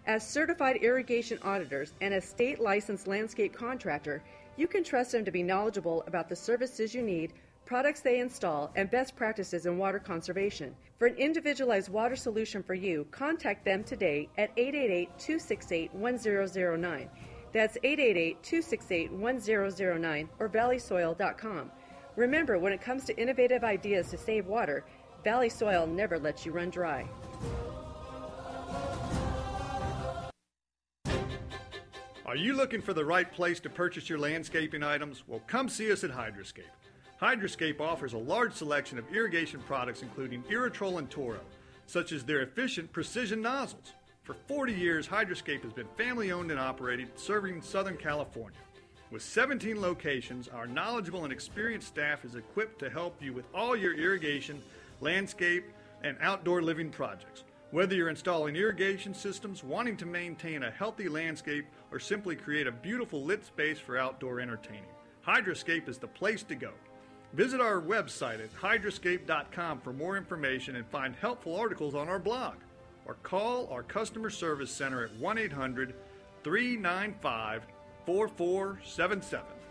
As 0.05 0.27
certified 0.27 0.77
irrigation 0.77 1.39
auditors 1.43 1.93
and 2.01 2.13
a 2.13 2.21
state 2.21 2.59
licensed 2.59 3.07
landscape 3.07 3.53
contractor, 3.53 4.21
you 4.57 4.67
can 4.67 4.83
trust 4.83 5.13
them 5.13 5.25
to 5.25 5.31
be 5.31 5.43
knowledgeable 5.43 6.03
about 6.07 6.29
the 6.29 6.35
services 6.35 6.93
you 6.93 7.01
need, 7.01 7.33
products 7.65 8.01
they 8.01 8.19
install, 8.19 8.71
and 8.75 8.91
best 8.91 9.15
practices 9.15 9.65
in 9.65 9.77
water 9.77 9.99
conservation. 9.99 10.75
For 10.99 11.07
an 11.07 11.15
individualized 11.15 11.89
water 11.89 12.15
solution 12.15 12.61
for 12.61 12.73
you, 12.73 13.07
contact 13.11 13.65
them 13.65 13.83
today 13.83 14.29
at 14.37 14.51
888 14.57 15.09
268 15.17 15.93
1009. 15.93 17.09
That's 17.53 17.77
888 17.83 18.43
268 18.43 19.11
1009 19.11 20.29
or 20.39 20.49
valleysoil.com. 20.49 21.71
Remember, 22.15 22.59
when 22.59 22.73
it 22.73 22.81
comes 22.81 23.05
to 23.05 23.17
innovative 23.17 23.63
ideas 23.63 24.09
to 24.09 24.17
save 24.17 24.45
water, 24.45 24.85
Valley 25.23 25.49
Soil 25.49 25.87
never 25.87 26.19
lets 26.19 26.45
you 26.45 26.51
run 26.51 26.69
dry. 26.69 27.07
Are 32.25 32.35
you 32.35 32.55
looking 32.55 32.81
for 32.81 32.93
the 32.93 33.05
right 33.05 33.31
place 33.31 33.59
to 33.61 33.69
purchase 33.69 34.09
your 34.09 34.19
landscaping 34.19 34.83
items? 34.83 35.23
Well, 35.27 35.41
come 35.47 35.69
see 35.69 35.91
us 35.91 36.03
at 36.03 36.09
Hydroscape. 36.09 36.63
Hydroscape 37.21 37.79
offers 37.79 38.13
a 38.13 38.17
large 38.17 38.53
selection 38.53 38.97
of 38.97 39.05
irrigation 39.13 39.61
products 39.61 40.01
including 40.01 40.43
Irritrol 40.43 40.97
and 40.97 41.09
Toro, 41.09 41.39
such 41.85 42.11
as 42.11 42.23
their 42.23 42.41
efficient 42.41 42.91
precision 42.91 43.41
nozzles. 43.41 43.93
For 44.23 44.33
40 44.47 44.73
years, 44.73 45.07
Hydroscape 45.07 45.63
has 45.63 45.73
been 45.73 45.87
family 45.95 46.31
owned 46.31 46.51
and 46.51 46.59
operated, 46.59 47.07
serving 47.17 47.61
Southern 47.61 47.97
California. 47.97 48.59
With 49.11 49.21
17 49.21 49.79
locations, 49.79 50.47
our 50.47 50.65
knowledgeable 50.65 51.23
and 51.23 51.31
experienced 51.31 51.87
staff 51.87 52.25
is 52.25 52.35
equipped 52.35 52.79
to 52.79 52.89
help 52.89 53.21
you 53.21 53.31
with 53.31 53.45
all 53.53 53.75
your 53.75 53.93
irrigation, 53.93 54.59
landscape, 55.03 55.65
and 56.03 56.17
outdoor 56.21 56.61
living 56.61 56.89
projects. 56.89 57.43
Whether 57.71 57.95
you're 57.95 58.09
installing 58.09 58.55
irrigation 58.55 59.13
systems, 59.13 59.63
wanting 59.63 59.97
to 59.97 60.05
maintain 60.05 60.63
a 60.63 60.71
healthy 60.71 61.09
landscape, 61.09 61.65
or 61.91 61.99
simply 61.99 62.35
create 62.35 62.67
a 62.67 62.71
beautiful 62.71 63.23
lit 63.23 63.45
space 63.45 63.79
for 63.79 63.97
outdoor 63.97 64.39
entertaining, 64.39 64.83
Hydroscape 65.25 65.87
is 65.87 65.97
the 65.97 66.07
place 66.07 66.43
to 66.43 66.55
go. 66.55 66.71
Visit 67.33 67.61
our 67.61 67.81
website 67.81 68.43
at 68.43 68.53
hydroscape.com 68.55 69.81
for 69.81 69.93
more 69.93 70.17
information 70.17 70.75
and 70.75 70.85
find 70.87 71.15
helpful 71.15 71.55
articles 71.55 71.95
on 71.95 72.07
our 72.09 72.19
blog 72.19 72.55
or 73.05 73.15
call 73.23 73.67
our 73.71 73.83
customer 73.83 74.29
service 74.29 74.71
center 74.71 75.03
at 75.03 75.15
1 75.17 75.37
800 75.37 75.95
395 76.43 77.65
4477. 78.05 79.62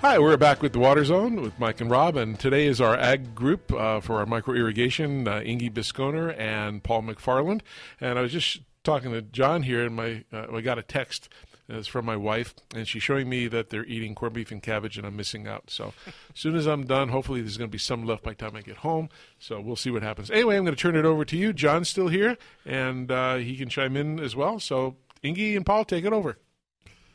Hi, 0.00 0.16
we're 0.20 0.36
back 0.36 0.62
with 0.62 0.72
the 0.72 0.78
Water 0.78 1.04
Zone 1.04 1.42
with 1.42 1.58
Mike 1.58 1.80
and 1.80 1.90
Rob, 1.90 2.14
and 2.14 2.38
today 2.38 2.66
is 2.66 2.80
our 2.80 2.96
ag 2.96 3.34
group 3.34 3.72
uh, 3.72 3.98
for 3.98 4.20
our 4.20 4.26
micro 4.26 4.54
irrigation, 4.54 5.26
uh, 5.26 5.40
Inge 5.40 5.74
Bisconer 5.74 6.38
and 6.38 6.84
Paul 6.84 7.02
McFarland. 7.02 7.62
And 8.00 8.16
I 8.16 8.22
was 8.22 8.30
just 8.30 8.60
talking 8.84 9.10
to 9.10 9.22
John 9.22 9.64
here, 9.64 9.84
and 9.84 9.96
my 9.96 10.24
uh, 10.32 10.46
I 10.54 10.60
got 10.60 10.78
a 10.78 10.84
text 10.84 11.28
It's 11.68 11.88
from 11.88 12.04
my 12.04 12.14
wife, 12.14 12.54
and 12.76 12.86
she's 12.86 13.02
showing 13.02 13.28
me 13.28 13.48
that 13.48 13.70
they're 13.70 13.84
eating 13.86 14.14
corned 14.14 14.36
beef 14.36 14.52
and 14.52 14.62
cabbage, 14.62 14.98
and 14.98 15.04
I'm 15.04 15.16
missing 15.16 15.48
out. 15.48 15.68
So, 15.68 15.92
as 16.06 16.14
soon 16.40 16.54
as 16.54 16.68
I'm 16.68 16.86
done, 16.86 17.08
hopefully 17.08 17.40
there's 17.40 17.56
going 17.56 17.68
to 17.68 17.72
be 17.72 17.78
some 17.78 18.06
left 18.06 18.22
by 18.22 18.30
the 18.30 18.36
time 18.36 18.54
I 18.54 18.62
get 18.62 18.76
home. 18.76 19.08
So 19.40 19.60
we'll 19.60 19.74
see 19.74 19.90
what 19.90 20.04
happens. 20.04 20.30
Anyway, 20.30 20.56
I'm 20.56 20.64
going 20.64 20.76
to 20.76 20.80
turn 20.80 20.94
it 20.94 21.06
over 21.06 21.24
to 21.24 21.36
you. 21.36 21.52
John's 21.52 21.88
still 21.88 22.08
here, 22.08 22.38
and 22.64 23.10
uh, 23.10 23.36
he 23.38 23.56
can 23.56 23.68
chime 23.68 23.96
in 23.96 24.20
as 24.20 24.36
well. 24.36 24.60
So, 24.60 24.94
Inge 25.24 25.56
and 25.56 25.66
Paul, 25.66 25.84
take 25.84 26.04
it 26.04 26.12
over. 26.12 26.38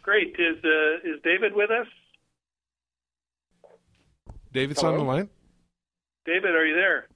Great. 0.02 0.36
Is 0.38 0.58
uh, 0.66 1.10
is 1.10 1.22
David 1.24 1.56
with 1.56 1.72
us? 1.72 1.88
David's 4.54 4.80
Hello? 4.80 4.94
on 4.94 5.00
the 5.00 5.04
line. 5.04 5.30
David, 6.26 6.56
are 6.56 6.66
you 6.66 6.76
there? 6.76 7.08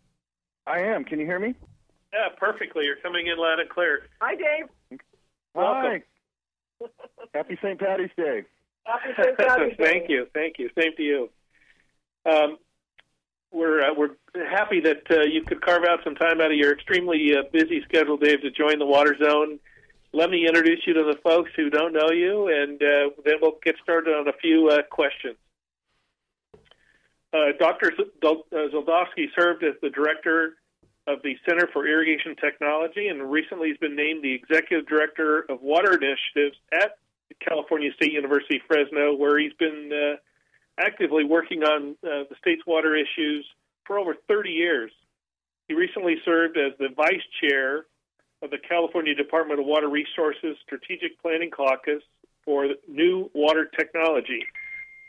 I 0.65 0.79
am. 0.79 1.05
Can 1.05 1.19
you 1.19 1.25
hear 1.25 1.39
me? 1.39 1.55
Yeah, 2.11 2.29
perfectly. 2.37 2.85
You're 2.85 2.97
coming 2.97 3.27
in 3.27 3.37
loud 3.37 3.59
and 3.59 3.69
clear. 3.69 4.07
Hi, 4.21 4.35
Dave. 4.35 4.99
Hi. 5.55 6.01
Happy 7.33 7.57
St. 7.61 7.79
Patty's 7.79 8.09
Day. 8.17 8.43
Happy 8.85 9.09
St. 9.21 9.37
Patty's 9.37 9.77
Day. 9.77 9.83
Thank 9.83 10.09
you, 10.09 10.27
thank 10.33 10.55
you. 10.57 10.69
Same 10.77 10.95
to 10.97 11.03
you. 11.03 11.29
Um, 12.25 12.57
we're 13.51 13.81
uh, 13.81 13.93
we're 13.95 14.15
happy 14.49 14.81
that 14.81 15.03
uh, 15.09 15.21
you 15.21 15.41
could 15.43 15.61
carve 15.61 15.83
out 15.85 15.99
some 16.03 16.15
time 16.15 16.41
out 16.41 16.51
of 16.51 16.57
your 16.57 16.73
extremely 16.73 17.33
uh, 17.33 17.43
busy 17.53 17.81
schedule, 17.83 18.17
Dave, 18.17 18.41
to 18.41 18.51
join 18.51 18.79
the 18.79 18.85
Water 18.85 19.15
Zone. 19.23 19.59
Let 20.11 20.29
me 20.29 20.45
introduce 20.47 20.81
you 20.85 20.93
to 20.93 21.03
the 21.03 21.17
folks 21.23 21.51
who 21.55 21.69
don't 21.69 21.93
know 21.93 22.09
you, 22.11 22.47
and 22.47 22.81
uh, 22.81 23.09
then 23.23 23.35
we'll 23.41 23.57
get 23.63 23.75
started 23.81 24.13
on 24.13 24.27
a 24.27 24.33
few 24.33 24.69
uh, 24.69 24.81
questions. 24.89 25.37
Uh, 27.33 27.51
Dr. 27.59 27.91
Z- 27.95 28.11
uh, 28.23 29.27
served 29.37 29.63
as 29.63 29.73
the 29.81 29.89
director 29.89 30.55
of 31.07 31.21
the 31.23 31.35
Center 31.47 31.67
for 31.71 31.87
Irrigation 31.87 32.35
Technology, 32.35 33.07
and 33.07 33.31
recently 33.31 33.69
has 33.69 33.77
been 33.77 33.95
named 33.95 34.23
the 34.23 34.33
executive 34.33 34.87
director 34.87 35.45
of 35.49 35.61
water 35.61 35.93
initiatives 35.93 36.57
at 36.73 36.97
California 37.39 37.91
State 37.95 38.13
University 38.13 38.61
Fresno, 38.67 39.15
where 39.15 39.39
he's 39.39 39.53
been 39.53 39.91
uh, 39.93 40.15
actively 40.79 41.23
working 41.23 41.63
on 41.63 41.95
uh, 42.03 42.23
the 42.29 42.35
state's 42.39 42.65
water 42.65 42.95
issues 42.95 43.45
for 43.85 43.97
over 43.97 44.15
30 44.27 44.49
years. 44.51 44.91
He 45.67 45.73
recently 45.73 46.15
served 46.23 46.57
as 46.57 46.73
the 46.77 46.89
vice 46.95 47.23
chair 47.41 47.85
of 48.41 48.51
the 48.51 48.57
California 48.57 49.15
Department 49.15 49.59
of 49.59 49.65
Water 49.65 49.89
Resources 49.89 50.57
Strategic 50.63 51.19
Planning 51.21 51.51
Caucus 51.51 52.03
for 52.45 52.67
New 52.87 53.29
Water 53.33 53.69
Technology. 53.77 54.45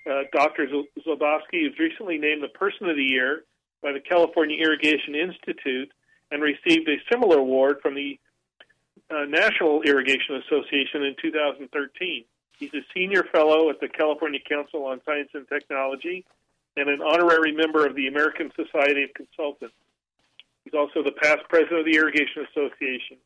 Uh, 0.09 0.23
Dr. 0.33 0.67
Zoldoske 0.67 1.69
was 1.69 1.79
recently 1.79 2.17
named 2.17 2.43
the 2.43 2.49
Person 2.49 2.89
of 2.89 2.97
the 2.97 3.03
Year 3.03 3.45
by 3.83 3.93
the 3.93 4.01
California 4.01 4.57
Irrigation 4.57 5.15
Institute 5.15 5.91
and 6.31 6.43
received 6.43 6.89
a 6.89 6.97
similar 7.13 7.39
award 7.39 7.77
from 7.83 7.95
the 7.95 8.19
uh, 9.11 9.25
National 9.29 9.83
Irrigation 9.83 10.41
Association 10.47 11.05
in 11.05 11.15
2013. 11.21 12.25
He's 12.59 12.75
a 12.75 12.85
senior 12.95 13.23
fellow 13.33 13.69
at 13.71 13.81
the 13.81 13.89
California 13.89 14.41
Council 14.49 14.85
on 14.87 15.01
Science 15.05 15.29
and 15.35 15.47
Technology 15.47 16.25
and 16.77 16.89
an 16.89 17.01
honorary 17.03 17.53
member 17.53 17.87
of 17.87 17.95
the 17.95 18.07
American 18.07 18.51
Society 18.57 19.05
of 19.05 19.11
Consultants. 19.15 19.75
He's 20.65 20.75
also 20.75 21.03
the 21.03 21.13
past 21.13 21.41
president 21.49 21.81
of 21.81 21.87
the 21.87 21.97
Irrigation 21.97 22.47
Association, 22.51 23.19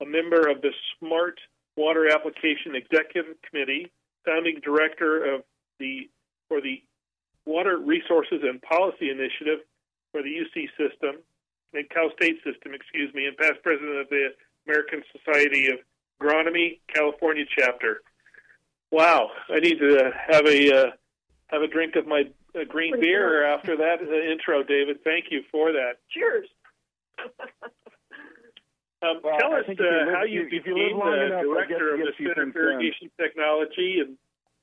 a 0.00 0.06
member 0.06 0.48
of 0.48 0.62
the 0.62 0.72
Smart 0.98 1.38
Water 1.76 2.10
Application 2.10 2.74
Executive 2.74 3.36
Committee, 3.42 3.90
founding 4.24 4.60
director 4.64 5.34
of 5.34 5.42
the 5.78 6.08
for 6.48 6.60
the 6.60 6.82
Water 7.46 7.78
Resources 7.78 8.40
and 8.42 8.60
Policy 8.62 9.10
Initiative 9.10 9.60
for 10.12 10.22
the 10.22 10.28
UC 10.28 10.68
system 10.76 11.20
and 11.74 11.88
Cal 11.90 12.10
State 12.16 12.36
system, 12.44 12.72
excuse 12.74 13.12
me, 13.14 13.26
and 13.26 13.36
past 13.36 13.62
president 13.62 13.98
of 13.98 14.08
the 14.08 14.28
American 14.66 15.02
Society 15.12 15.68
of 15.70 15.78
Agronomy 16.20 16.78
California 16.92 17.44
chapter. 17.58 18.02
Wow, 18.90 19.30
I 19.50 19.60
need 19.60 19.78
to 19.78 20.06
uh, 20.06 20.10
have 20.28 20.46
a 20.46 20.72
uh, 20.72 20.90
have 21.48 21.62
a 21.62 21.66
drink 21.68 21.94
of 21.96 22.06
my 22.06 22.24
uh, 22.54 22.64
green 22.68 22.98
beer 23.00 23.44
after 23.54 23.76
that 23.76 24.00
uh, 24.02 24.32
intro, 24.32 24.62
David. 24.62 25.02
Thank 25.04 25.26
you 25.30 25.42
for 25.50 25.72
that. 25.72 25.94
Cheers. 26.10 26.48
Um, 29.00 29.20
Well, 29.22 29.38
tell 29.38 29.52
us 29.54 29.62
think 29.64 29.78
if 29.78 29.86
you 29.86 29.86
uh, 29.86 30.04
live- 30.06 30.14
how 30.16 30.24
you 30.24 30.42
you 30.50 30.58
became 30.58 30.74
live 30.74 30.96
long 30.98 31.12
the 31.12 31.26
enough, 31.26 31.38
I 31.38 31.66
guess 31.70 31.78
director 31.78 31.94
of 31.94 32.00
the 32.00 32.04
get 32.18 32.30
a 32.30 32.34
Center 32.34 32.52
for. 32.52 32.58
Irrigation 32.58 33.10
Technology 33.16 34.00
and 34.00 34.18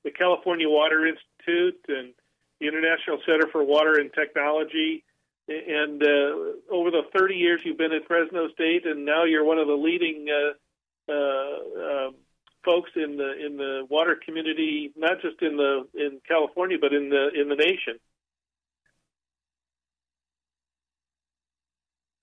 the 0.06 0.12
California 0.12 0.70
Water 0.70 1.06
Institute 1.06 1.82
and 1.90 2.14
the 2.62 2.68
International 2.68 3.18
Center 3.26 3.48
for 3.52 3.64
Water 3.66 3.96
and 4.00 4.14
Technology. 4.14 5.04
And 5.50 6.02
uh, 6.02 6.72
over 6.72 6.92
the 6.92 7.02
30 7.14 7.36
years 7.36 7.60
you've 7.66 7.78
been 7.78 7.92
at 7.92 8.08
Fresno 8.08 8.48
State, 8.54 8.86
and 8.86 9.04
now 9.04 9.26
you're 9.26 9.44
one 9.44 9.58
of 9.58 9.68
the 9.68 9.74
leading 9.74 10.28
uh, 10.30 11.12
uh, 11.12 12.08
um 12.08 12.16
folks 12.64 12.90
in 12.96 13.18
the 13.18 13.46
in 13.46 13.58
the 13.58 13.86
water 13.90 14.18
community, 14.26 14.92
not 14.96 15.22
just 15.22 15.40
in 15.42 15.56
the 15.56 15.88
in 15.94 16.20
California, 16.28 16.78
but 16.82 16.94
in 16.94 17.10
the 17.10 17.30
in 17.40 17.48
the 17.48 17.56
nation. 17.56 18.00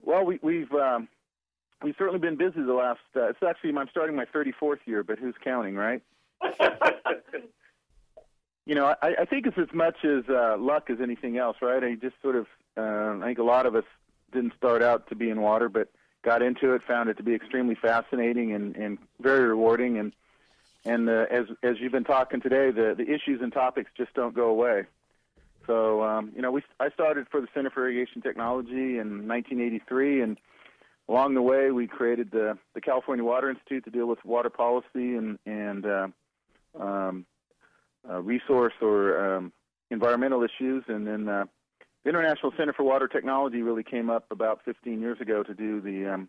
Well, 0.03 0.25
we, 0.25 0.41
we've 0.43 0.73
um, 0.73 1.07
we've 1.81 1.95
certainly 1.97 2.19
been 2.19 2.37
busy 2.37 2.61
the 2.61 2.73
last. 2.73 2.99
Uh, 3.15 3.29
it's 3.29 3.43
actually 3.49 3.73
I'm 3.77 3.89
starting 3.91 4.17
my 4.17 4.27
34th 4.35 4.79
year, 4.85 5.05
but 5.05 5.21
who's 5.21 5.37
counting, 5.45 5.77
right? 5.77 6.03
you 8.67 8.75
know, 8.75 8.95
I, 9.03 9.15
I 9.21 9.25
think 9.25 9.47
it's 9.47 9.59
as 9.59 9.73
much 9.73 10.05
as 10.05 10.25
uh, 10.29 10.57
luck 10.59 10.89
as 10.91 11.01
anything 11.01 11.37
else, 11.37 11.57
right? 11.61 11.83
I 11.83 11.95
just 11.95 12.15
sort 12.23 12.37
of, 12.37 12.47
uh, 12.77 13.23
I 13.23 13.27
think 13.27 13.39
a 13.39 13.45
lot 13.45 13.67
of 13.67 13.75
us 13.75 13.85
didn't 14.33 14.55
start 14.57 14.83
out 14.83 15.09
to 15.09 15.15
be 15.15 15.31
in 15.31 15.41
water, 15.41 15.69
but 15.69 15.89
got 16.23 16.43
into 16.43 16.73
it, 16.75 16.83
found 16.83 17.09
it 17.09 17.17
to 17.17 17.23
be 17.23 17.35
extremely 17.35 17.75
fascinating 17.75 18.53
and, 18.53 18.77
and 18.77 18.99
very 19.21 19.47
rewarding, 19.47 19.99
and 19.99 20.13
and 20.85 21.09
uh, 21.09 21.27
as 21.31 21.47
as 21.63 21.77
you've 21.79 21.93
been 21.93 22.05
talking 22.05 22.41
today, 22.41 22.71
the 22.71 22.95
the 22.97 23.09
issues 23.13 23.41
and 23.41 23.53
topics 23.53 23.91
just 23.97 24.15
don't 24.15 24.35
go 24.35 24.49
away. 24.49 24.85
So 25.67 26.03
um, 26.03 26.33
you 26.35 26.43
know, 26.43 26.51
we 26.51 26.63
I 26.81 26.91
started 26.91 27.27
for 27.31 27.41
the 27.41 27.49
Center 27.55 27.71
for 27.71 27.83
Irrigation 27.83 28.23
Technology 28.23 28.99
in 28.99 29.29
1983, 29.29 30.23
and 30.23 30.39
along 31.09 31.35
the 31.35 31.43
way 31.43 31.71
we 31.71 31.87
created 31.87 32.31
the 32.31 32.59
the 32.75 32.81
California 32.81 33.25
Water 33.25 33.51
Institute 33.51 33.85
to 33.85 33.91
deal 33.91 34.07
with 34.07 34.25
water 34.25 34.51
policy 34.51 35.17
and 35.17 35.39
and 35.47 35.87
uh, 35.87 36.09
um, 36.79 37.27
uh, 38.09 38.21
resource 38.21 38.75
or 38.81 39.37
um, 39.37 39.53
environmental 39.91 40.43
issues, 40.43 40.85
and 40.89 41.07
then 41.07 41.29
uh, 41.29 41.45
the 42.05 42.11
International 42.11 42.53
Center 42.57 42.73
for 42.73 42.83
Water 42.83 43.09
Technology 43.09 43.63
really 43.63 43.85
came 43.85 44.11
up 44.11 44.27
about 44.31 44.61
15 44.65 45.01
years 45.01 45.21
ago 45.21 45.43
to 45.43 45.55
do 45.55 45.81
the 45.81 46.15
um, 46.15 46.29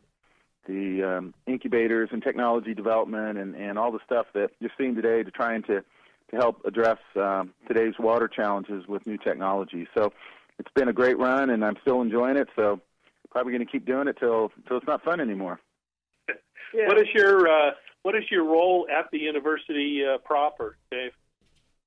the 0.67 1.03
um, 1.03 1.33
incubators 1.45 2.09
and 2.13 2.23
technology 2.23 2.73
development 2.73 3.37
and, 3.37 3.53
and 3.53 3.77
all 3.77 3.91
the 3.91 3.99
stuff 4.05 4.27
that 4.33 4.51
you're 4.59 4.71
seeing 4.77 4.95
today 4.95 5.21
to 5.21 5.31
trying 5.31 5.61
to 5.63 5.83
to 6.31 6.37
help 6.37 6.61
address 6.65 6.97
um, 7.15 7.53
today's 7.67 7.93
water 7.99 8.27
challenges 8.27 8.87
with 8.87 9.05
new 9.05 9.17
technology. 9.17 9.87
So 9.93 10.13
it's 10.57 10.71
been 10.73 10.87
a 10.87 10.93
great 10.93 11.17
run, 11.19 11.49
and 11.49 11.65
I'm 11.65 11.75
still 11.81 12.01
enjoying 12.01 12.37
it. 12.37 12.47
So 12.55 12.79
probably 13.29 13.51
going 13.51 13.65
to 13.65 13.71
keep 13.71 13.85
doing 13.85 14.07
it 14.07 14.17
till 14.19 14.51
till 14.67 14.77
it's 14.77 14.87
not 14.87 15.03
fun 15.03 15.19
anymore. 15.19 15.59
What 16.75 16.97
is 16.97 17.07
your 17.13 17.47
uh, 17.47 17.71
what 18.01 18.15
is 18.15 18.23
your 18.31 18.45
role 18.45 18.87
at 18.89 19.11
the 19.11 19.19
university 19.19 20.01
uh, 20.03 20.17
proper, 20.17 20.77
Dave? 20.89 21.11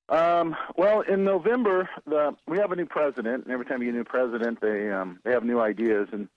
Um, 0.09 0.54
well, 0.76 1.00
in 1.00 1.24
November, 1.24 1.88
the, 2.07 2.36
we 2.46 2.59
have 2.59 2.70
a 2.70 2.76
new 2.76 2.86
president, 2.86 3.44
and 3.44 3.52
every 3.52 3.66
time 3.66 3.82
you 3.82 3.86
get 3.86 3.94
a 3.94 3.98
new 3.98 4.04
president, 4.04 4.61
they 4.61 4.90
um, 4.90 5.18
they 5.24 5.32
have 5.32 5.44
new 5.44 5.61
ideas. 5.61 6.09
And 6.12 6.28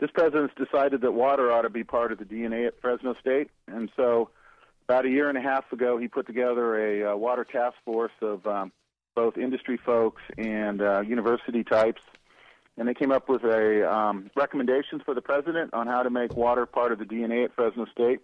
this 0.00 0.10
president's 0.10 0.54
decided 0.54 1.02
that 1.02 1.12
water 1.12 1.52
ought 1.52 1.62
to 1.62 1.70
be 1.70 1.84
part 1.84 2.10
of 2.10 2.18
the 2.18 2.24
DNA 2.24 2.66
at 2.66 2.80
Fresno 2.80 3.14
State, 3.20 3.50
and 3.66 3.90
so 3.96 4.30
about 4.88 5.04
a 5.04 5.10
year 5.10 5.28
and 5.28 5.36
a 5.36 5.42
half 5.42 5.70
ago, 5.70 5.98
he 5.98 6.08
put 6.08 6.26
together 6.26 6.78
a 6.78 7.12
uh, 7.12 7.16
water 7.16 7.44
task 7.44 7.76
force 7.84 8.12
of 8.22 8.46
um, 8.46 8.72
both 9.14 9.36
industry 9.36 9.76
folks 9.76 10.22
and 10.38 10.80
uh, 10.80 11.02
university 11.02 11.62
types, 11.62 12.00
and 12.78 12.88
they 12.88 12.94
came 12.94 13.12
up 13.12 13.28
with 13.28 13.44
a 13.44 13.92
um, 13.92 14.30
recommendations 14.34 15.02
for 15.04 15.12
the 15.12 15.20
president 15.20 15.74
on 15.74 15.86
how 15.86 16.02
to 16.02 16.08
make 16.08 16.34
water 16.34 16.64
part 16.64 16.92
of 16.92 16.98
the 16.98 17.04
DNA 17.04 17.44
at 17.44 17.54
Fresno 17.54 17.84
State. 17.92 18.20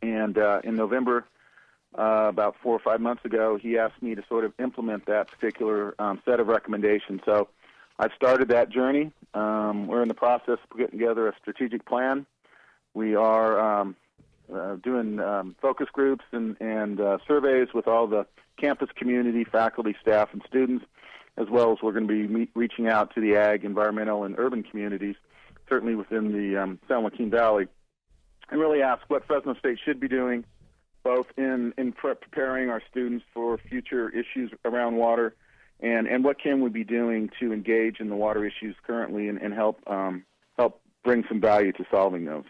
And 0.00 0.38
uh, 0.38 0.60
in 0.62 0.76
November, 0.76 1.24
uh, 1.96 2.26
about 2.28 2.56
four 2.62 2.74
or 2.74 2.80
five 2.80 3.00
months 3.00 3.24
ago, 3.24 3.58
he 3.60 3.78
asked 3.78 4.02
me 4.02 4.14
to 4.14 4.22
sort 4.28 4.44
of 4.44 4.52
implement 4.58 5.06
that 5.06 5.30
particular 5.30 5.94
um, 6.00 6.20
set 6.24 6.40
of 6.40 6.48
recommendations. 6.48 7.20
So 7.24 7.48
I've 7.98 8.12
started 8.16 8.48
that 8.48 8.70
journey. 8.70 9.12
Um, 9.34 9.86
we're 9.86 10.02
in 10.02 10.08
the 10.08 10.14
process 10.14 10.58
of 10.62 10.70
putting 10.70 10.98
together 10.98 11.28
a 11.28 11.34
strategic 11.40 11.86
plan. 11.86 12.26
We 12.94 13.14
are 13.14 13.80
um, 13.80 13.96
uh, 14.52 14.76
doing 14.76 15.20
um, 15.20 15.54
focus 15.60 15.88
groups 15.92 16.24
and, 16.32 16.56
and 16.60 17.00
uh, 17.00 17.18
surveys 17.26 17.68
with 17.72 17.86
all 17.86 18.06
the 18.06 18.26
campus 18.56 18.88
community, 18.96 19.44
faculty, 19.44 19.94
staff, 20.00 20.30
and 20.32 20.42
students, 20.46 20.84
as 21.36 21.48
well 21.50 21.72
as 21.72 21.78
we're 21.82 21.92
going 21.92 22.06
to 22.06 22.28
be 22.28 22.48
reaching 22.54 22.88
out 22.88 23.14
to 23.14 23.20
the 23.20 23.36
ag, 23.36 23.64
environmental, 23.64 24.24
and 24.24 24.38
urban 24.38 24.62
communities, 24.62 25.16
certainly 25.68 25.94
within 25.94 26.32
the 26.32 26.60
um, 26.60 26.78
San 26.88 27.02
Joaquin 27.02 27.30
Valley, 27.30 27.66
and 28.50 28.60
really 28.60 28.82
ask 28.82 29.02
what 29.08 29.26
Fresno 29.26 29.54
State 29.54 29.78
should 29.84 29.98
be 29.98 30.08
doing, 30.08 30.44
both 31.04 31.26
in, 31.36 31.72
in 31.78 31.92
pre- 31.92 32.14
preparing 32.14 32.70
our 32.70 32.82
students 32.90 33.24
for 33.32 33.58
future 33.58 34.08
issues 34.08 34.50
around 34.64 34.96
water, 34.96 35.34
and, 35.80 36.08
and 36.08 36.24
what 36.24 36.40
can 36.40 36.62
we 36.62 36.70
be 36.70 36.84
doing 36.84 37.30
to 37.38 37.52
engage 37.52 38.00
in 38.00 38.08
the 38.08 38.16
water 38.16 38.44
issues 38.44 38.74
currently 38.86 39.28
and, 39.28 39.38
and 39.40 39.54
help 39.54 39.78
um, 39.86 40.24
help 40.58 40.80
bring 41.04 41.22
some 41.28 41.40
value 41.40 41.72
to 41.72 41.84
solving 41.90 42.24
those. 42.24 42.44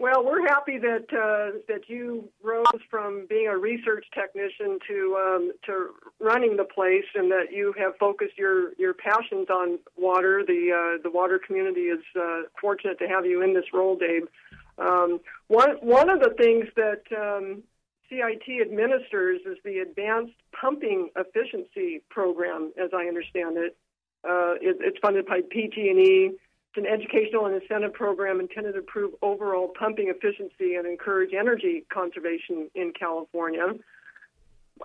Well, 0.00 0.24
we're 0.24 0.44
happy 0.46 0.78
that 0.78 1.06
uh, 1.12 1.58
that 1.68 1.88
you 1.88 2.28
rose 2.42 2.64
from 2.90 3.26
being 3.28 3.46
a 3.46 3.56
research 3.56 4.04
technician 4.12 4.78
to 4.88 5.16
um, 5.16 5.52
to 5.66 5.90
running 6.18 6.56
the 6.56 6.64
place, 6.64 7.04
and 7.14 7.30
that 7.30 7.52
you 7.52 7.72
have 7.78 7.92
focused 7.98 8.36
your 8.36 8.74
your 8.74 8.92
passions 8.92 9.48
on 9.50 9.78
water. 9.96 10.42
The 10.44 10.72
uh, 10.72 11.02
the 11.02 11.10
water 11.10 11.38
community 11.38 11.82
is 11.82 12.02
uh, 12.20 12.42
fortunate 12.60 12.98
to 12.98 13.06
have 13.06 13.24
you 13.24 13.40
in 13.42 13.54
this 13.54 13.66
role, 13.72 13.96
Dave. 13.96 14.26
Um, 14.78 15.20
one 15.48 15.76
one 15.80 16.10
of 16.10 16.20
the 16.20 16.34
things 16.36 16.66
that 16.76 17.02
um, 17.16 17.62
CIT 18.08 18.60
administers 18.60 19.40
is 19.46 19.58
the 19.64 19.78
Advanced 19.78 20.34
Pumping 20.58 21.10
Efficiency 21.16 22.02
Program, 22.10 22.72
as 22.82 22.90
I 22.94 23.06
understand 23.06 23.56
it. 23.56 23.76
Uh, 24.24 24.54
it 24.60 24.76
it's 24.80 24.98
funded 25.00 25.26
by 25.26 25.40
PG&E. 25.50 26.30
It's 26.76 26.76
an 26.76 26.86
educational 26.86 27.46
and 27.46 27.60
incentive 27.60 27.92
program 27.92 28.40
intended 28.40 28.72
to 28.72 28.78
improve 28.78 29.12
overall 29.22 29.72
pumping 29.78 30.08
efficiency 30.08 30.74
and 30.74 30.86
encourage 30.86 31.32
energy 31.32 31.84
conservation 31.92 32.68
in 32.74 32.92
California. 32.98 33.74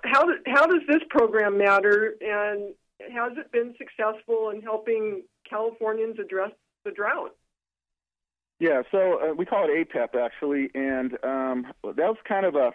How, 0.04 0.26
do, 0.26 0.36
how 0.46 0.68
does 0.68 0.82
this 0.88 1.02
program 1.10 1.58
matter, 1.58 2.16
and 2.22 2.76
has 3.12 3.38
it 3.38 3.52
been 3.52 3.74
successful 3.78 4.52
in 4.52 4.62
helping 4.62 5.24
Californians 5.50 6.20
address 6.20 6.52
the 6.86 6.92
drought? 6.92 7.36
Yeah, 8.60 8.82
so 8.92 9.20
uh, 9.22 9.34
we 9.34 9.46
call 9.46 9.66
it 9.66 9.70
APEP 9.70 10.16
actually, 10.16 10.70
and 10.76 11.14
um, 11.24 11.68
that 11.84 11.98
was 11.98 12.18
kind 12.28 12.46
of 12.46 12.56
a, 12.56 12.74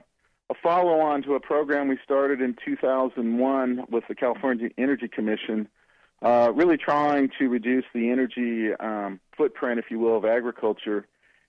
a 0.51 0.55
follow 0.63 1.01
on 1.01 1.23
to 1.25 1.35
a 1.35 1.41
program 1.41 1.89
we 1.89 1.99
started 2.03 2.41
in 2.41 2.57
2001 2.65 3.85
with 3.91 4.05
the 4.09 4.15
California 4.15 4.71
Energy 4.79 5.09
Commission 5.09 5.69
uh, 6.25 6.51
really 6.55 6.79
trying 6.79 7.31
to 7.39 7.49
reduce 7.49 7.85
the 7.95 8.11
energy 8.11 8.73
um, 8.81 9.21
footprint, 9.37 9.79
if 9.79 9.91
you 9.91 9.99
will, 9.99 10.17
of 10.17 10.25
agriculture. 10.25 11.07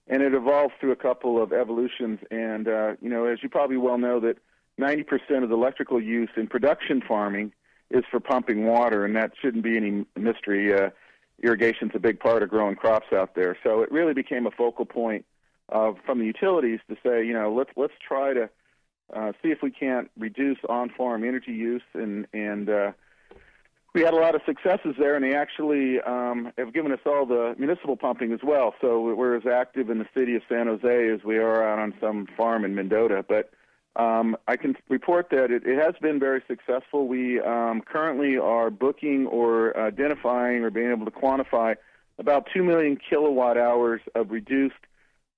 And 0.08 0.22
it 0.22 0.34
evolved 0.34 0.74
through 0.80 0.92
a 0.92 0.98
couple 0.98 1.42
of 1.42 1.54
evolutions. 1.54 2.20
And, 2.30 2.68
uh, 2.68 2.94
you 3.02 3.10
know, 3.10 3.26
as 3.26 3.40
you 3.42 3.50
probably 3.50 3.78
well 3.78 3.98
know, 3.98 4.20
that 4.20 4.38
90% 4.80 5.44
of 5.44 5.50
the 5.50 5.56
electrical 5.56 6.02
use 6.02 6.30
in 6.36 6.48
production 6.48 7.02
farming 7.08 7.54
is 7.90 8.04
for 8.12 8.20
pumping 8.20 8.66
water, 8.66 9.06
and 9.06 9.16
that 9.16 9.32
shouldn't 9.42 9.64
be 9.64 9.78
any 9.78 10.06
mystery. 10.18 10.74
Uh, 10.74 10.90
irrigation's 11.40 11.92
a 11.94 12.00
big 12.00 12.20
part 12.20 12.44
of 12.44 12.50
growing 12.50 12.76
crops 12.76 13.08
out 13.14 13.36
there. 13.36 13.58
So 13.64 13.82
it 13.82 13.92
really 13.92 14.14
became 14.14 14.48
a 14.48 14.52
focal 14.52 14.86
point 14.86 15.26
uh, 15.72 15.94
from 16.06 16.20
the 16.20 16.26
utilities 16.26 16.80
to 16.90 16.96
say, 17.04 17.26
you 17.26 17.34
know, 17.34 17.54
let's 17.54 17.72
let's 17.76 17.94
try 18.06 18.34
to 18.34 18.50
uh, 19.14 19.32
see 19.42 19.50
if 19.50 19.60
we 19.62 19.72
can't 19.72 20.10
reduce 20.18 20.58
on-farm 20.68 21.24
energy 21.24 21.52
use 21.52 21.84
and 21.94 22.28
and 22.34 22.70
uh, 22.70 22.92
we 23.96 24.02
had 24.02 24.14
a 24.14 24.18
lot 24.18 24.36
of 24.36 24.42
successes 24.46 24.94
there, 25.00 25.16
and 25.16 25.24
they 25.24 25.34
actually 25.34 26.02
um, 26.02 26.52
have 26.58 26.74
given 26.74 26.92
us 26.92 27.00
all 27.06 27.26
the 27.26 27.56
municipal 27.58 27.96
pumping 27.96 28.34
as 28.34 28.42
well. 28.44 28.76
So 28.82 29.16
we're 29.16 29.38
as 29.38 29.46
active 29.48 29.90
in 29.90 30.00
the 30.00 30.08
city 30.14 30.36
of 30.36 30.42
San 30.50 30.68
Jose 30.68 31.10
as 31.10 31.24
we 31.24 31.38
are 31.38 31.66
out 31.66 31.80
on 31.80 31.94
some 32.02 32.28
farm 32.36 32.66
in 32.66 32.76
Mendota. 32.76 33.24
But 33.28 33.52
um, 33.96 34.36
I 34.48 34.58
can 34.58 34.76
report 34.90 35.30
that 35.30 35.52
it, 35.52 35.66
it, 35.66 35.82
has 35.82 35.96
been 36.02 36.20
very 36.20 36.44
successful. 36.48 37.08
We 37.08 37.40
um, 37.40 37.82
currently 37.82 38.38
are 38.38 38.70
booking 38.70 39.26
or 39.28 39.78
identifying 39.78 40.64
or 40.64 40.70
being 40.70 40.92
able 40.92 41.06
to 41.06 41.12
quantify 41.12 41.76
about 42.20 42.48
2 42.54 42.64
million 42.64 42.98
kilowatt 42.98 43.58
hours 43.58 44.02
of 44.14 44.32
reduced 44.32 44.76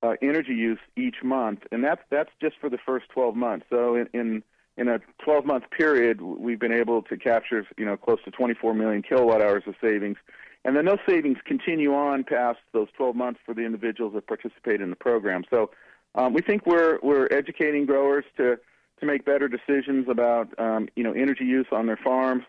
uh, 0.03 0.13
energy 0.21 0.53
use 0.53 0.79
each 0.95 1.17
month, 1.23 1.61
and 1.71 1.83
that's 1.83 2.01
that's 2.09 2.29
just 2.41 2.55
for 2.59 2.69
the 2.69 2.77
first 2.77 3.09
12 3.09 3.35
months. 3.35 3.65
So 3.69 3.95
in, 3.95 4.07
in 4.13 4.43
in 4.77 4.87
a 4.87 4.99
12 5.23 5.45
month 5.45 5.65
period, 5.71 6.21
we've 6.21 6.59
been 6.59 6.71
able 6.71 7.01
to 7.03 7.17
capture, 7.17 7.65
you 7.77 7.85
know, 7.85 7.97
close 7.97 8.19
to 8.25 8.31
24 8.31 8.75
million 8.75 9.01
kilowatt 9.01 9.41
hours 9.41 9.63
of 9.65 9.75
savings. 9.81 10.17
And 10.63 10.75
then 10.75 10.85
those 10.85 10.99
savings 11.07 11.37
continue 11.45 11.93
on 11.95 12.23
past 12.23 12.59
those 12.73 12.87
12 12.95 13.15
months 13.15 13.39
for 13.45 13.53
the 13.53 13.61
individuals 13.61 14.13
that 14.13 14.27
participate 14.27 14.81
in 14.81 14.89
the 14.89 14.95
program. 14.95 15.43
So 15.49 15.71
um, 16.17 16.33
we 16.33 16.41
think 16.41 16.65
we're, 16.65 16.99
we're 17.01 17.27
educating 17.31 17.85
growers 17.85 18.25
to, 18.37 18.57
to 18.99 19.05
make 19.05 19.23
better 19.23 19.47
decisions 19.47 20.07
about, 20.09 20.47
um, 20.59 20.89
you 20.95 21.03
know, 21.03 21.13
energy 21.13 21.45
use 21.45 21.67
on 21.71 21.85
their 21.85 21.99
farms. 22.03 22.43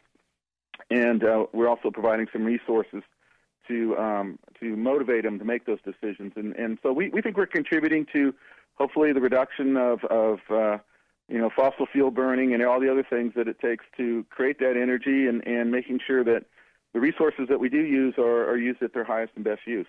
And 0.91 1.23
uh, 1.23 1.47
we're 1.53 1.69
also 1.69 1.91
providing 1.91 2.27
some 2.33 2.45
resources 2.45 3.03
to, 3.69 3.97
um, 3.99 4.39
to 4.59 4.75
motivate 4.75 5.25
them 5.25 5.39
to 5.39 5.45
make 5.45 5.67
those 5.67 5.81
decisions. 5.85 6.33
And, 6.35 6.57
and 6.57 6.79
so 6.83 6.93
we, 6.93 7.11
we 7.11 7.21
think 7.21 7.37
we're 7.37 7.47
contributing 7.47 8.07
to 8.15 8.35
hopefully 8.77 9.13
the 9.13 9.21
reduction 9.21 9.77
of, 9.77 10.03
of 10.05 10.39
uh, 10.51 10.79
you 11.29 11.39
know, 11.39 11.51
fossil 11.55 11.87
fuel 11.93 12.11
burning 12.11 12.55
and 12.55 12.65
all 12.65 12.81
the 12.81 12.91
other 12.91 13.05
things 13.09 13.35
that 13.37 13.49
it 13.49 13.61
takes 13.61 13.85
to 13.99 14.25
create 14.31 14.59
that 14.61 14.79
energy 14.81 15.27
and, 15.27 15.47
and 15.47 15.71
making 15.71 16.01
sure 16.05 16.25
that 16.25 16.45
the 16.95 17.01
resources 17.01 17.49
that 17.51 17.61
we 17.61 17.69
do 17.69 17.81
use 17.81 18.15
are, 18.17 18.49
are 18.49 18.57
used 18.57 18.83
at 18.83 18.95
their 18.95 19.05
highest 19.05 19.33
and 19.37 19.45
best 19.45 19.61
use. 19.67 19.87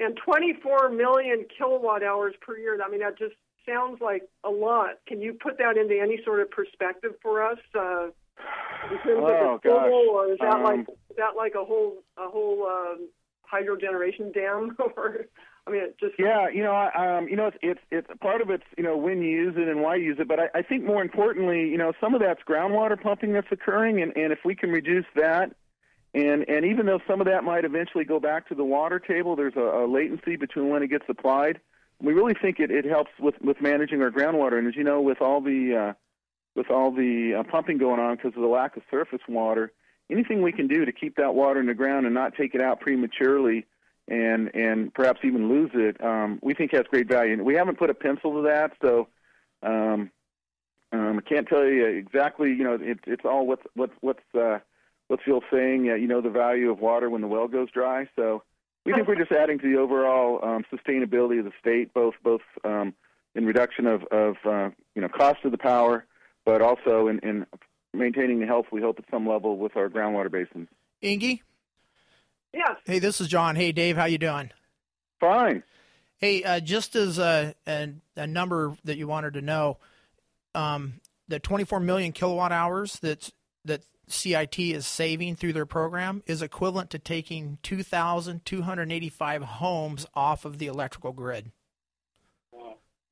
And 0.00 0.16
24 0.24 0.90
million 0.90 1.46
kilowatt 1.56 2.02
hours 2.02 2.34
per 2.40 2.56
year, 2.56 2.78
I 2.84 2.88
mean, 2.88 3.00
that 3.00 3.18
just 3.18 3.34
sounds 3.66 4.00
like 4.00 4.22
a 4.44 4.50
lot. 4.50 4.98
Can 5.06 5.20
you 5.20 5.34
put 5.34 5.58
that 5.58 5.76
into 5.76 5.98
any 6.00 6.20
sort 6.24 6.40
of 6.40 6.50
perspective 6.50 7.12
for 7.22 7.42
us? 7.42 7.58
Uh, 7.74 8.08
in 8.90 8.98
terms 8.98 9.24
oh, 9.26 9.54
of 9.54 9.62
the 9.62 9.68
gosh. 9.68 9.90
or 9.90 10.32
is 10.32 10.38
that 10.40 10.54
Um, 10.54 10.62
like 10.62 10.80
is 11.10 11.16
that 11.16 11.36
like 11.36 11.54
a 11.54 11.64
whole 11.64 12.02
a 12.16 12.28
whole 12.28 12.66
um, 12.66 13.08
hydro 13.42 13.76
generation 13.76 14.30
dam? 14.32 14.76
or 14.96 15.26
I 15.66 15.70
mean, 15.70 15.82
it 15.82 15.98
just 15.98 16.14
Yeah, 16.18 16.48
you 16.48 16.62
know, 16.62 16.72
I- 16.72 17.18
um, 17.18 17.28
you 17.28 17.36
know, 17.36 17.48
it's, 17.48 17.58
it's 17.62 17.80
it's 17.90 18.20
part 18.20 18.40
of 18.40 18.50
it's 18.50 18.64
you 18.76 18.84
know 18.84 18.96
when 18.96 19.20
you 19.22 19.30
use 19.30 19.54
it 19.56 19.68
and 19.68 19.82
why 19.82 19.96
you 19.96 20.04
use 20.04 20.18
it, 20.20 20.28
but 20.28 20.38
I, 20.38 20.48
I 20.54 20.62
think 20.62 20.84
more 20.84 21.02
importantly, 21.02 21.68
you 21.68 21.76
know, 21.76 21.92
some 22.00 22.14
of 22.14 22.20
that's 22.20 22.42
groundwater 22.48 23.00
pumping 23.00 23.32
that's 23.32 23.50
occurring, 23.50 24.00
and, 24.00 24.16
and 24.16 24.32
if 24.32 24.38
we 24.44 24.54
can 24.54 24.70
reduce 24.70 25.06
that, 25.16 25.52
and 26.14 26.48
and 26.48 26.64
even 26.64 26.86
though 26.86 27.00
some 27.06 27.20
of 27.20 27.26
that 27.26 27.44
might 27.44 27.64
eventually 27.64 28.04
go 28.04 28.18
back 28.18 28.48
to 28.48 28.54
the 28.54 28.64
water 28.64 28.98
table, 28.98 29.36
there's 29.36 29.56
a, 29.56 29.60
a 29.60 29.86
latency 29.86 30.36
between 30.36 30.68
when 30.70 30.82
it 30.82 30.88
gets 30.88 31.04
applied. 31.08 31.60
We 32.00 32.12
really 32.12 32.34
think 32.40 32.60
it, 32.60 32.70
it 32.70 32.84
helps 32.84 33.10
with 33.18 33.34
with 33.40 33.60
managing 33.60 34.02
our 34.02 34.10
groundwater, 34.10 34.58
and 34.58 34.66
as 34.66 34.76
you 34.76 34.84
know, 34.84 35.00
with 35.00 35.20
all 35.20 35.40
the 35.40 35.74
uh, 35.76 35.92
with 36.54 36.70
all 36.70 36.90
the 36.90 37.34
uh, 37.40 37.42
pumping 37.50 37.78
going 37.78 38.00
on 38.00 38.16
because 38.16 38.34
of 38.34 38.42
the 38.42 38.48
lack 38.48 38.76
of 38.76 38.82
surface 38.90 39.20
water, 39.28 39.72
anything 40.10 40.42
we 40.42 40.52
can 40.52 40.66
do 40.66 40.84
to 40.84 40.92
keep 40.92 41.16
that 41.16 41.34
water 41.34 41.60
in 41.60 41.66
the 41.66 41.74
ground 41.74 42.06
and 42.06 42.14
not 42.14 42.34
take 42.34 42.54
it 42.54 42.60
out 42.60 42.80
prematurely 42.80 43.66
and 44.08 44.50
and 44.54 44.92
perhaps 44.94 45.20
even 45.22 45.48
lose 45.48 45.70
it, 45.74 46.02
um, 46.02 46.38
we 46.42 46.54
think 46.54 46.72
has 46.72 46.84
great 46.90 47.08
value. 47.08 47.34
And 47.34 47.44
we 47.44 47.54
haven't 47.54 47.78
put 47.78 47.90
a 47.90 47.94
pencil 47.94 48.34
to 48.34 48.48
that, 48.48 48.72
so 48.80 49.08
um, 49.62 50.10
um, 50.92 51.18
I 51.18 51.28
can't 51.28 51.46
tell 51.46 51.64
you 51.64 51.84
exactly. 51.84 52.50
You 52.50 52.64
know, 52.64 52.78
it, 52.80 53.00
it's 53.06 53.24
all 53.24 53.46
what's 53.46 53.64
what's 53.74 53.92
what's 54.00 54.22
uh, 54.34 54.58
what's 55.08 55.22
Phil 55.24 55.42
saying. 55.50 55.90
Uh, 55.90 55.94
you 55.94 56.06
know, 56.06 56.20
the 56.20 56.30
value 56.30 56.70
of 56.70 56.78
water 56.78 57.10
when 57.10 57.20
the 57.20 57.26
well 57.26 57.48
goes 57.48 57.70
dry. 57.70 58.08
So 58.16 58.42
we 58.84 58.92
think 58.92 59.08
we're 59.08 59.16
just 59.16 59.32
adding 59.32 59.58
to 59.58 59.70
the 59.70 59.78
overall 59.78 60.42
um, 60.42 60.64
sustainability 60.72 61.38
of 61.40 61.44
the 61.44 61.52
state, 61.60 61.92
both 61.92 62.14
both 62.22 62.42
um, 62.64 62.94
in 63.34 63.44
reduction 63.44 63.86
of 63.86 64.04
of 64.04 64.36
uh, 64.44 64.70
you 64.94 65.02
know 65.02 65.08
cost 65.08 65.44
of 65.44 65.52
the 65.52 65.58
power, 65.58 66.04
but 66.46 66.62
also 66.62 67.08
in, 67.08 67.18
in 67.20 67.46
maintaining 67.92 68.40
the 68.40 68.46
health 68.46 68.66
we 68.70 68.80
hope 68.80 68.98
at 68.98 69.04
some 69.10 69.28
level 69.28 69.58
with 69.58 69.76
our 69.76 69.88
groundwater 69.88 70.30
basins. 70.30 70.68
Inge? 71.02 71.42
Yes. 72.52 72.76
Hey, 72.86 72.98
this 72.98 73.20
is 73.20 73.28
John. 73.28 73.56
Hey, 73.56 73.72
Dave, 73.72 73.96
how 73.96 74.06
you 74.06 74.18
doing? 74.18 74.50
Fine. 75.20 75.62
Hey, 76.16 76.42
uh, 76.42 76.60
just 76.60 76.96
as 76.96 77.18
a, 77.18 77.54
a, 77.66 77.90
a 78.16 78.26
number 78.26 78.74
that 78.84 78.96
you 78.96 79.06
wanted 79.06 79.34
to 79.34 79.42
know, 79.42 79.76
um, 80.54 80.94
the 81.28 81.38
24 81.38 81.80
million 81.80 82.12
kilowatt 82.12 82.52
hours 82.52 82.98
that's 83.00 83.30
that 83.64 83.82
CIT 84.12 84.58
is 84.58 84.86
saving 84.86 85.36
through 85.36 85.52
their 85.52 85.66
program 85.66 86.22
is 86.26 86.42
equivalent 86.42 86.90
to 86.90 86.98
taking 86.98 87.58
2,285 87.62 89.42
homes 89.42 90.06
off 90.14 90.44
of 90.44 90.58
the 90.58 90.66
electrical 90.66 91.12
grid. 91.12 91.52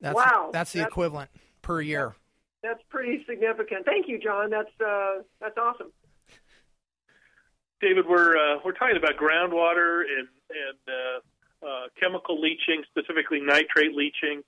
That's, 0.00 0.14
Wow. 0.14 0.50
That's 0.52 0.72
the 0.72 0.80
That's- 0.80 0.92
equivalent 0.92 1.30
per 1.62 1.80
year. 1.80 2.14
that's 2.62 2.82
pretty 2.90 3.24
significant. 3.28 3.84
Thank 3.86 4.08
you, 4.08 4.18
John. 4.18 4.50
That's 4.50 4.70
uh, 4.84 5.22
that's 5.40 5.56
awesome. 5.56 5.92
David, 7.80 8.06
we're 8.08 8.36
uh, 8.36 8.58
we're 8.64 8.72
talking 8.72 8.96
about 8.96 9.16
groundwater 9.16 10.00
and 10.02 10.28
and 10.50 10.78
uh, 10.88 11.66
uh, 11.66 11.86
chemical 12.00 12.40
leaching, 12.40 12.82
specifically 12.90 13.40
nitrate 13.40 13.94
leaching. 13.94 14.42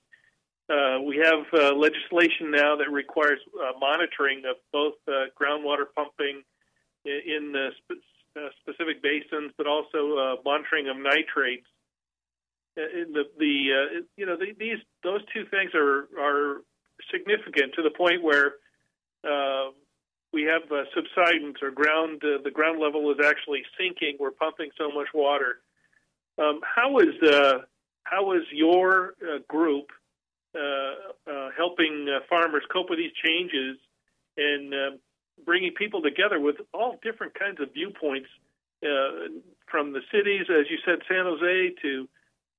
Uh, 0.69 1.01
we 1.01 1.17
have 1.17 1.45
uh, 1.51 1.73
legislation 1.73 2.51
now 2.51 2.75
that 2.75 2.91
requires 2.91 3.39
uh, 3.57 3.71
monitoring 3.79 4.43
of 4.45 4.55
both 4.71 4.93
uh, 5.07 5.25
groundwater 5.39 5.85
pumping 5.95 6.43
in 7.03 7.53
uh, 7.55 7.73
sp- 7.81 8.05
uh, 8.37 8.49
specific 8.61 9.01
basins, 9.01 9.51
but 9.57 9.65
also 9.65 10.37
monitoring 10.45 10.87
of 10.87 10.95
nitrates. 10.97 11.65
In 12.77 13.11
the 13.13 13.23
the 13.39 14.05
you 14.15 14.25
know 14.25 14.37
the, 14.37 14.53
these 14.59 14.77
those 15.03 15.21
two 15.33 15.43
things 15.49 15.71
are 15.73 16.07
are 16.17 16.61
significant 17.11 17.73
to 17.73 17.81
the 17.81 17.89
point 17.89 18.21
where 18.21 18.53
uh, 19.23 19.71
we 20.31 20.43
have 20.43 20.61
subsidence 20.93 21.57
or 21.63 21.71
ground 21.71 22.21
the 22.21 22.51
ground 22.51 22.79
level 22.79 23.11
is 23.11 23.17
actually 23.25 23.63
sinking. 23.77 24.17
We're 24.19 24.31
pumping 24.31 24.69
so 24.77 24.89
much 24.91 25.07
water. 25.15 25.61
Um, 26.37 26.61
how 26.63 26.99
is 26.99 27.15
how 28.03 28.33
is 28.33 28.43
your 28.53 29.15
group 29.47 29.89
helping 31.57 32.07
uh, 32.09 32.19
farmers 32.29 32.63
cope 32.71 32.89
with 32.89 32.99
these 32.99 33.11
changes 33.23 33.77
and 34.37 34.73
uh, 34.73 34.97
bringing 35.45 35.73
people 35.73 36.01
together 36.01 36.39
with 36.39 36.55
all 36.73 36.97
different 37.03 37.33
kinds 37.37 37.59
of 37.59 37.73
viewpoints 37.73 38.27
uh, 38.83 39.27
from 39.69 39.91
the 39.93 40.01
cities, 40.11 40.47
as 40.49 40.65
you 40.69 40.77
said, 40.85 40.99
San 41.07 41.25
Jose 41.25 41.75
to 41.81 42.07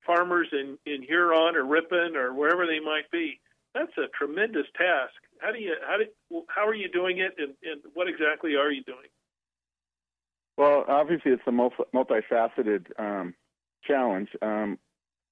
farmers 0.07 0.49
in, 0.53 0.79
in 0.87 1.03
Huron 1.03 1.57
or 1.57 1.65
Ripon 1.65 2.17
or 2.17 2.35
wherever 2.35 2.67
they 2.67 2.81
might 2.81 3.11
be. 3.11 3.41
That's 3.75 3.93
a 3.99 4.09
tremendous 4.17 4.67
task. 4.77 5.15
How 5.39 5.53
do 5.53 5.59
you 5.59 5.75
how 5.87 5.97
do 5.97 6.45
how 6.49 6.67
are 6.67 6.75
you 6.75 6.89
doing 6.91 7.19
it, 7.19 7.35
and, 7.39 7.55
and 7.63 7.81
what 7.95 8.09
exactly 8.09 8.57
are 8.57 8.71
you 8.71 8.83
doing? 8.83 9.09
Well, 10.59 10.85
obviously, 10.89 11.31
it's 11.31 11.43
a 11.47 11.53
multi- 11.53 11.85
multifaceted 11.95 12.87
um, 12.99 13.35
challenge. 13.87 14.29
Um, 14.43 14.79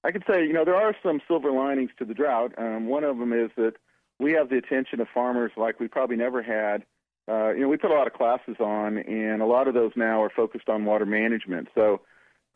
I 0.03 0.11
could 0.11 0.23
say, 0.29 0.45
you 0.45 0.53
know, 0.53 0.63
there 0.63 0.75
are 0.75 0.95
some 1.03 1.21
silver 1.27 1.51
linings 1.51 1.91
to 1.99 2.05
the 2.05 2.13
drought. 2.13 2.53
Um, 2.57 2.87
one 2.87 3.03
of 3.03 3.17
them 3.17 3.33
is 3.33 3.51
that 3.57 3.73
we 4.19 4.31
have 4.33 4.49
the 4.49 4.57
attention 4.57 5.01
of 5.01 5.07
farmers 5.13 5.51
like 5.57 5.79
we 5.79 5.87
probably 5.87 6.15
never 6.15 6.41
had. 6.41 6.83
Uh, 7.27 7.51
you 7.53 7.61
know, 7.61 7.67
we 7.67 7.77
put 7.77 7.91
a 7.91 7.93
lot 7.93 8.07
of 8.07 8.13
classes 8.13 8.55
on, 8.59 8.97
and 8.97 9.41
a 9.41 9.45
lot 9.45 9.67
of 9.67 9.73
those 9.73 9.91
now 9.95 10.21
are 10.21 10.29
focused 10.29 10.67
on 10.67 10.85
water 10.85 11.05
management. 11.05 11.67
So 11.75 12.01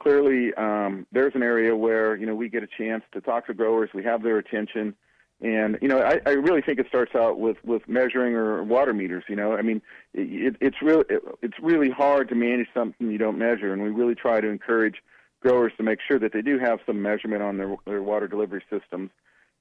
clearly, 0.02 0.54
um, 0.56 1.06
there's 1.12 1.36
an 1.36 1.44
area 1.44 1.76
where 1.76 2.16
you 2.16 2.26
know 2.26 2.36
we 2.36 2.50
get 2.50 2.64
a 2.64 2.68
chance 2.68 3.04
to 3.14 3.22
talk 3.22 3.48
to 3.48 3.54
growers. 3.54 3.89
We 3.94 4.04
have 4.04 4.24
their 4.24 4.38
attention, 4.38 4.96
and 5.41 5.78
you 5.82 5.88
know, 5.88 6.00
I, 6.00 6.22
I 6.26 6.32
really 6.32 6.62
think 6.62 6.80
it 6.80 6.88
starts 6.88 7.14
out 7.14 7.39
with 7.39 7.58
with 7.64 7.88
measuring 7.88 8.34
or 8.34 8.64
water 8.64 8.94
meters. 8.94 9.26
You 9.30 9.36
know, 9.36 9.54
I 9.54 9.62
mean, 9.62 9.82
it, 10.14 10.56
it's 10.60 10.82
really 10.82 11.06
it, 11.10 11.22
it's 11.41 11.60
really 11.62 11.91
hard 11.91 12.30
to 12.30 12.36
manage 12.36 12.68
something 12.74 13.12
you 13.12 13.20
don't 13.20 13.38
measure, 13.38 13.74
and 13.74 13.84
we 13.84 13.89
really 13.89 14.16
try 14.16 14.41
to 14.41 14.48
encourage 14.48 15.04
growers 15.44 15.74
to 15.78 15.84
make 15.84 16.00
sure 16.06 16.18
that 16.18 16.34
they 16.34 16.41
do 16.41 16.58
have 16.58 16.80
some 16.86 17.02
measurement 17.02 17.44
on 17.44 17.58
their 17.58 17.76
their 17.86 18.02
water 18.02 18.28
delivery 18.28 18.64
systems. 18.70 19.12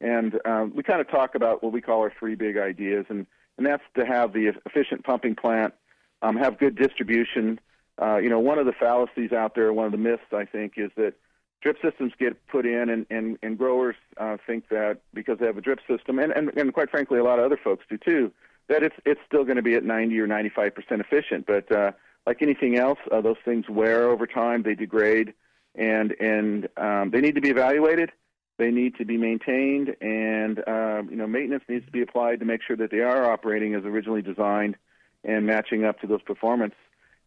And 0.01 0.41
um, 0.45 0.73
we 0.75 0.83
kind 0.83 1.01
of 1.01 1.09
talk 1.09 1.35
about 1.35 1.63
what 1.63 1.73
we 1.73 1.81
call 1.81 2.01
our 2.01 2.13
three 2.19 2.35
big 2.35 2.57
ideas, 2.57 3.07
and 3.09 3.27
and 3.59 3.67
that's 3.67 3.83
to 3.97 4.07
have 4.07 4.33
the 4.33 4.53
efficient 4.65 5.05
pumping 5.05 5.35
plant, 5.35 5.75
um, 6.23 6.37
have 6.37 6.59
good 6.59 6.77
distribution. 6.77 7.61
Uh, 8.01 8.17
you 8.17 8.31
know, 8.31 8.41
one 8.41 8.59
of 8.59 8.67
the 8.67 8.73
fallacies 8.73 9.33
out 9.33 9.55
there, 9.55 9.73
one 9.73 9.87
of 9.87 9.93
the 9.93 9.99
myths 9.99 10.23
I 10.33 10.47
think, 10.47 10.75
is 10.77 10.91
that 10.97 11.15
drip 11.61 11.77
systems 11.83 12.13
get 12.19 12.47
put 12.49 12.67
in, 12.67 12.89
and 12.89 13.07
and, 13.11 13.39
and 13.43 13.59
growers 13.59 13.97
uh, 14.17 14.37
think 14.47 14.69
that 14.71 14.99
because 15.13 15.39
they 15.39 15.47
have 15.47 15.59
a 15.59 15.61
drip 15.61 15.81
system, 15.89 16.19
and, 16.19 16.33
and 16.33 16.51
and 16.57 16.73
quite 16.73 16.91
frankly, 16.91 17.19
a 17.19 17.25
lot 17.25 17.39
of 17.39 17.45
other 17.45 17.59
folks 17.63 17.85
do 17.89 17.99
too, 17.99 18.33
that 18.69 18.83
it's 18.83 18.97
it's 19.05 19.21
still 19.27 19.45
going 19.45 19.57
to 19.57 19.63
be 19.63 19.75
at 19.75 19.85
90 19.85 20.19
or 20.19 20.27
95 20.27 20.75
percent 20.75 21.01
efficient. 21.01 21.47
But 21.47 21.71
uh, 21.71 21.93
like 22.27 22.43
anything 22.43 22.77
else, 22.77 22.99
uh, 23.11 23.21
those 23.21 23.37
things 23.45 23.69
wear 23.69 24.09
over 24.09 24.27
time, 24.27 24.63
they 24.63 24.75
degrade, 24.75 25.35
and 25.75 26.13
and 26.21 26.69
um, 26.77 27.11
they 27.11 27.21
need 27.21 27.35
to 27.35 27.41
be 27.41 27.51
evaluated. 27.51 28.11
They 28.59 28.71
need 28.71 28.97
to 28.97 29.05
be 29.05 29.17
maintained, 29.17 29.97
and 30.01 30.59
uh, 30.61 31.03
you 31.09 31.17
know 31.17 31.27
maintenance 31.27 31.65
needs 31.69 31.87
to 31.87 31.93
be 31.93 32.03
applied 32.03 32.41
to 32.41 32.47
make 32.47 32.61
sure 32.63 32.77
that 32.77 32.91
they 32.91 33.01
are 33.01 33.31
operating 33.31 33.75
as 33.75 33.85
originally 33.85 34.23
designed 34.23 34.77
and 35.25 35.47
matching 35.47 35.85
up 35.85 36.01
to 36.01 36.07
those 36.07 36.23
performance. 36.23 36.75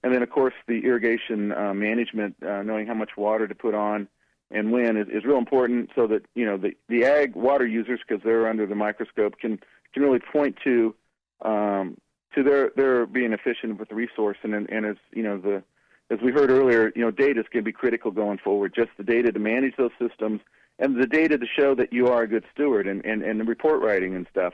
And 0.03 0.13
then, 0.13 0.21
of 0.21 0.29
course, 0.29 0.53
the 0.67 0.85
irrigation 0.85 1.51
uh, 1.51 1.73
management, 1.73 2.35
uh, 2.43 2.61
knowing 2.61 2.85
how 2.85 2.93
much 2.93 3.11
water 3.17 3.47
to 3.47 3.55
put 3.55 3.73
on 3.73 4.07
and 4.51 4.71
when 4.71 4.97
is, 4.97 5.07
is 5.07 5.23
real 5.23 5.37
important 5.37 5.89
so 5.95 6.07
that 6.07 6.23
you 6.35 6.45
know 6.45 6.57
the 6.57 6.71
the 6.89 7.03
ag 7.03 7.35
water 7.35 7.65
users 7.65 7.99
because 8.07 8.23
they're 8.23 8.47
under 8.47 8.65
the 8.65 8.75
microscope 8.75 9.37
can 9.39 9.59
can 9.93 10.03
really 10.03 10.19
point 10.19 10.55
to 10.63 10.93
um, 11.41 11.97
to 12.33 12.43
their 12.43 12.71
their 12.75 13.05
being 13.05 13.33
efficient 13.33 13.79
with 13.79 13.89
the 13.89 13.95
resource 13.95 14.37
and 14.43 14.53
and 14.53 14.85
as 14.85 14.97
you 15.11 15.23
know 15.23 15.37
the 15.37 15.63
as 16.11 16.19
we 16.23 16.31
heard 16.31 16.49
earlier 16.49 16.91
you 16.95 17.01
know 17.01 17.11
data 17.11 17.39
is 17.39 17.45
going 17.51 17.63
to 17.63 17.67
be 17.67 17.71
critical 17.71 18.11
going 18.11 18.37
forward 18.37 18.73
just 18.75 18.89
the 18.97 19.03
data 19.03 19.31
to 19.31 19.39
manage 19.39 19.75
those 19.77 19.91
systems 19.99 20.41
and 20.79 21.01
the 21.01 21.07
data 21.07 21.37
to 21.37 21.45
show 21.45 21.75
that 21.75 21.93
you 21.93 22.07
are 22.07 22.23
a 22.23 22.27
good 22.27 22.45
steward 22.53 22.87
and 22.87 23.05
and, 23.05 23.23
and 23.23 23.39
the 23.39 23.45
report 23.45 23.81
writing 23.81 24.15
and 24.15 24.27
stuff. 24.29 24.53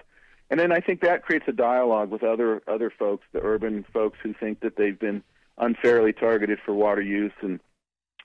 And 0.49 0.59
then 0.59 0.71
I 0.71 0.79
think 0.79 1.01
that 1.01 1.23
creates 1.23 1.45
a 1.47 1.53
dialogue 1.53 2.09
with 2.11 2.23
other 2.23 2.61
other 2.67 2.91
folks 2.97 3.25
the 3.33 3.41
urban 3.41 3.85
folks 3.93 4.17
who 4.21 4.33
think 4.33 4.59
that 4.61 4.75
they've 4.75 4.99
been 4.99 5.23
unfairly 5.57 6.13
targeted 6.13 6.59
for 6.63 6.73
water 6.73 7.01
use. 7.01 7.33
And 7.41 7.59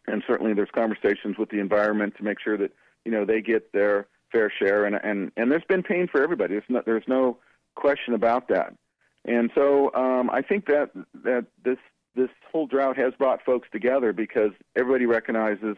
and 0.07 0.22
certainly 0.27 0.55
there's 0.55 0.70
conversations 0.74 1.39
with 1.39 1.51
the 1.51 1.61
environment 1.61 2.14
to 2.16 2.24
make 2.24 2.41
sure 2.41 2.57
that 2.59 2.72
you 3.05 3.12
know 3.12 3.24
they 3.24 3.41
get 3.41 3.72
their 3.72 4.07
fair 4.33 4.53
share. 4.57 4.85
And 4.85 4.97
and 4.97 5.33
and 5.37 5.51
there's 5.51 5.64
been 5.68 5.83
pain 5.83 6.09
for 6.11 6.22
everybody. 6.22 6.55
There's 6.55 6.64
no 6.68 6.83
there's 6.85 7.09
no 7.09 7.39
question 7.74 8.14
about 8.14 8.49
that. 8.49 8.74
And 9.24 9.51
so 9.55 9.93
um, 9.95 10.31
I 10.31 10.43
think 10.43 10.66
that 10.66 10.91
that 11.24 11.47
this 11.64 11.79
this 12.16 12.30
whole 12.50 12.66
drought 12.66 12.96
has 12.96 13.12
brought 13.18 13.44
folks 13.44 13.68
together 13.70 14.12
because 14.12 14.50
everybody 14.74 15.06
recognizes 15.06 15.76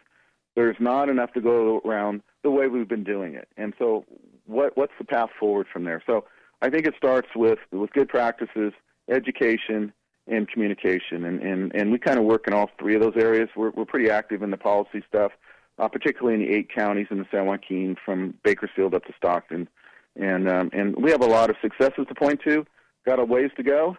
there's 0.57 0.76
not 0.80 1.09
enough 1.09 1.32
to 1.32 1.41
go 1.41 1.80
around 1.84 2.22
the 2.43 2.51
way 2.51 2.68
we've 2.68 2.89
been 2.89 3.05
doing 3.05 3.34
it 3.34 3.49
and 3.57 3.74
so 3.78 4.05
what 4.47 4.76
what's 4.76 4.93
the 4.99 5.05
path 5.05 5.30
forward 5.39 5.66
from 5.72 5.84
there 5.84 6.03
so 6.07 6.24
I 6.62 6.70
think 6.70 6.86
it 6.86 6.95
starts 6.97 7.28
with 7.36 7.59
with 7.70 7.93
good 7.93 8.09
practices 8.09 8.72
education 9.09 9.93
and 10.26 10.49
communication. 10.49 11.24
And, 11.24 11.41
and, 11.41 11.74
and 11.74 11.91
we 11.91 11.99
kind 11.99 12.18
of 12.18 12.24
work 12.24 12.47
in 12.47 12.53
all 12.53 12.70
three 12.78 12.95
of 12.95 13.01
those 13.01 13.16
areas. 13.16 13.49
We're, 13.57 13.70
we're 13.70 13.84
pretty 13.84 14.11
active 14.11 14.43
in 14.43 14.51
the 14.51 14.57
policy 14.57 15.03
stuff, 15.09 15.32
uh, 15.78 15.89
particularly 15.89 16.34
in 16.34 16.49
the 16.49 16.55
eight 16.55 16.68
counties 16.72 17.07
in 17.11 17.18
the 17.18 17.26
San 17.30 17.47
Joaquin 17.47 17.97
from 18.05 18.34
Bakersfield 18.45 18.95
up 18.95 19.05
to 19.07 19.12
Stockton. 19.16 19.68
And, 20.16 20.49
um, 20.49 20.70
and 20.72 20.97
we 20.97 21.11
have 21.11 21.22
a 21.22 21.26
lot 21.26 21.51
of 21.51 21.57
successes 21.62 22.07
to 22.09 22.14
point 22.14 22.41
to, 22.47 22.66
got 23.07 23.18
a 23.18 23.24
ways 23.24 23.51
to 23.57 23.62
go. 23.62 23.97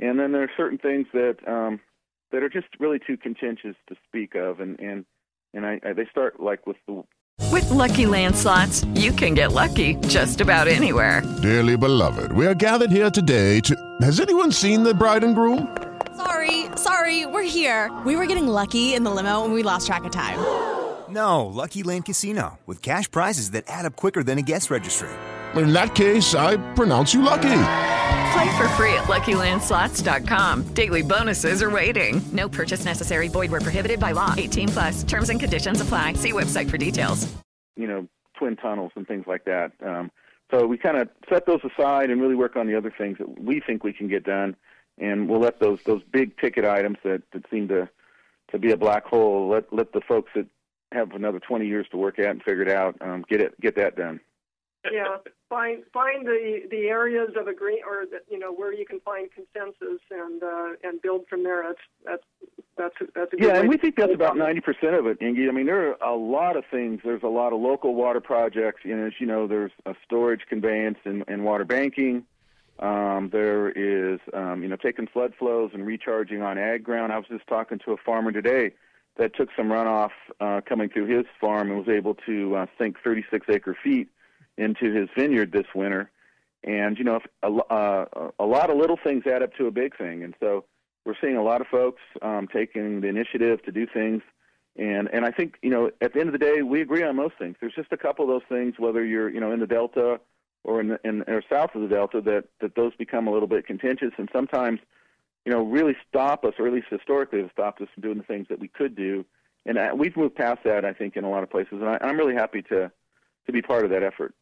And 0.00 0.18
then 0.18 0.32
there 0.32 0.42
are 0.42 0.50
certain 0.56 0.78
things 0.78 1.06
that, 1.12 1.36
um, 1.46 1.80
that 2.32 2.42
are 2.42 2.48
just 2.48 2.68
really 2.78 2.98
too 2.98 3.16
contentious 3.16 3.76
to 3.88 3.96
speak 4.06 4.34
of. 4.34 4.60
And, 4.60 4.78
and, 4.80 5.04
and 5.54 5.66
I, 5.66 5.80
I, 5.84 5.92
they 5.92 6.06
start 6.10 6.40
like 6.40 6.66
with 6.66 6.76
the 6.86 7.04
with 7.52 7.68
lucky 7.70 8.04
landslots, 8.04 8.86
you 9.00 9.10
can 9.10 9.34
get 9.34 9.52
lucky 9.52 9.96
just 10.06 10.40
about 10.40 10.68
anywhere. 10.68 11.22
Dearly 11.42 11.76
beloved, 11.76 12.30
we 12.32 12.46
are 12.46 12.54
gathered 12.54 12.92
here 12.92 13.10
today 13.10 13.60
to. 13.60 13.74
Has 14.02 14.20
anyone 14.20 14.52
seen 14.52 14.84
the 14.84 14.94
bride 14.94 15.24
and 15.24 15.34
groom? 15.34 15.76
Sorry, 16.16 16.66
sorry, 16.76 17.26
we're 17.26 17.42
here. 17.42 17.90
We 18.06 18.14
were 18.14 18.26
getting 18.26 18.46
lucky 18.46 18.94
in 18.94 19.02
the 19.02 19.10
limo 19.10 19.44
and 19.44 19.52
we 19.52 19.64
lost 19.64 19.86
track 19.86 20.04
of 20.04 20.12
time. 20.12 20.38
No, 21.08 21.46
Lucky 21.46 21.82
Land 21.82 22.04
Casino, 22.04 22.60
with 22.66 22.82
cash 22.82 23.10
prizes 23.10 23.50
that 23.50 23.64
add 23.66 23.84
up 23.84 23.96
quicker 23.96 24.22
than 24.22 24.38
a 24.38 24.42
guest 24.42 24.70
registry. 24.70 25.08
In 25.56 25.72
that 25.72 25.96
case, 25.96 26.36
I 26.36 26.56
pronounce 26.74 27.12
you 27.12 27.22
lucky. 27.22 27.88
Play 28.32 28.58
for 28.58 28.68
free 28.70 28.94
at 28.94 29.04
LuckyLandSlots.com. 29.04 30.74
Daily 30.74 31.02
bonuses 31.02 31.62
are 31.62 31.70
waiting. 31.70 32.20
No 32.32 32.48
purchase 32.48 32.84
necessary. 32.84 33.28
Void 33.28 33.50
where 33.50 33.60
prohibited 33.60 33.98
by 33.98 34.12
law. 34.12 34.34
18 34.36 34.68
plus. 34.68 35.02
Terms 35.02 35.30
and 35.30 35.40
conditions 35.40 35.80
apply. 35.80 36.14
See 36.14 36.32
website 36.32 36.68
for 36.70 36.78
details. 36.78 37.26
You 37.76 37.86
know, 37.86 38.08
twin 38.38 38.56
tunnels 38.56 38.92
and 38.94 39.06
things 39.06 39.26
like 39.26 39.44
that. 39.46 39.72
Um, 39.84 40.10
so 40.50 40.66
we 40.66 40.78
kind 40.78 40.96
of 40.96 41.08
set 41.28 41.46
those 41.46 41.60
aside 41.64 42.10
and 42.10 42.20
really 42.20 42.34
work 42.34 42.56
on 42.56 42.66
the 42.66 42.76
other 42.76 42.92
things 42.96 43.18
that 43.18 43.40
we 43.40 43.60
think 43.60 43.84
we 43.84 43.92
can 43.92 44.08
get 44.08 44.24
done, 44.24 44.56
and 44.98 45.28
we'll 45.28 45.40
let 45.40 45.60
those 45.60 45.78
those 45.84 46.02
big 46.12 46.36
ticket 46.38 46.64
items 46.64 46.98
that, 47.04 47.22
that 47.32 47.44
seem 47.50 47.68
to 47.68 47.88
to 48.50 48.58
be 48.58 48.72
a 48.72 48.76
black 48.76 49.06
hole 49.06 49.48
let 49.48 49.72
let 49.72 49.92
the 49.92 50.00
folks 50.00 50.30
that 50.34 50.46
have 50.92 51.12
another 51.12 51.38
20 51.38 51.66
years 51.66 51.86
to 51.92 51.96
work 51.96 52.18
at 52.18 52.30
and 52.30 52.42
figure 52.42 52.62
it 52.62 52.68
out 52.68 52.96
um, 53.00 53.24
get 53.28 53.40
it 53.40 53.58
get 53.60 53.76
that 53.76 53.96
done 53.96 54.18
yeah, 54.90 55.16
find 55.48 55.82
find 55.92 56.26
the 56.26 56.62
the 56.70 56.88
areas 56.88 57.30
of 57.38 57.48
agree 57.48 57.82
or 57.86 58.06
the, 58.06 58.18
you 58.30 58.38
know 58.38 58.52
where 58.52 58.72
you 58.72 58.86
can 58.86 59.00
find 59.00 59.28
consensus 59.30 60.00
and 60.10 60.42
uh, 60.42 60.72
and 60.82 61.02
build 61.02 61.26
from 61.28 61.44
there. 61.44 61.62
That's 61.62 61.78
that's 62.04 62.22
that's 62.78 63.10
that's 63.14 63.32
a 63.32 63.36
good 63.36 63.46
yeah, 63.46 63.58
and 63.58 63.68
we 63.68 63.76
think 63.76 63.96
that's 63.96 64.12
about 64.12 64.36
about 64.36 64.38
ninety 64.38 64.60
percent 64.60 64.94
of 64.94 65.06
it, 65.06 65.18
Inge. 65.20 65.38
I 65.48 65.52
mean, 65.52 65.66
there 65.66 65.90
are 65.90 66.12
a 66.12 66.16
lot 66.16 66.56
of 66.56 66.64
things. 66.70 67.00
There's 67.04 67.22
a 67.22 67.28
lot 67.28 67.52
of 67.52 67.60
local 67.60 67.94
water 67.94 68.20
projects. 68.20 68.80
You 68.84 68.96
know, 68.96 69.06
as 69.06 69.12
you 69.18 69.26
know, 69.26 69.46
there's 69.46 69.72
a 69.84 69.94
storage, 70.04 70.42
conveyance, 70.48 70.98
and, 71.04 71.24
and 71.28 71.44
water 71.44 71.64
banking. 71.64 72.24
Um, 72.78 73.28
there 73.30 73.68
is, 73.68 74.20
um, 74.32 74.62
you 74.62 74.68
know, 74.68 74.76
taking 74.76 75.06
flood 75.06 75.34
flows 75.38 75.72
and 75.74 75.86
recharging 75.86 76.40
on 76.40 76.56
ag 76.56 76.82
ground. 76.82 77.12
I 77.12 77.18
was 77.18 77.26
just 77.28 77.46
talking 77.46 77.78
to 77.84 77.92
a 77.92 77.96
farmer 77.98 78.32
today 78.32 78.72
that 79.18 79.36
took 79.36 79.50
some 79.54 79.68
runoff 79.68 80.12
uh, 80.40 80.62
coming 80.66 80.88
through 80.88 81.14
his 81.14 81.26
farm 81.38 81.68
and 81.68 81.78
was 81.78 81.88
able 81.88 82.14
to 82.26 82.56
uh, 82.56 82.66
sink 82.78 82.96
36 83.04 83.46
acre 83.50 83.76
feet 83.84 84.08
into 84.60 84.92
his 84.92 85.08
vineyard 85.16 85.52
this 85.52 85.66
winter. 85.74 86.10
And 86.62 86.98
you 86.98 87.04
know, 87.04 87.20
a, 87.42 87.48
uh, 87.48 88.30
a 88.38 88.44
lot 88.44 88.70
of 88.70 88.76
little 88.76 88.98
things 89.02 89.24
add 89.26 89.42
up 89.42 89.54
to 89.54 89.66
a 89.66 89.70
big 89.70 89.96
thing, 89.96 90.22
and 90.22 90.34
so 90.40 90.64
we're 91.06 91.14
seeing 91.20 91.36
a 91.36 91.42
lot 91.42 91.62
of 91.62 91.66
folks 91.68 92.02
um, 92.20 92.48
taking 92.52 93.00
the 93.00 93.08
initiative 93.08 93.62
to 93.64 93.72
do 93.72 93.86
things. 93.86 94.22
And 94.76 95.08
and 95.10 95.24
I 95.24 95.30
think 95.30 95.56
you 95.62 95.70
know, 95.70 95.90
at 96.02 96.12
the 96.12 96.20
end 96.20 96.28
of 96.28 96.32
the 96.32 96.38
day, 96.38 96.60
we 96.62 96.82
agree 96.82 97.02
on 97.02 97.16
most 97.16 97.34
things. 97.38 97.56
There's 97.60 97.74
just 97.74 97.92
a 97.92 97.96
couple 97.96 98.24
of 98.24 98.28
those 98.28 98.48
things, 98.48 98.74
whether 98.78 99.04
you're 99.04 99.30
you 99.30 99.40
know 99.40 99.52
in 99.52 99.60
the 99.60 99.66
Delta 99.66 100.20
or 100.62 100.80
in, 100.82 100.98
in 101.02 101.22
or 101.26 101.42
south 101.50 101.74
of 101.74 101.80
the 101.80 101.88
Delta, 101.88 102.20
that 102.20 102.44
that 102.60 102.74
those 102.74 102.94
become 102.96 103.26
a 103.26 103.32
little 103.32 103.48
bit 103.48 103.66
contentious, 103.66 104.12
and 104.18 104.28
sometimes 104.30 104.80
you 105.46 105.52
know 105.52 105.62
really 105.62 105.96
stop 106.08 106.44
us, 106.44 106.52
or 106.58 106.66
at 106.66 106.74
least 106.74 106.88
historically 106.90 107.40
have 107.40 107.50
stopped 107.52 107.80
us 107.80 107.88
from 107.94 108.02
doing 108.02 108.18
the 108.18 108.24
things 108.24 108.46
that 108.50 108.60
we 108.60 108.68
could 108.68 108.94
do. 108.94 109.24
And 109.64 109.78
I, 109.78 109.92
we've 109.92 110.16
moved 110.16 110.36
past 110.36 110.60
that, 110.64 110.84
I 110.84 110.92
think, 110.92 111.16
in 111.16 111.24
a 111.24 111.30
lot 111.30 111.42
of 111.42 111.50
places, 111.50 111.72
and 111.72 111.88
I, 111.88 111.98
I'm 112.02 112.18
really 112.18 112.34
happy 112.34 112.62
to 112.62 112.92
to 113.46 113.52
be 113.52 113.62
part 113.62 113.84
of 113.84 113.90
that 113.90 114.02
effort. 114.02 114.34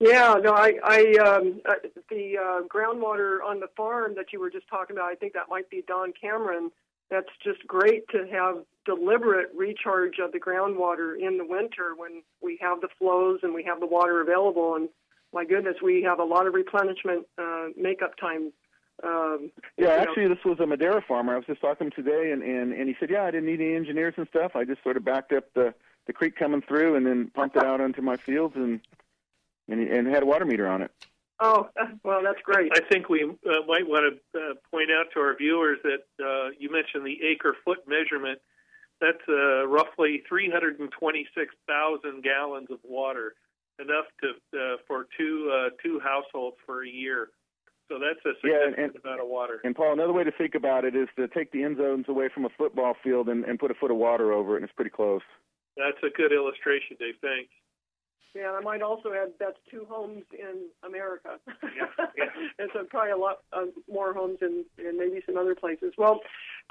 Yeah, 0.00 0.36
no, 0.42 0.54
I, 0.54 0.72
I, 0.82 1.14
um, 1.22 1.60
uh, 1.68 1.74
the 2.08 2.38
uh, 2.38 2.66
groundwater 2.66 3.44
on 3.44 3.60
the 3.60 3.68
farm 3.76 4.14
that 4.16 4.32
you 4.32 4.40
were 4.40 4.50
just 4.50 4.66
talking 4.66 4.96
about, 4.96 5.10
I 5.10 5.14
think 5.14 5.34
that 5.34 5.50
might 5.50 5.68
be 5.68 5.84
Don 5.86 6.14
Cameron. 6.18 6.70
That's 7.10 7.28
just 7.44 7.66
great 7.66 8.08
to 8.08 8.26
have 8.32 8.64
deliberate 8.86 9.48
recharge 9.54 10.18
of 10.18 10.32
the 10.32 10.40
groundwater 10.40 11.20
in 11.20 11.36
the 11.36 11.44
winter 11.44 11.94
when 11.96 12.22
we 12.42 12.58
have 12.62 12.80
the 12.80 12.88
flows 12.98 13.40
and 13.42 13.52
we 13.52 13.62
have 13.64 13.78
the 13.78 13.86
water 13.86 14.22
available. 14.22 14.74
And 14.74 14.88
my 15.34 15.44
goodness, 15.44 15.76
we 15.82 16.02
have 16.02 16.18
a 16.18 16.24
lot 16.24 16.46
of 16.46 16.54
replenishment 16.54 17.26
uh, 17.36 17.66
makeup 17.76 18.16
time. 18.18 18.52
Um, 19.04 19.50
Yeah, 19.76 19.84
you 19.84 19.84
know. 19.84 19.92
actually, 19.96 20.28
this 20.28 20.44
was 20.46 20.60
a 20.60 20.66
Madera 20.66 21.02
farmer. 21.06 21.34
I 21.34 21.36
was 21.36 21.46
just 21.46 21.60
talking 21.60 21.90
to 21.90 22.00
him 22.00 22.04
today, 22.04 22.30
and, 22.32 22.42
and, 22.42 22.72
and 22.72 22.88
he 22.88 22.94
said, 23.00 23.10
"Yeah, 23.10 23.24
I 23.24 23.30
didn't 23.30 23.46
need 23.46 23.60
any 23.60 23.74
engineers 23.74 24.14
and 24.16 24.28
stuff. 24.28 24.52
I 24.54 24.64
just 24.64 24.82
sort 24.82 24.96
of 24.96 25.04
backed 25.04 25.32
up 25.32 25.52
the 25.54 25.74
the 26.06 26.12
creek 26.12 26.36
coming 26.36 26.60
through, 26.60 26.96
and 26.96 27.06
then 27.06 27.30
pumped 27.34 27.56
it 27.56 27.64
out 27.64 27.80
onto 27.80 28.02
my 28.02 28.16
fields 28.16 28.56
and 28.56 28.80
and, 29.70 29.80
and 29.88 30.06
had 30.06 30.22
a 30.22 30.26
water 30.26 30.44
meter 30.44 30.66
on 30.68 30.82
it. 30.82 30.90
Oh, 31.42 31.68
well, 32.04 32.20
that's 32.22 32.40
great. 32.44 32.70
I 32.74 32.80
think 32.90 33.08
we 33.08 33.24
uh, 33.24 33.64
might 33.66 33.88
want 33.88 34.20
to 34.34 34.38
uh, 34.38 34.54
point 34.70 34.90
out 34.90 35.06
to 35.14 35.20
our 35.20 35.34
viewers 35.36 35.78
that 35.84 36.04
uh, 36.22 36.50
you 36.58 36.70
mentioned 36.70 37.06
the 37.06 37.18
acre 37.24 37.56
foot 37.64 37.78
measurement. 37.88 38.38
That's 39.00 39.26
uh, 39.26 39.66
roughly 39.66 40.22
326,000 40.28 42.22
gallons 42.22 42.68
of 42.70 42.78
water, 42.84 43.34
enough 43.78 44.04
to 44.22 44.58
uh, 44.58 44.76
for 44.86 45.06
two 45.16 45.50
uh, 45.50 45.70
two 45.82 45.98
households 46.04 46.56
for 46.66 46.84
a 46.84 46.88
year. 46.88 47.30
So 47.88 47.98
that's 47.98 48.20
a 48.26 48.36
Yeah, 48.46 48.58
significant 48.68 48.94
and- 48.96 49.04
amount 49.04 49.20
of 49.22 49.28
water. 49.28 49.60
And 49.64 49.74
Paul, 49.74 49.94
another 49.94 50.12
way 50.12 50.24
to 50.24 50.30
think 50.30 50.54
about 50.54 50.84
it 50.84 50.94
is 50.94 51.08
to 51.16 51.26
take 51.28 51.50
the 51.52 51.64
end 51.64 51.78
zones 51.78 52.04
away 52.08 52.28
from 52.32 52.44
a 52.44 52.50
football 52.50 52.94
field 53.02 53.28
and, 53.30 53.44
and 53.44 53.58
put 53.58 53.70
a 53.70 53.74
foot 53.74 53.90
of 53.90 53.96
water 53.96 54.32
over 54.32 54.54
it, 54.54 54.56
and 54.58 54.64
it's 54.64 54.74
pretty 54.74 54.90
close. 54.90 55.22
That's 55.78 55.96
a 56.04 56.10
good 56.14 56.32
illustration, 56.32 56.96
Dave. 57.00 57.14
Thanks. 57.22 57.50
Yeah, 58.34 58.48
and 58.48 58.56
I 58.56 58.60
might 58.60 58.80
also 58.80 59.12
add 59.12 59.32
that's 59.40 59.58
two 59.68 59.86
homes 59.90 60.22
in 60.32 60.66
America. 60.86 61.38
and 62.58 62.70
so 62.72 62.84
probably 62.84 63.10
a 63.10 63.16
lot 63.16 63.38
uh, 63.52 63.66
more 63.90 64.14
homes 64.14 64.38
in, 64.40 64.64
in 64.78 64.98
maybe 64.98 65.20
some 65.26 65.36
other 65.36 65.56
places. 65.56 65.94
Well, 65.98 66.20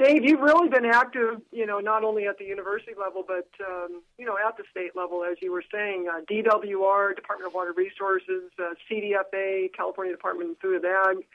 Dave, 0.01 0.23
you've 0.23 0.39
really 0.39 0.69
been 0.69 0.85
active, 0.85 1.41
you 1.51 1.65
know, 1.65 1.79
not 1.79 2.05
only 2.05 2.27
at 2.27 2.37
the 2.37 2.45
university 2.45 2.93
level, 2.97 3.25
but, 3.27 3.49
um, 3.67 4.01
you 4.17 4.25
know, 4.25 4.37
at 4.37 4.55
the 4.55 4.63
state 4.71 4.95
level, 4.95 5.25
as 5.29 5.35
you 5.41 5.51
were 5.51 5.63
saying. 5.69 6.07
Uh, 6.09 6.21
DWR, 6.31 7.13
Department 7.13 7.47
of 7.49 7.53
Water 7.53 7.73
Resources, 7.75 8.49
uh, 8.57 8.73
CDFA, 8.89 9.73
California 9.73 10.13
Department 10.13 10.51
of 10.51 10.57
Food 10.59 10.85
and 10.85 10.85
Ag, 10.85 11.25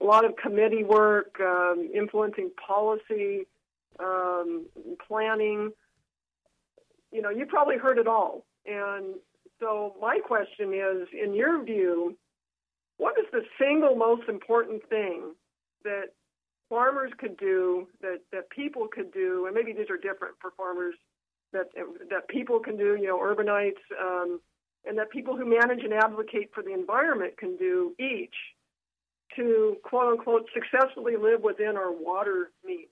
a 0.00 0.04
lot 0.04 0.24
of 0.24 0.36
committee 0.36 0.84
work, 0.84 1.40
um, 1.40 1.90
influencing 1.92 2.50
policy, 2.64 3.48
um, 3.98 4.66
planning. 5.08 5.72
You 7.10 7.22
know, 7.22 7.30
you 7.30 7.46
probably 7.46 7.78
heard 7.78 7.98
it 7.98 8.06
all. 8.06 8.44
And 8.64 9.16
so 9.62 9.94
my 10.00 10.18
question 10.18 10.74
is, 10.74 11.08
in 11.12 11.34
your 11.34 11.62
view, 11.64 12.16
what 12.98 13.14
is 13.18 13.26
the 13.32 13.42
single 13.60 13.94
most 13.94 14.28
important 14.28 14.82
thing 14.88 15.34
that 15.84 16.06
farmers 16.68 17.12
could 17.18 17.36
do, 17.36 17.86
that, 18.00 18.18
that 18.32 18.50
people 18.50 18.88
could 18.92 19.12
do, 19.12 19.46
and 19.46 19.54
maybe 19.54 19.72
these 19.72 19.88
are 19.88 19.96
different 19.96 20.34
for 20.40 20.50
farmers, 20.56 20.94
that 21.52 21.66
that 22.10 22.26
people 22.28 22.58
can 22.58 22.76
do, 22.76 22.96
you 22.96 23.06
know, 23.06 23.18
urbanites, 23.18 23.82
um, 24.00 24.40
and 24.86 24.98
that 24.98 25.10
people 25.10 25.36
who 25.36 25.44
manage 25.44 25.84
and 25.84 25.92
advocate 25.92 26.50
for 26.54 26.62
the 26.62 26.72
environment 26.72 27.36
can 27.36 27.56
do 27.56 27.94
each 28.00 28.34
to 29.36 29.76
quote 29.84 30.12
unquote 30.12 30.48
successfully 30.54 31.14
live 31.16 31.42
within 31.42 31.76
our 31.76 31.92
water 31.92 32.50
means. 32.64 32.88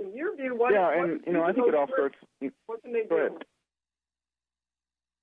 In 0.00 0.16
your 0.16 0.36
view, 0.36 0.54
what? 0.56 0.72
yeah, 0.72 1.02
and 1.02 1.20
you 1.26 1.32
know, 1.32 1.42
I 1.42 1.52
think 1.52 1.68
it 1.68 1.74
all 1.74 1.88
starts. 1.88 2.16
What 2.66 2.82
can 2.82 2.92
they 2.92 3.02
ahead. 3.02 3.44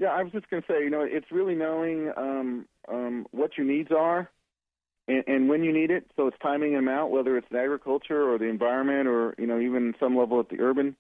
Yeah, 0.03 0.09
I 0.09 0.21
was 0.21 0.33
just 0.33 0.49
going 0.49 0.61
to 0.61 0.67
say, 0.67 0.83
you 0.83 0.89
know, 0.89 0.99
it's 1.01 1.31
really 1.31 1.55
knowing 1.55 2.11
um, 2.17 2.65
um, 2.91 3.25
what 3.31 3.57
your 3.57 3.65
needs 3.65 3.89
are 3.89 4.29
and, 5.07 5.23
and 5.27 5.47
when 5.47 5.63
you 5.63 5.71
need 5.71 5.91
it. 5.91 6.11
So 6.17 6.27
it's 6.27 6.35
timing 6.43 6.73
them 6.73 6.89
out, 6.89 7.09
whether 7.09 7.37
it's 7.37 7.47
agriculture 7.53 8.29
or 8.29 8.37
the 8.37 8.49
environment 8.49 9.07
or, 9.07 9.33
you 9.37 9.47
know, 9.47 9.61
even 9.61 9.93
some 10.01 10.17
level 10.17 10.41
at 10.41 10.49
the 10.49 10.59
urban. 10.59 10.97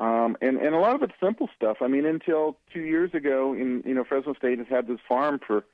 Um, 0.00 0.36
and, 0.40 0.56
and 0.56 0.74
a 0.74 0.80
lot 0.80 0.96
of 0.96 1.02
it's 1.04 1.12
simple 1.22 1.48
stuff. 1.54 1.76
I 1.80 1.86
mean, 1.86 2.04
until 2.04 2.56
two 2.72 2.80
years 2.80 3.14
ago, 3.14 3.52
in 3.52 3.84
you 3.86 3.94
know, 3.94 4.02
Fresno 4.02 4.34
State 4.34 4.58
has 4.58 4.66
had 4.68 4.88
this 4.88 4.98
farm 5.08 5.38
for 5.46 5.64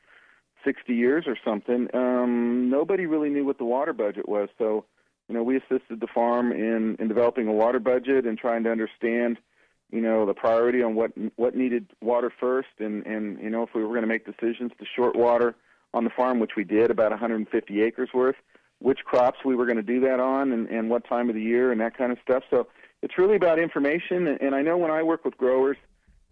60 0.62 0.92
years 0.92 1.24
or 1.26 1.38
something. 1.42 1.88
Um, 1.94 2.68
nobody 2.68 3.06
really 3.06 3.30
knew 3.30 3.46
what 3.46 3.56
the 3.56 3.64
water 3.64 3.94
budget 3.94 4.28
was. 4.28 4.50
So, 4.58 4.84
you 5.30 5.34
know, 5.34 5.42
we 5.42 5.56
assisted 5.56 6.00
the 6.00 6.08
farm 6.14 6.52
in, 6.52 6.96
in 7.00 7.08
developing 7.08 7.48
a 7.48 7.52
water 7.52 7.80
budget 7.80 8.26
and 8.26 8.36
trying 8.36 8.64
to 8.64 8.70
understand– 8.70 9.38
you 9.90 10.00
know 10.00 10.26
the 10.26 10.34
priority 10.34 10.82
on 10.82 10.94
what 10.94 11.12
what 11.36 11.54
needed 11.54 11.86
water 12.00 12.32
first. 12.40 12.68
And 12.78 13.06
and 13.06 13.40
you 13.40 13.50
know 13.50 13.62
if 13.62 13.70
we 13.74 13.82
were 13.82 13.90
going 13.90 14.02
to 14.02 14.06
make 14.06 14.26
decisions 14.26 14.72
to 14.78 14.86
short 14.96 15.16
water 15.16 15.54
on 15.94 16.04
the 16.04 16.10
farm 16.10 16.40
which 16.40 16.52
we 16.56 16.64
did 16.64 16.90
about 16.90 17.10
150 17.10 17.82
acres 17.82 18.10
worth 18.12 18.36
which 18.78 18.98
crops 19.04 19.38
we 19.44 19.54
were 19.54 19.64
going 19.64 19.76
to 19.76 19.82
do 19.82 20.00
that 20.00 20.20
on 20.20 20.52
and 20.52 20.68
and 20.68 20.90
what 20.90 21.06
time 21.08 21.28
of 21.28 21.34
the 21.34 21.42
year 21.42 21.72
and 21.72 21.80
that 21.80 21.96
kind 21.96 22.12
of 22.12 22.18
stuff. 22.22 22.42
So 22.50 22.68
it's 23.02 23.18
really 23.18 23.36
about 23.36 23.58
information. 23.58 24.26
And, 24.26 24.54
I 24.54 24.62
know 24.62 24.76
when 24.76 24.90
I 24.90 25.02
work 25.02 25.24
with 25.24 25.36
growers 25.36 25.76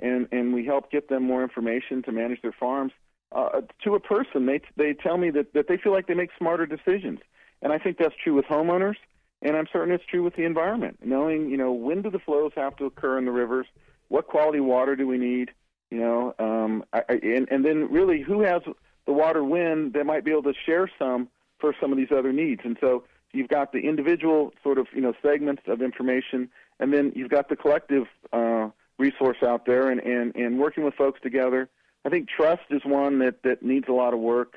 and 0.00 0.28
and 0.32 0.52
we 0.52 0.64
help 0.64 0.90
get 0.90 1.08
them 1.08 1.22
more 1.22 1.42
information 1.42 2.02
to 2.02 2.12
manage 2.12 2.42
their 2.42 2.54
farms 2.58 2.92
uh, 3.32 3.62
to 3.84 3.94
a 3.94 4.00
person 4.00 4.46
they 4.46 4.60
they 4.76 4.92
tell 4.92 5.16
me 5.16 5.30
that 5.30 5.52
that 5.54 5.68
they 5.68 5.76
feel 5.76 5.92
like 5.92 6.06
they 6.06 6.14
make 6.14 6.30
smarter 6.38 6.66
decisions. 6.66 7.20
And 7.62 7.72
I 7.72 7.78
think 7.78 7.98
that's 7.98 8.14
true 8.22 8.34
with 8.34 8.44
homeowners 8.44 8.96
and 9.44 9.56
I'm 9.56 9.66
certain 9.70 9.94
it's 9.94 10.04
true 10.06 10.22
with 10.22 10.34
the 10.34 10.44
environment. 10.44 10.98
Knowing, 11.04 11.50
you 11.50 11.56
know, 11.56 11.70
when 11.70 12.02
do 12.02 12.10
the 12.10 12.18
flows 12.18 12.52
have 12.56 12.74
to 12.76 12.86
occur 12.86 13.18
in 13.18 13.26
the 13.26 13.30
rivers? 13.30 13.66
What 14.08 14.26
quality 14.26 14.60
water 14.60 14.96
do 14.96 15.06
we 15.06 15.18
need? 15.18 15.50
You 15.90 16.00
know, 16.00 16.34
um, 16.38 16.84
I, 16.92 17.02
and 17.08 17.46
and 17.50 17.64
then 17.64 17.92
really, 17.92 18.22
who 18.22 18.40
has 18.40 18.62
the 19.06 19.12
water 19.12 19.44
when 19.44 19.92
they 19.92 20.02
might 20.02 20.24
be 20.24 20.30
able 20.30 20.42
to 20.44 20.54
share 20.66 20.90
some 20.98 21.28
for 21.58 21.74
some 21.80 21.92
of 21.92 21.98
these 21.98 22.10
other 22.10 22.32
needs? 22.32 22.62
And 22.64 22.76
so 22.80 23.04
you've 23.32 23.48
got 23.48 23.72
the 23.72 23.80
individual 23.80 24.52
sort 24.62 24.78
of 24.78 24.88
you 24.94 25.02
know 25.02 25.12
segments 25.22 25.62
of 25.66 25.82
information, 25.82 26.48
and 26.80 26.92
then 26.92 27.12
you've 27.14 27.30
got 27.30 27.48
the 27.48 27.56
collective 27.56 28.06
uh, 28.32 28.70
resource 28.98 29.38
out 29.42 29.66
there, 29.66 29.90
and, 29.90 30.00
and 30.00 30.34
and 30.34 30.58
working 30.58 30.84
with 30.84 30.94
folks 30.94 31.20
together. 31.20 31.68
I 32.04 32.08
think 32.08 32.28
trust 32.28 32.64
is 32.70 32.82
one 32.84 33.18
that 33.20 33.42
that 33.42 33.62
needs 33.62 33.86
a 33.88 33.92
lot 33.92 34.14
of 34.14 34.20
work. 34.20 34.56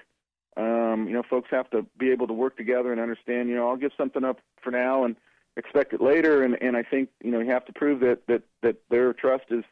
Um, 0.57 1.05
you 1.07 1.13
know, 1.13 1.23
folks 1.29 1.49
have 1.51 1.69
to 1.69 1.85
be 1.99 2.09
able 2.09 2.25
to 2.27 2.33
work 2.33 2.57
together 2.57 2.91
and 2.91 2.99
understand. 2.99 3.47
You 3.47 3.55
know, 3.55 3.69
I'll 3.69 3.77
give 3.77 3.91
something 3.95 4.23
up 4.23 4.39
for 4.61 4.71
now 4.71 5.03
and 5.03 5.15
expect 5.55 5.93
it 5.93 6.01
later, 6.01 6.43
and 6.43 6.57
and 6.61 6.75
I 6.75 6.83
think 6.83 7.09
you 7.23 7.31
know 7.31 7.39
you 7.39 7.51
have 7.51 7.65
to 7.65 7.73
prove 7.73 7.99
that 7.99 8.25
that 8.27 8.41
that 8.63 8.77
their 8.89 9.13
trust 9.13 9.45
is 9.51 9.63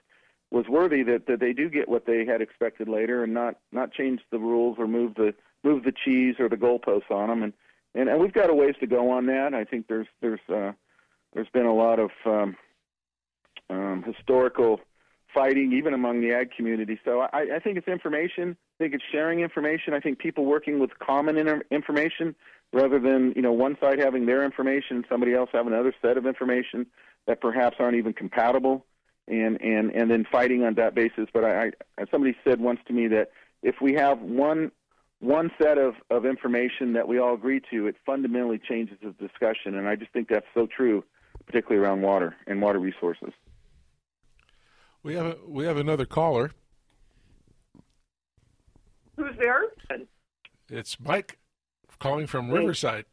was 0.52 0.68
worthy 0.68 1.02
that 1.04 1.26
that 1.26 1.40
they 1.40 1.54
do 1.54 1.70
get 1.70 1.90
what 1.90 2.06
they 2.06 2.24
had 2.24 2.42
expected 2.42 2.88
later, 2.88 3.24
and 3.24 3.34
not 3.34 3.56
not 3.72 3.92
change 3.92 4.22
the 4.32 4.38
rules 4.38 4.78
or 4.78 4.88
move 4.88 5.16
the 5.16 5.34
move 5.64 5.84
the 5.84 5.92
cheese 5.92 6.36
or 6.40 6.48
the 6.48 6.58
goalposts 6.58 7.10
on 7.10 7.30
them. 7.30 7.42
And 7.42 7.54
and, 7.96 8.08
and 8.08 8.20
we've 8.20 8.34
got 8.34 8.52
a 8.52 8.54
ways 8.54 8.76
to 8.80 8.88
go 8.88 9.10
on 9.10 9.26
that. 9.26 9.56
I 9.56 9.64
think 9.64 9.88
there's 9.88 10.08
there's 10.22 10.40
uh, 10.54 10.74
there's 11.34 11.50
been 11.50 11.66
a 11.66 11.74
lot 11.74 12.00
of 12.00 12.12
um, 12.26 12.56
um, 13.72 14.04
historical 14.04 14.82
fighting, 15.36 15.74
even 15.74 15.94
among 15.94 16.22
the 16.22 16.32
ag 16.32 16.50
community. 16.56 17.00
So 17.06 17.22
I, 17.22 17.56
I 17.56 17.60
think 17.60 17.78
it's 17.78 17.88
information. 17.88 18.58
I 18.80 18.84
think 18.84 18.94
it's 18.96 19.04
sharing 19.12 19.42
information. 19.42 19.94
I 19.94 20.00
think 20.00 20.18
people 20.18 20.46
working 20.46 20.80
with 20.80 20.98
common 21.00 21.38
inter- 21.38 21.64
information 21.70 22.34
rather 22.74 23.00
than 23.00 23.34
you 23.36 23.42
know 23.42 23.52
one 23.52 23.78
side 23.80 24.00
having 24.00 24.26
their 24.26 24.44
information 24.44 25.04
somebody 25.10 25.34
else 25.34 25.50
having 25.54 25.74
another 25.74 25.94
set 26.02 26.18
of 26.18 26.26
information 26.26 26.88
that 27.28 27.42
perhaps 27.42 27.78
aren't 27.80 27.98
even 27.98 28.14
compatible, 28.14 28.86
and 29.28 29.62
and 29.62 29.92
and 29.92 30.10
then 30.10 30.26
fighting 30.32 30.64
on 30.64 30.76
that 30.76 30.96
basis. 30.96 31.28
But 31.34 31.44
I, 31.44 31.72
I 31.98 32.06
somebody 32.10 32.36
said 32.44 32.60
once 32.60 32.80
to 32.88 32.94
me 32.94 33.08
that 33.10 33.32
if 33.62 33.76
we 33.82 33.94
have 33.94 34.22
one 34.22 34.72
one 35.20 35.52
set 35.62 35.78
of, 35.78 35.96
of 36.10 36.26
information 36.26 36.94
that 36.94 37.08
we 37.08 37.20
all 37.20 37.34
agree 37.34 37.62
to, 37.72 37.88
it 37.88 37.96
fundamentally 38.06 38.60
changes 38.60 38.98
the 39.02 39.12
discussion, 39.12 39.76
and 39.76 39.88
I 39.88 39.96
just 39.96 40.12
think 40.12 40.28
that's 40.30 40.46
so 40.54 40.68
true, 40.68 41.04
particularly 41.46 41.84
around 41.84 42.02
water 42.02 42.36
and 42.48 42.62
water 42.62 42.80
resources. 42.80 43.32
We 45.06 45.14
have 45.14 45.26
a, 45.28 45.38
we 45.48 45.66
have 45.66 45.78
another 45.78 46.08
caller. 46.08 46.50
Who's 49.16 49.38
there? 49.38 49.66
It's 50.68 51.00
Mike 51.00 51.38
calling 52.00 52.26
from 52.26 52.50
Riverside. 52.50 53.06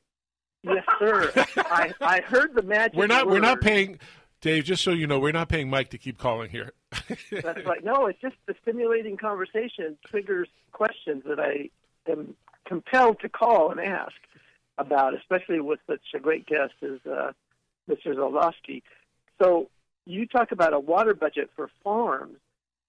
Yes, 0.62 0.84
sir. 0.98 1.30
I, 1.56 1.92
I 2.00 2.22
heard 2.22 2.54
the 2.54 2.62
magic. 2.62 2.96
We're 2.96 3.08
not 3.08 3.26
we're 3.26 3.40
not 3.40 3.60
paying 3.60 3.98
Dave. 4.40 4.64
Just 4.64 4.82
so 4.82 4.92
you 4.92 5.06
know, 5.06 5.18
we're 5.18 5.32
not 5.32 5.50
paying 5.50 5.68
Mike 5.68 5.90
to 5.90 5.98
keep 5.98 6.16
calling 6.16 6.48
here. 6.48 6.72
That's 7.30 7.44
right. 7.66 7.84
No, 7.84 8.06
it's 8.06 8.22
just 8.22 8.36
the 8.46 8.54
stimulating 8.62 9.18
conversation 9.18 9.98
triggers 10.06 10.48
questions 10.72 11.24
that 11.26 11.38
I 11.38 11.68
am 12.10 12.34
compelled 12.64 13.20
to 13.20 13.28
call 13.28 13.70
and 13.70 13.78
ask 13.78 14.14
about, 14.78 15.12
especially 15.14 15.60
with 15.60 15.80
such 15.86 16.00
a 16.14 16.18
great 16.18 16.46
guest 16.46 16.72
as 16.82 17.00
uh, 17.04 17.32
Mr. 17.86 18.14
Zoldoske. 18.16 18.82
So 19.42 19.68
you 20.06 20.26
talk 20.26 20.52
about 20.52 20.72
a 20.72 20.80
water 20.80 21.14
budget 21.14 21.50
for 21.54 21.70
farms, 21.84 22.38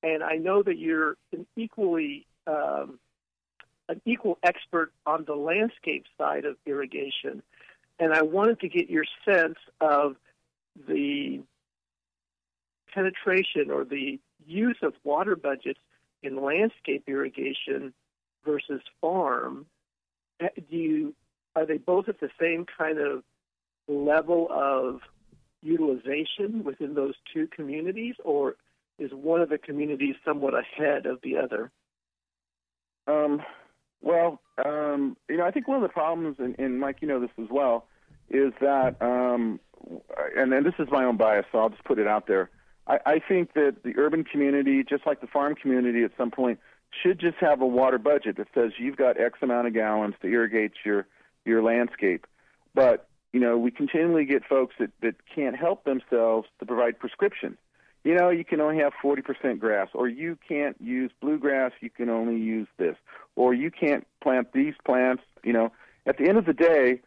and 0.02 0.24
I 0.24 0.36
know 0.36 0.64
that 0.64 0.78
you're 0.78 1.16
an 1.32 1.46
equally 1.56 2.26
um, 2.48 3.00
an 3.90 4.02
equal 4.06 4.38
expert 4.44 4.92
on 5.06 5.26
the 5.26 5.36
landscape 5.36 6.06
side 6.18 6.46
of 6.46 6.56
irrigation, 6.66 7.44
and 8.00 8.14
I 8.14 8.22
wanted 8.22 8.60
to 8.62 8.70
get 8.70 8.90
your 8.90 9.06
sense 9.26 9.58
of 9.82 10.16
the 10.88 11.42
penetration 12.94 13.72
or 13.72 13.84
the 13.84 14.20
use 14.46 14.78
of 14.82 14.94
water 15.04 15.36
budgets 15.36 15.80
in 16.22 16.42
landscape 16.42 17.04
irrigation 17.08 17.94
versus 18.46 18.82
farm. 19.02 19.66
Uh, 20.42 20.48
Do 20.70 20.78
you 20.78 21.16
are 21.56 21.66
they 21.66 21.78
both 21.78 22.10
at 22.10 22.20
the 22.20 22.30
same 22.40 22.66
kind 22.66 22.98
of 22.98 23.24
level 23.88 24.48
of 24.52 25.02
utilization 25.64 26.64
within 26.64 26.94
those 26.94 27.16
two 27.34 27.48
communities, 27.48 28.16
or 28.24 28.56
is 29.00 29.12
one 29.12 29.42
of 29.42 29.50
the 29.50 29.58
communities 29.58 30.16
somewhat 30.26 30.54
ahead 30.54 31.06
of 31.06 31.20
the 31.24 31.38
other? 31.38 31.72
Um, 33.08 33.42
well, 34.02 34.40
um, 34.64 35.18
you 35.30 35.38
know, 35.38 35.46
I 35.46 35.52
think 35.52 35.68
one 35.68 35.78
of 35.78 35.84
the 35.84 35.90
problems, 35.90 36.38
and, 36.40 36.56
and 36.60 36.80
Mike, 36.80 36.98
you 37.02 37.08
know 37.08 37.20
this 37.20 37.30
as 37.42 37.48
well, 37.50 37.88
is 38.30 38.54
that, 38.62 39.02
um, 39.02 39.60
and, 40.36 40.54
and 40.54 40.66
this 40.66 40.74
is 40.80 40.88
my 40.92 41.04
own 41.06 41.18
bias, 41.18 41.46
so 41.52 41.60
I'll 41.60 41.70
just 41.70 41.84
put 41.84 42.00
it 42.00 42.08
out 42.08 42.28
there. 42.28 42.50
I, 42.88 43.00
I 43.06 43.20
think 43.20 43.54
that 43.54 43.78
the 43.84 43.94
urban 43.98 44.24
community, 44.24 44.84
just 44.84 45.06
like 45.08 45.22
the 45.22 45.28
farm 45.28 45.56
community, 45.56 46.04
at 46.04 46.12
some 46.18 46.32
point 46.32 46.60
should 47.02 47.20
just 47.20 47.38
have 47.40 47.62
a 47.62 47.66
water 47.66 47.98
budget 47.98 48.38
that 48.38 48.48
says 48.54 48.74
you've 48.78 48.98
got 48.98 49.20
X 49.20 49.40
amount 49.42 49.68
of 49.68 49.74
gallons 49.74 50.16
to 50.22 50.28
irrigate 50.28 50.74
your 50.86 51.08
your 51.46 51.64
landscape. 51.64 52.28
But 52.76 53.08
you 53.34 53.40
know, 53.40 53.58
we 53.58 53.72
continually 53.72 54.26
get 54.26 54.46
folks 54.46 54.76
that 54.80 54.92
that 55.02 55.16
can't 55.36 55.56
help 55.56 55.84
themselves 55.84 56.48
to 56.60 56.66
provide 56.66 57.00
prescriptions. 57.00 57.58
You 58.04 58.16
know, 58.16 58.30
you 58.30 58.44
can 58.44 58.60
only 58.60 58.78
have 58.80 58.92
40% 59.02 59.60
grass, 59.60 59.88
or 59.94 60.10
you 60.10 60.38
can't 60.48 60.76
use 60.80 61.10
bluegrass, 61.22 61.72
you 61.80 61.90
can 61.90 62.10
only 62.10 62.38
use 62.38 62.68
this, 62.78 62.96
or 63.36 63.54
you 63.54 63.72
can't 63.72 64.06
plant 64.22 64.52
these 64.54 64.74
plants. 64.86 65.24
You 65.44 65.54
know, 65.54 65.72
at 66.06 66.18
the 66.18 66.28
end 66.28 66.38
of 66.38 66.46
the 66.46 66.54
day, 66.54 67.00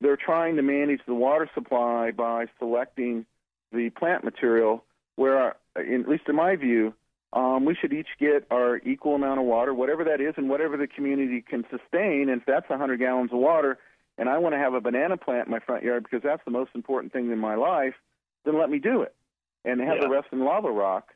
they're 0.00 0.16
trying 0.16 0.56
to 0.56 0.62
manage 0.62 1.00
the 1.06 1.14
water 1.14 1.48
supply 1.54 2.10
by 2.10 2.46
selecting 2.58 3.24
the 3.72 3.90
plant 3.90 4.24
material 4.24 4.84
where, 5.16 5.56
in, 5.76 6.02
at 6.02 6.08
least 6.08 6.24
in 6.28 6.36
my 6.36 6.56
view, 6.56 6.92
um, 7.32 7.64
we 7.64 7.74
should 7.74 7.94
each 7.94 8.08
get 8.20 8.46
our 8.50 8.76
equal 8.78 9.14
amount 9.14 9.40
of 9.40 9.46
water, 9.46 9.72
whatever 9.72 10.04
that 10.04 10.20
is, 10.20 10.34
and 10.36 10.50
whatever 10.50 10.76
the 10.76 10.86
community 10.86 11.40
can 11.40 11.64
sustain. 11.70 12.28
And 12.28 12.42
if 12.42 12.46
that's 12.46 12.68
100 12.68 12.98
gallons 12.98 13.32
of 13.32 13.38
water, 13.38 13.78
and 14.22 14.30
I 14.30 14.38
want 14.38 14.54
to 14.54 14.58
have 14.58 14.74
a 14.74 14.80
banana 14.80 15.16
plant 15.16 15.48
in 15.48 15.50
my 15.50 15.58
front 15.58 15.82
yard 15.82 16.04
because 16.04 16.22
that's 16.22 16.44
the 16.44 16.52
most 16.52 16.70
important 16.76 17.12
thing 17.12 17.32
in 17.32 17.40
my 17.40 17.56
life, 17.56 17.94
then 18.44 18.56
let 18.56 18.70
me 18.70 18.78
do 18.78 19.02
it 19.02 19.16
and 19.64 19.80
have 19.80 19.96
Yeah. 19.96 20.02
the 20.02 20.08
rest 20.08 20.28
in 20.30 20.44
lava 20.44 20.70
rock. 20.70 21.08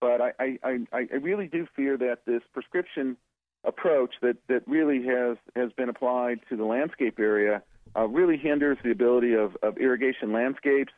But 0.00 0.20
I, 0.20 0.32
I, 0.38 0.58
I, 0.62 0.78
I 0.92 1.16
really 1.16 1.48
do 1.48 1.66
fear 1.74 1.96
that 1.96 2.24
this 2.24 2.42
prescription 2.52 3.16
approach 3.64 4.14
that, 4.22 4.36
that 4.46 4.62
really 4.68 5.04
has, 5.06 5.38
has 5.56 5.72
been 5.72 5.88
applied 5.88 6.38
to 6.50 6.56
the 6.56 6.64
landscape 6.64 7.18
area 7.18 7.64
uh, 7.96 8.06
really 8.06 8.36
hinders 8.36 8.78
the 8.84 8.92
ability 8.92 9.34
of, 9.34 9.56
of 9.60 9.76
irrigation 9.78 10.32
landscapes, 10.32 10.92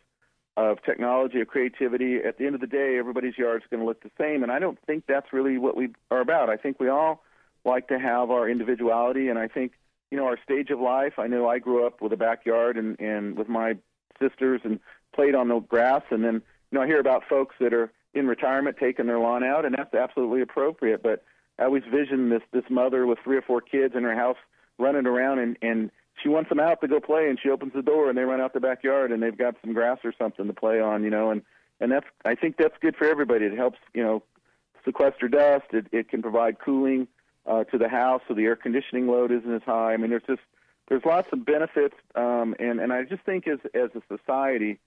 of 0.59 0.83
technology, 0.83 1.41
of 1.41 1.49
creativity. 1.49 2.19
At 2.19 2.37
the 2.37 2.45
end 2.45 2.55
of 2.55 2.61
the 2.61 2.67
day, 2.67 2.99
everybody's 2.99 3.39
yard 3.39 3.63
is 3.63 3.69
going 3.71 3.81
to 3.81 3.87
look 3.87 4.03
the 4.03 4.11
same, 4.21 4.43
and 4.43 4.53
I 4.53 4.59
don't 4.59 4.79
think 4.87 5.05
that's 5.09 5.33
really 5.33 5.57
what 5.57 5.79
we 5.79 5.89
are 6.11 6.21
about. 6.21 6.51
I 6.51 6.59
think 6.59 6.79
we 6.79 6.91
all 6.91 7.23
like 7.65 7.89
to 7.89 7.99
have 7.99 8.31
our 8.31 8.51
individuality, 8.51 9.29
and 9.31 9.39
I 9.39 9.49
think 9.49 9.73
you 10.15 10.21
know 10.21 10.27
our 10.27 10.39
stage 10.45 10.71
of 10.71 10.79
life. 10.79 11.15
I 11.19 11.27
know 11.27 11.49
I 11.49 11.59
grew 11.59 11.85
up 11.85 12.01
with 12.01 12.13
a 12.13 12.17
backyard 12.17 12.77
and 12.77 12.97
and 13.01 13.37
with 13.37 13.49
my 13.49 13.77
sisters 14.23 14.61
and 14.63 14.79
played 15.13 15.35
on 15.35 15.49
the 15.49 15.59
grass, 15.59 16.03
and 16.11 16.23
then 16.23 16.35
you 16.35 16.79
know 16.79 16.83
I 16.83 16.87
hear 16.87 17.01
about 17.01 17.25
folks 17.29 17.57
that 17.59 17.75
are 17.75 17.91
in 18.15 18.29
retirement 18.29 18.77
taking 18.79 19.09
their 19.09 19.19
lawn 19.19 19.43
out, 19.43 19.65
and 19.65 19.75
that's 19.77 19.93
absolutely 19.93 20.41
appropriate. 20.41 21.03
But 21.03 21.25
I 21.59 21.65
always 21.65 21.83
vision 21.91 22.29
this 22.29 22.43
this 22.53 22.63
mother 22.71 23.07
with 23.07 23.19
three 23.25 23.37
or 23.37 23.43
four 23.43 23.61
kids 23.61 23.97
in 23.97 24.05
her 24.05 24.15
house 24.15 24.37
running 24.79 25.05
around 25.05 25.41
and 25.41 25.59
and 25.63 25.91
she 26.23 26.29
wants 26.29 26.49
them 26.49 26.61
out 26.61 26.81
to 26.81 26.87
go 26.87 27.01
play 27.01 27.29
and 27.29 27.37
she 27.43 27.51
opens 27.51 27.73
the 27.75 27.83
door 27.83 28.09
and 28.09 28.17
they 28.17 28.23
run 28.23 28.41
out 28.41 28.55
the 28.55 28.61
backyard 28.61 29.11
and 29.11 29.21
they've 29.21 29.37
got 29.37 29.57
some 29.65 29.75
grass 29.75 29.99
or 30.05 30.15
something 30.17 30.47
to 30.47 30.53
play 30.53 30.79
on 30.79 31.03
you 31.03 31.11
know. 31.11 31.33
And 31.33 31.43
and 31.81 31.91
that's 31.91 32.07
i 32.25 32.37
think 32.37 32.57
that's 32.57 32.77
good 32.81 32.95
for 32.95 33.09
everybody. 33.09 33.47
It 33.47 33.57
helps 33.57 33.79
you 33.95 34.05
know 34.05 34.23
sequester 34.85 35.27
dust. 35.27 35.67
It 35.73 35.89
it 35.91 36.09
can 36.09 36.23
provide 36.23 36.61
cooling 36.61 37.09
uh 37.47 37.65
to 37.65 37.79
the 37.79 37.89
house 37.89 38.23
so 38.29 38.35
the 38.35 38.45
air 38.45 38.57
conditioning 38.57 39.07
load 39.07 39.31
isn't 39.33 39.55
as 39.55 39.63
high 39.65 39.93
i 39.93 39.97
mean 39.97 40.11
there's 40.11 40.23
just 40.27 40.43
there's 40.89 41.05
lots 41.05 41.29
of 41.33 41.45
benefits 41.45 41.95
um 42.15 42.55
and 42.59 42.81
and 42.81 42.93
i 42.93 43.03
just 43.05 43.23
think 43.25 43.47
as 43.47 43.59
as 43.75 43.91
a 43.95 44.17
society 44.17 44.79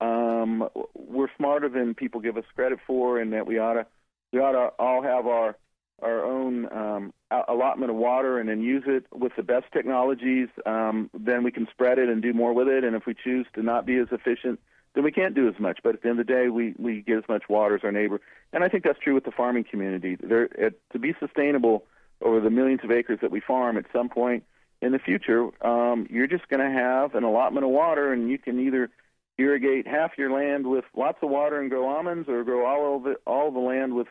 um 0.00 0.68
we're 0.94 1.28
smarter 1.36 1.68
than 1.68 1.94
people 1.94 2.20
give 2.20 2.36
us 2.36 2.44
credit 2.54 2.78
for 2.86 3.20
and 3.20 3.32
that 3.32 3.46
we 3.46 3.58
ought 3.58 3.74
to 3.74 3.86
we 4.32 4.40
ought 4.40 4.52
to 4.52 4.72
all 4.78 5.02
have 5.02 5.26
our 5.26 5.56
our 6.02 6.24
own 6.24 6.70
um, 6.72 7.14
allotment 7.48 7.90
of 7.90 7.96
water 7.96 8.38
and 8.38 8.48
then 8.48 8.60
use 8.60 8.84
it 8.86 9.06
with 9.12 9.32
the 9.36 9.42
best 9.42 9.66
technologies, 9.72 10.48
um, 10.66 11.08
then 11.14 11.42
we 11.42 11.50
can 11.50 11.66
spread 11.70 11.98
it 11.98 12.08
and 12.08 12.22
do 12.22 12.32
more 12.32 12.52
with 12.52 12.68
it. 12.68 12.84
And 12.84 12.96
if 12.96 13.06
we 13.06 13.14
choose 13.14 13.46
to 13.54 13.62
not 13.62 13.86
be 13.86 13.96
as 13.96 14.08
efficient, 14.10 14.60
then 14.94 15.04
we 15.04 15.12
can't 15.12 15.34
do 15.34 15.48
as 15.48 15.58
much. 15.58 15.80
But 15.82 15.94
at 15.94 16.02
the 16.02 16.08
end 16.08 16.20
of 16.20 16.26
the 16.26 16.32
day, 16.32 16.48
we, 16.48 16.74
we 16.78 17.00
get 17.00 17.18
as 17.18 17.24
much 17.28 17.44
water 17.48 17.76
as 17.76 17.84
our 17.84 17.92
neighbor. 17.92 18.20
And 18.52 18.62
I 18.62 18.68
think 18.68 18.84
that's 18.84 18.98
true 18.98 19.14
with 19.14 19.24
the 19.24 19.30
farming 19.30 19.64
community. 19.70 20.16
There, 20.20 20.44
it, 20.44 20.80
to 20.92 20.98
be 20.98 21.14
sustainable 21.18 21.86
over 22.20 22.40
the 22.40 22.50
millions 22.50 22.80
of 22.84 22.90
acres 22.90 23.18
that 23.22 23.30
we 23.30 23.40
farm, 23.40 23.76
at 23.76 23.86
some 23.92 24.08
point 24.08 24.44
in 24.80 24.92
the 24.92 24.98
future, 24.98 25.48
um, 25.66 26.06
you're 26.10 26.26
just 26.26 26.48
going 26.48 26.60
to 26.60 26.78
have 26.78 27.14
an 27.14 27.24
allotment 27.24 27.64
of 27.64 27.70
water, 27.70 28.12
and 28.12 28.30
you 28.30 28.38
can 28.38 28.60
either 28.60 28.90
irrigate 29.38 29.86
half 29.86 30.12
your 30.16 30.30
land 30.30 30.66
with 30.66 30.84
lots 30.96 31.18
of 31.22 31.30
water 31.30 31.60
and 31.60 31.70
grow 31.70 31.88
almonds, 31.88 32.28
or 32.28 32.44
grow 32.44 32.66
all 32.66 32.96
of 32.96 33.06
it, 33.06 33.18
all 33.26 33.50
the 33.50 33.58
land 33.58 33.94
with 33.94 34.08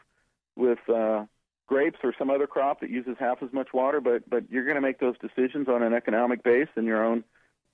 with 0.56 0.80
uh, 0.88 1.26
grapes 1.68 1.98
or 2.04 2.14
some 2.18 2.30
other 2.30 2.46
crop 2.46 2.82
that 2.82 2.90
uses 2.90 3.16
half 3.20 3.42
as 3.42 3.52
much 3.54 3.70
water, 3.74 4.02
but 4.02 4.30
but 4.30 4.44
you're 4.50 4.66
going 4.66 4.76
to 4.76 4.82
make 4.82 5.00
those 5.00 5.16
decisions 5.20 5.68
on 5.68 5.82
an 5.84 5.94
economic 5.94 6.44
base 6.44 6.68
and 6.76 6.86
your 6.86 7.04
own 7.04 7.24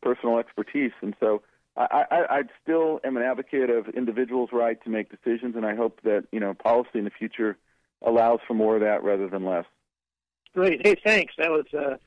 personal 0.02 0.38
expertise. 0.38 0.92
And 1.02 1.16
so 1.20 1.42
I, 1.76 2.06
I, 2.12 2.38
I 2.38 2.42
still 2.64 3.00
am 3.04 3.18
an 3.18 3.24
advocate 3.24 3.70
of 3.70 3.88
individuals' 3.90 4.50
right 4.52 4.82
to 4.84 4.90
make 4.90 5.10
decisions, 5.10 5.56
and 5.56 5.66
I 5.66 5.76
hope 5.76 6.02
that 6.04 6.26
you 6.32 6.40
know 6.40 6.54
policy 6.54 7.00
in 7.00 7.06
the 7.06 7.12
future 7.12 7.58
allows 8.06 8.40
for 8.48 8.54
more 8.54 8.76
of 8.76 8.82
that 8.82 9.04
rather 9.04 9.28
than 9.28 9.46
less. 9.46 9.66
Great. 10.56 10.86
Hey, 10.86 10.96
thanks. 11.04 11.34
That 11.38 11.50
was 11.52 11.66
uh, 11.74 11.98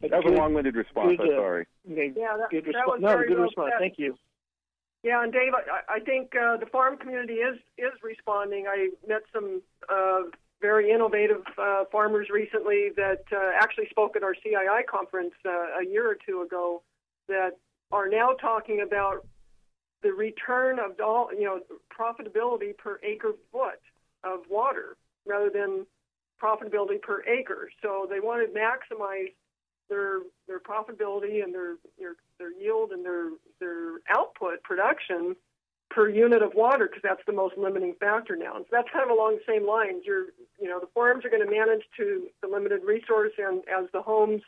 That 0.00 0.24
was 0.24 0.24
a 0.26 0.36
long-winded 0.36 0.74
response. 0.74 1.16
good, 1.18 1.28
I'm 1.28 1.34
uh, 1.34 1.36
sorry. 1.40 1.66
Okay, 1.90 2.12
Yeah, 2.16 2.36
that- 2.38 2.50
good 2.50 2.64
that 2.64 2.68
response. 2.68 2.88
was 2.88 3.00
No, 3.02 3.08
very 3.08 3.28
good 3.28 3.36
well 3.38 3.44
response. 3.46 3.72
said. 3.74 3.78
Thank 3.80 3.98
you. 3.98 4.16
Yeah, 5.02 5.22
and 5.22 5.32
Dave, 5.32 5.52
I, 5.54 5.96
I 5.96 6.00
think 6.00 6.34
uh, 6.34 6.56
the 6.56 6.64
farm 6.66 6.96
community 6.96 7.34
is 7.34 7.58
is 7.76 7.92
responding. 8.02 8.66
I 8.66 8.88
met 9.06 9.20
some 9.34 9.60
uh, 9.90 10.22
very 10.62 10.90
innovative 10.90 11.42
uh, 11.58 11.84
farmers 11.92 12.28
recently 12.30 12.88
that 12.96 13.22
uh, 13.30 13.50
actually 13.60 13.86
spoke 13.90 14.16
at 14.16 14.22
our 14.22 14.34
CII 14.34 14.86
conference 14.90 15.34
uh, 15.44 15.80
a 15.82 15.84
year 15.86 16.10
or 16.10 16.16
two 16.26 16.40
ago 16.40 16.82
that 17.28 17.50
are 17.92 18.08
now 18.08 18.32
talking 18.32 18.80
about 18.80 19.26
the 20.02 20.10
return 20.10 20.78
of 20.78 20.98
all 21.04 21.28
you 21.34 21.44
know 21.44 21.60
profitability 21.92 22.74
per 22.76 22.98
acre 23.02 23.32
foot 23.52 23.80
of 24.24 24.40
water 24.48 24.96
rather 25.26 25.50
than 25.50 25.84
profitability 26.42 27.00
per 27.00 27.22
acre. 27.24 27.70
So 27.82 28.06
they 28.08 28.20
want 28.20 28.46
to 28.46 28.58
maximize 28.58 29.32
their 29.88 30.20
their 30.46 30.60
profitability 30.60 31.42
and 31.42 31.54
their 31.54 31.76
their, 31.98 32.16
their 32.38 32.52
yield 32.52 32.90
and 32.90 33.04
their 33.04 33.30
their 33.60 34.00
output 34.08 34.62
production 34.62 35.36
per 35.90 36.08
unit 36.08 36.42
of 36.42 36.52
water 36.54 36.86
because 36.86 37.02
that's 37.02 37.22
the 37.26 37.32
most 37.32 37.56
limiting 37.56 37.94
factor 38.00 38.34
now. 38.34 38.56
And 38.56 38.64
so 38.64 38.70
that's 38.72 38.88
kind 38.92 39.08
of 39.08 39.16
along 39.16 39.38
the 39.38 39.52
same 39.52 39.66
lines. 39.66 40.02
You're 40.04 40.26
you 40.58 40.68
know 40.68 40.80
the 40.80 40.88
farms 40.94 41.24
are 41.24 41.30
going 41.30 41.44
to 41.44 41.50
manage 41.50 41.82
to 41.98 42.28
the 42.42 42.48
limited 42.48 42.82
resource, 42.84 43.32
and 43.38 43.62
as 43.68 43.88
the 43.92 44.02
homes, 44.02 44.42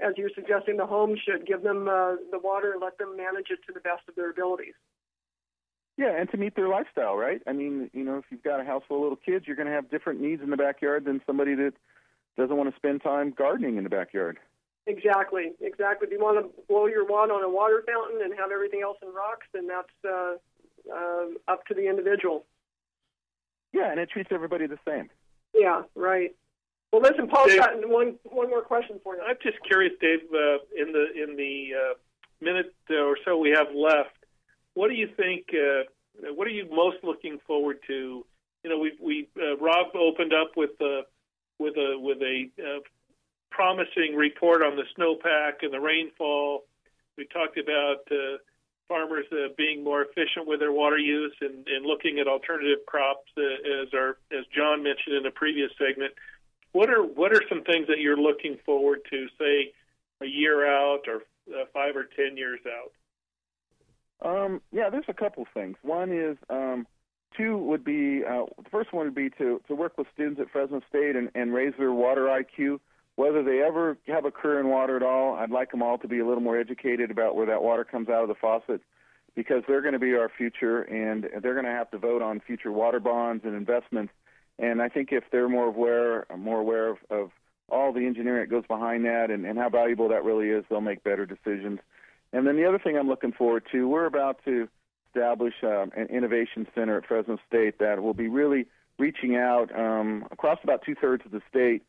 as 0.00 0.14
you're 0.16 0.34
suggesting, 0.34 0.76
the 0.76 0.86
homes 0.86 1.20
should 1.24 1.46
give 1.46 1.62
them 1.62 1.88
uh, 1.88 2.16
the 2.30 2.38
water 2.42 2.72
and 2.72 2.82
let 2.82 2.98
them 2.98 3.16
manage 3.16 3.50
it 3.50 3.60
to 3.66 3.72
the 3.72 3.80
best 3.80 4.02
of 4.08 4.14
their 4.14 4.30
abilities. 4.30 4.74
Yeah, 5.96 6.18
and 6.18 6.30
to 6.30 6.36
meet 6.36 6.56
their 6.56 6.68
lifestyle, 6.68 7.16
right? 7.16 7.42
I 7.46 7.52
mean, 7.52 7.90
you 7.92 8.02
know, 8.02 8.16
if 8.18 8.24
you've 8.30 8.42
got 8.42 8.60
a 8.60 8.64
house 8.64 8.82
full 8.88 8.98
of 8.98 9.02
little 9.02 9.16
kids, 9.16 9.46
you're 9.46 9.56
going 9.56 9.68
to 9.68 9.74
have 9.74 9.90
different 9.90 10.20
needs 10.20 10.42
in 10.42 10.50
the 10.50 10.56
backyard 10.56 11.04
than 11.04 11.20
somebody 11.26 11.54
that 11.54 11.74
doesn't 12.36 12.56
want 12.56 12.70
to 12.70 12.76
spend 12.76 13.02
time 13.02 13.34
gardening 13.36 13.76
in 13.76 13.84
the 13.84 13.90
backyard. 13.90 14.38
Exactly, 14.86 15.52
exactly. 15.60 16.06
If 16.06 16.12
you 16.12 16.18
want 16.18 16.44
to 16.44 16.62
blow 16.66 16.86
your 16.86 17.06
wad 17.06 17.30
on 17.30 17.44
a 17.44 17.48
water 17.48 17.84
fountain 17.86 18.20
and 18.22 18.32
have 18.38 18.50
everything 18.50 18.80
else 18.82 18.96
in 19.02 19.12
rocks, 19.14 19.46
then 19.52 19.68
that's 19.68 19.88
uh, 20.04 20.34
uh, 20.92 21.26
up 21.46 21.66
to 21.66 21.74
the 21.74 21.88
individual. 21.88 22.44
Yeah, 23.72 23.90
and 23.90 24.00
it 24.00 24.10
treats 24.10 24.30
everybody 24.32 24.66
the 24.66 24.78
same. 24.86 25.08
Yeah, 25.54 25.82
right. 25.94 26.34
Well, 26.92 27.02
listen, 27.02 27.28
Paul's 27.28 27.48
Dave- 27.48 27.60
got 27.60 27.88
one 27.88 28.18
one 28.24 28.50
more 28.50 28.62
question 28.62 28.98
for 29.04 29.14
you. 29.14 29.22
I'm 29.22 29.36
just 29.42 29.58
curious, 29.66 29.92
Dave. 30.00 30.20
Uh, 30.32 30.58
in 30.76 30.92
the 30.92 31.06
in 31.22 31.36
the 31.36 31.70
uh, 31.74 31.94
minute 32.40 32.74
or 32.90 33.16
so 33.24 33.38
we 33.38 33.50
have 33.50 33.68
left, 33.74 34.16
what 34.74 34.88
do 34.88 34.94
you 34.94 35.08
think? 35.16 35.46
Uh, 35.52 35.84
what 36.34 36.46
are 36.46 36.50
you 36.50 36.68
most 36.70 36.98
looking 37.02 37.38
forward 37.46 37.78
to? 37.86 38.24
You 38.64 38.70
know, 38.70 38.78
we 38.78 38.92
we 39.00 39.28
uh, 39.40 39.56
Rob 39.56 39.94
opened 39.94 40.32
up 40.32 40.52
with 40.56 40.70
a 40.80 41.02
with 41.58 41.76
a 41.76 41.98
with 41.98 42.18
a 42.22 42.48
uh, 42.58 42.80
promising 43.50 44.14
report 44.16 44.62
on 44.62 44.76
the 44.76 44.84
snowpack 44.96 45.62
and 45.62 45.72
the 45.72 45.80
rainfall. 45.80 46.64
We 47.16 47.26
talked 47.26 47.58
about 47.58 48.00
uh, 48.10 48.38
farmers 48.88 49.26
uh, 49.32 49.52
being 49.56 49.84
more 49.84 50.02
efficient 50.02 50.46
with 50.46 50.60
their 50.60 50.72
water 50.72 50.98
use 50.98 51.34
and, 51.40 51.66
and 51.66 51.84
looking 51.84 52.18
at 52.18 52.26
alternative 52.26 52.84
crops, 52.86 53.30
uh, 53.36 53.82
as 53.82 53.88
our 53.94 54.18
as 54.30 54.44
John 54.54 54.82
mentioned 54.82 55.16
in 55.16 55.26
a 55.26 55.30
previous 55.30 55.70
segment. 55.78 56.12
What 56.72 56.88
are 56.88 57.02
what 57.02 57.32
are 57.32 57.42
some 57.48 57.62
things 57.64 57.86
that 57.88 57.98
you're 57.98 58.16
looking 58.16 58.58
forward 58.64 59.00
to, 59.10 59.26
say, 59.38 59.72
a 60.20 60.26
year 60.26 60.66
out 60.66 61.02
or 61.06 61.22
uh, 61.54 61.64
five 61.72 61.96
or 61.96 62.04
ten 62.04 62.36
years 62.36 62.60
out? 62.66 62.92
Um, 64.24 64.60
yeah, 64.72 64.90
there's 64.90 65.04
a 65.08 65.14
couple 65.14 65.46
things. 65.52 65.76
One 65.82 66.12
is 66.12 66.36
um, 66.48 66.86
two 67.36 67.56
would 67.58 67.84
be 67.84 68.22
uh, 68.24 68.44
the 68.62 68.70
first 68.70 68.92
one 68.92 69.06
would 69.06 69.14
be 69.14 69.30
to 69.30 69.60
to 69.66 69.74
work 69.74 69.98
with 69.98 70.06
students 70.14 70.40
at 70.40 70.50
Fresno 70.50 70.80
State 70.88 71.16
and, 71.16 71.30
and 71.34 71.52
raise 71.52 71.74
their 71.78 71.92
water 71.92 72.26
IQ. 72.26 72.78
Whether 73.16 73.42
they 73.42 73.60
ever 73.60 73.98
have 74.06 74.24
a 74.24 74.30
career 74.30 74.60
in 74.60 74.68
water 74.68 74.96
at 74.96 75.02
all, 75.02 75.34
I'd 75.34 75.50
like 75.50 75.70
them 75.70 75.82
all 75.82 75.98
to 75.98 76.08
be 76.08 76.20
a 76.20 76.26
little 76.26 76.42
more 76.42 76.58
educated 76.58 77.10
about 77.10 77.36
where 77.36 77.46
that 77.46 77.62
water 77.62 77.84
comes 77.84 78.08
out 78.08 78.22
of 78.22 78.28
the 78.28 78.34
faucet, 78.34 78.80
because 79.34 79.62
they're 79.68 79.82
going 79.82 79.92
to 79.92 79.98
be 79.98 80.14
our 80.14 80.30
future, 80.30 80.82
and 80.82 81.28
they're 81.42 81.52
going 81.52 81.66
to 81.66 81.72
have 81.72 81.90
to 81.90 81.98
vote 81.98 82.22
on 82.22 82.40
future 82.40 82.72
water 82.72 83.00
bonds 83.00 83.44
and 83.44 83.54
investments. 83.54 84.14
And 84.58 84.80
I 84.80 84.88
think 84.88 85.10
if 85.12 85.24
they're 85.30 85.48
more 85.48 85.66
aware, 85.66 86.26
more 86.38 86.60
aware 86.60 86.88
of, 86.88 86.98
of 87.10 87.30
all 87.68 87.92
the 87.92 88.06
engineering 88.06 88.48
that 88.48 88.50
goes 88.50 88.66
behind 88.66 89.04
that, 89.04 89.30
and, 89.30 89.44
and 89.44 89.58
how 89.58 89.68
valuable 89.68 90.08
that 90.08 90.24
really 90.24 90.48
is, 90.48 90.64
they'll 90.70 90.80
make 90.80 91.04
better 91.04 91.26
decisions. 91.26 91.80
And 92.32 92.46
then 92.46 92.56
the 92.56 92.66
other 92.66 92.78
thing 92.78 92.96
I'm 92.96 93.08
looking 93.08 93.32
forward 93.32 93.64
to, 93.72 93.88
we're 93.88 94.06
about 94.06 94.40
to 94.44 94.68
establish 95.08 95.54
um, 95.62 95.92
an 95.96 96.06
innovation 96.06 96.66
center 96.74 96.98
at 96.98 97.06
Fresno 97.06 97.38
State 97.46 97.78
that 97.78 98.02
will 98.02 98.14
be 98.14 98.28
really 98.28 98.66
reaching 98.98 99.36
out 99.36 99.68
um, 99.78 100.26
across 100.30 100.58
about 100.62 100.82
two 100.84 100.94
thirds 100.94 101.24
of 101.26 101.32
the 101.32 101.42
state 101.48 101.82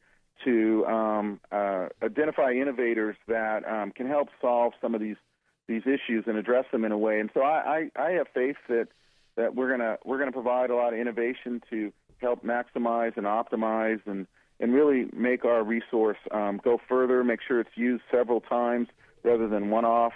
to 0.44 0.86
um, 0.86 1.40
uh, 1.52 1.88
identify 2.02 2.52
innovators 2.52 3.16
that 3.28 3.68
um, 3.68 3.92
can 3.92 4.08
help 4.08 4.30
solve 4.42 4.74
some 4.82 4.94
of 4.96 5.02
these 5.02 5.18
these 5.66 5.84
issues 5.84 6.26
and 6.28 6.38
address 6.38 6.66
them 6.74 6.84
in 6.84 6.92
a 6.92 6.98
way. 6.98 7.22
And 7.22 7.30
so 7.34 7.40
I, 7.40 7.90
I, 7.96 8.02
I 8.02 8.10
have 8.12 8.28
faith 8.34 8.58
that 8.68 8.90
that 9.38 9.56
we're 9.56 9.70
gonna 9.70 9.98
we're 10.04 10.20
gonna 10.20 10.34
provide 10.34 10.70
a 10.70 10.76
lot 10.76 10.94
of 10.94 11.00
innovation 11.00 11.62
to 11.70 11.94
help 12.18 12.44
maximize 12.44 13.16
and 13.16 13.26
optimize 13.26 14.02
and 14.06 14.28
and 14.60 14.74
really 14.74 15.08
make 15.14 15.46
our 15.46 15.64
resource 15.64 16.18
um, 16.32 16.60
go 16.64 16.80
further, 16.90 17.24
make 17.24 17.40
sure 17.46 17.60
it's 17.60 17.76
used 17.76 18.04
several 18.12 18.42
times 18.42 18.88
rather 19.24 19.48
than 19.48 19.70
one 19.70 19.86
off, 19.86 20.14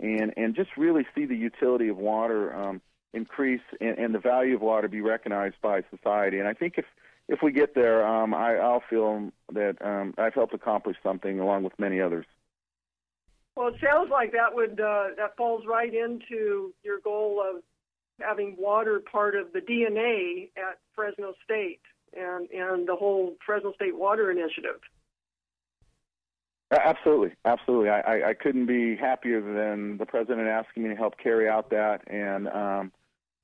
and 0.00 0.32
and 0.36 0.54
just 0.54 0.70
really 0.76 1.06
see 1.14 1.26
the 1.26 1.36
utility 1.36 1.88
of 1.88 1.96
water 1.96 2.54
um, 2.54 2.80
increase 3.12 3.62
and, 3.80 3.98
and 3.98 4.14
the 4.14 4.18
value 4.18 4.56
of 4.56 4.60
water 4.60 4.88
be 4.88 5.00
recognized 5.00 5.56
by 5.62 5.82
society. 5.90 6.38
And 6.38 6.48
I 6.48 6.54
think 6.54 6.74
if 6.76 6.84
if 7.28 7.40
we 7.42 7.52
get 7.52 7.74
there, 7.74 8.06
um, 8.06 8.34
I, 8.34 8.56
I'll 8.56 8.82
feel 8.90 9.30
that 9.52 9.76
um, 9.80 10.14
I've 10.18 10.34
helped 10.34 10.52
accomplish 10.52 10.96
something 11.02 11.40
along 11.40 11.62
with 11.62 11.72
many 11.78 12.00
others. 12.00 12.26
Well, 13.56 13.68
it 13.68 13.76
sounds 13.82 14.10
like 14.10 14.32
that 14.32 14.54
would 14.54 14.80
uh, 14.80 15.14
that 15.16 15.36
falls 15.36 15.64
right 15.66 15.92
into 15.92 16.74
your 16.82 17.00
goal 17.02 17.42
of 17.42 17.62
having 18.20 18.56
water 18.58 19.00
part 19.00 19.34
of 19.34 19.52
the 19.52 19.60
DNA 19.60 20.50
at 20.56 20.78
Fresno 20.94 21.34
State 21.44 21.80
and 22.12 22.48
and 22.50 22.86
the 22.86 22.96
whole 22.96 23.36
Fresno 23.44 23.72
State 23.72 23.96
Water 23.96 24.30
Initiative. 24.30 24.80
Absolutely, 26.82 27.32
absolutely. 27.44 27.90
I, 27.90 28.00
I, 28.00 28.28
I 28.30 28.34
couldn't 28.34 28.66
be 28.66 28.96
happier 28.96 29.40
than 29.40 29.98
the 29.98 30.06
president 30.06 30.48
asking 30.48 30.84
me 30.84 30.88
to 30.90 30.96
help 30.96 31.18
carry 31.18 31.48
out 31.48 31.70
that, 31.70 32.02
and 32.06 32.48
um, 32.48 32.92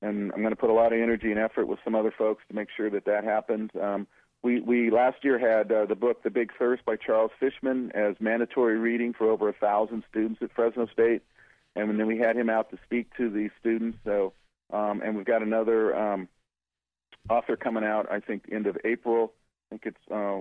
and 0.01 0.31
I'm 0.31 0.39
going 0.39 0.51
to 0.51 0.55
put 0.55 0.69
a 0.69 0.73
lot 0.73 0.93
of 0.93 0.99
energy 0.99 1.29
and 1.29 1.39
effort 1.39 1.67
with 1.67 1.79
some 1.83 1.93
other 1.93 2.13
folks 2.17 2.43
to 2.49 2.55
make 2.55 2.69
sure 2.75 2.89
that 2.89 3.05
that 3.05 3.23
happens. 3.23 3.69
Um, 3.79 4.07
we 4.43 4.59
we 4.59 4.89
last 4.89 5.23
year 5.23 5.37
had 5.37 5.71
uh, 5.71 5.85
the 5.85 5.95
book 5.95 6.23
The 6.23 6.29
Big 6.29 6.51
Thirst 6.57 6.83
by 6.85 6.95
Charles 6.95 7.31
Fishman 7.39 7.91
as 7.93 8.15
mandatory 8.19 8.77
reading 8.77 9.13
for 9.13 9.29
over 9.29 9.49
a 9.49 9.53
thousand 9.53 10.03
students 10.09 10.41
at 10.41 10.51
Fresno 10.55 10.87
State, 10.87 11.21
and 11.75 11.99
then 11.99 12.07
we 12.07 12.17
had 12.17 12.35
him 12.35 12.49
out 12.49 12.71
to 12.71 12.79
speak 12.83 13.15
to 13.17 13.29
the 13.29 13.49
students. 13.59 13.99
So, 14.03 14.33
um, 14.73 15.01
and 15.03 15.15
we've 15.15 15.25
got 15.25 15.43
another 15.43 15.95
um, 15.95 16.27
author 17.29 17.55
coming 17.55 17.83
out. 17.83 18.11
I 18.11 18.19
think 18.19 18.45
end 18.51 18.65
of 18.65 18.77
April. 18.83 19.33
I 19.69 19.75
think 19.75 19.85
it's 19.85 20.11
uh, 20.11 20.39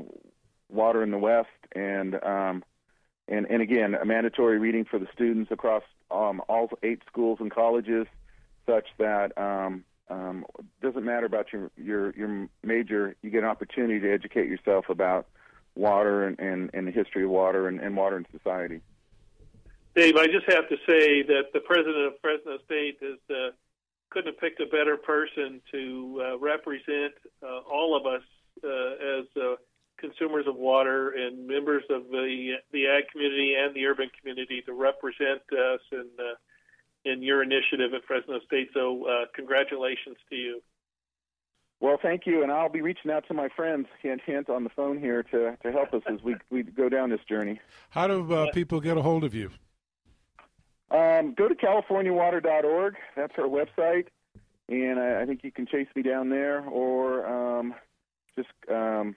Water 0.71 1.03
in 1.03 1.11
the 1.11 1.19
West, 1.19 1.49
and 1.75 2.15
um, 2.25 2.65
and 3.31 3.47
and 3.49 3.63
again 3.63 3.95
a 3.95 4.05
mandatory 4.05 4.59
reading 4.59 4.85
for 4.85 4.99
the 4.99 5.07
students 5.15 5.51
across 5.51 5.85
um, 6.11 6.43
all 6.49 6.69
eight 6.83 7.03
schools 7.07 7.39
and 7.41 7.51
colleges, 7.51 8.07
such 8.67 8.87
that 8.99 9.37
um, 9.39 9.85
um, 10.11 10.45
doesn't 10.83 11.05
matter 11.05 11.27
about 11.27 11.53
your 11.53 11.71
your 11.77 12.11
your 12.11 12.49
major. 12.63 13.17
You 13.23 13.31
get 13.31 13.45
an 13.45 13.49
opportunity 13.49 14.01
to 14.01 14.13
educate 14.13 14.49
yourself 14.49 14.89
about 14.89 15.27
water 15.75 16.27
and 16.27 16.39
and, 16.39 16.71
and 16.75 16.87
the 16.87 16.93
history 16.93 17.25
of 17.25 17.31
water 17.31 17.69
and, 17.69 17.81
and 17.81 17.97
water 17.97 18.19
in 18.19 18.27
society. 18.37 18.81
Dave, 19.95 20.17
I 20.17 20.27
just 20.27 20.47
have 20.49 20.69
to 20.69 20.77
say 20.87 21.23
that 21.23 21.53
the 21.53 21.61
president 21.61 22.07
of 22.07 22.13
Fresno 22.21 22.59
State 22.65 22.99
is 23.01 23.19
uh, 23.31 23.51
couldn't 24.11 24.35
have 24.35 24.41
picked 24.41 24.61
a 24.61 24.67
better 24.67 24.97
person 24.97 25.61
to 25.71 26.23
uh, 26.25 26.39
represent 26.39 27.15
uh, 27.43 27.61
all 27.61 27.97
of 27.97 28.07
us 28.07 28.23
uh, 28.65 29.19
as 29.19 29.25
uh, 29.37 29.55
consumers 30.01 30.47
of 30.47 30.57
water 30.57 31.11
and 31.11 31.47
members 31.47 31.85
of 31.91 32.09
the 32.11 32.55
the 32.73 32.87
ag 32.87 33.05
community 33.13 33.55
and 33.59 33.75
the 33.75 33.87
urban 33.87 34.11
community 34.19 34.63
to 34.67 34.73
represent 34.73 35.43
us 35.53 35.81
in 35.93 36.09
uh, 36.19 36.35
in 37.05 37.23
your 37.23 37.43
initiative 37.43 37.95
at 37.95 38.05
Fresno 38.07 38.41
State. 38.47 38.71
So, 38.75 39.07
uh, 39.07 39.25
congratulations 39.35 40.17
to 40.29 40.37
you. 40.37 40.63
Well, 41.81 41.99
thank 42.01 42.27
you, 42.27 42.43
and 42.43 42.53
I'll 42.53 42.69
be 42.69 42.83
reaching 42.83 43.11
out 43.11 43.27
to 43.29 43.35
my 43.35 43.49
friends, 43.57 43.87
hint, 44.03 44.21
hint, 44.27 44.51
on 44.51 44.65
the 44.65 44.71
phone 44.71 44.99
here 44.99 45.23
to, 45.23 45.57
to 45.63 45.73
help 45.73 45.95
us 45.95 46.03
as 46.13 46.23
we, 46.23 46.37
we 46.51 46.63
go 46.63 46.91
down 46.91 47.09
this 47.09 47.25
journey. 47.27 47.59
How 47.89 48.07
do 48.07 48.35
uh, 48.35 48.53
people 48.53 48.81
get 48.81 48.99
a 48.99 49.03
hold 49.03 49.25
of 49.25 49.35
you? 49.35 49.51
Um, 50.91 51.35
go 51.35 51.49
to 51.49 51.55
californiawater.org. 51.55 52.97
That's 53.17 53.33
our 53.39 53.47
website, 53.49 54.09
and 54.69 55.01
I, 55.01 55.23
I 55.23 55.27
think 55.27 55.43
you 55.43 55.53
can 55.53 55.67
chase 55.67 55.87
me 55.97 56.03
down 56.03 56.29
there, 56.29 56.61
or 56.69 57.27
um, 57.27 57.75
just 58.37 58.51
um, 58.71 59.17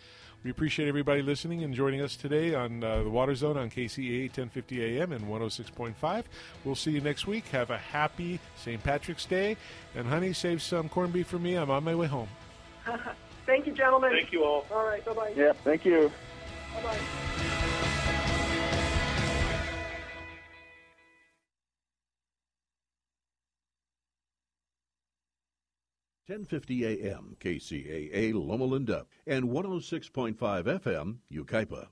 We 0.43 0.51
appreciate 0.51 0.89
everybody 0.89 1.21
listening 1.21 1.63
and 1.63 1.73
joining 1.73 2.01
us 2.01 2.17
today 2.17 2.53
on 2.53 2.83
uh, 2.83 3.03
the 3.03 3.09
Water 3.09 3.33
Zone 3.33 3.55
on 3.55 3.69
KCAA 3.69 4.23
1050 4.23 4.99
AM 4.99 5.13
and 5.13 5.23
106.5. 5.25 6.23
We'll 6.65 6.75
see 6.75 6.91
you 6.91 6.99
next 6.99 7.25
week. 7.25 7.47
Have 7.49 7.69
a 7.69 7.77
happy 7.77 8.41
St. 8.57 8.83
Patrick's 8.83 9.25
Day. 9.25 9.55
And, 9.95 10.05
honey, 10.05 10.33
save 10.33 10.61
some 10.61 10.89
corned 10.89 11.13
beef 11.13 11.27
for 11.27 11.39
me. 11.39 11.55
I'm 11.55 11.71
on 11.71 11.85
my 11.85 11.95
way 11.95 12.07
home. 12.07 12.27
Thank 13.45 13.67
you, 13.67 13.73
gentlemen. 13.73 14.11
Thank 14.11 14.33
you 14.33 14.43
all. 14.43 14.65
All 14.69 14.85
right, 14.85 15.03
bye 15.05 15.13
bye. 15.13 15.33
Yeah, 15.35 15.51
thank 15.65 15.83
you. 15.83 16.09
Bye 16.75 16.83
bye. 16.83 17.59
1050 26.33 26.85
AM 26.85 27.35
KCAA 27.39 28.33
Loma 28.33 28.65
Linda 28.65 29.05
and 29.27 29.45
106.5 29.45 30.35
FM 30.35 31.17
Yucaipa. 31.31 31.87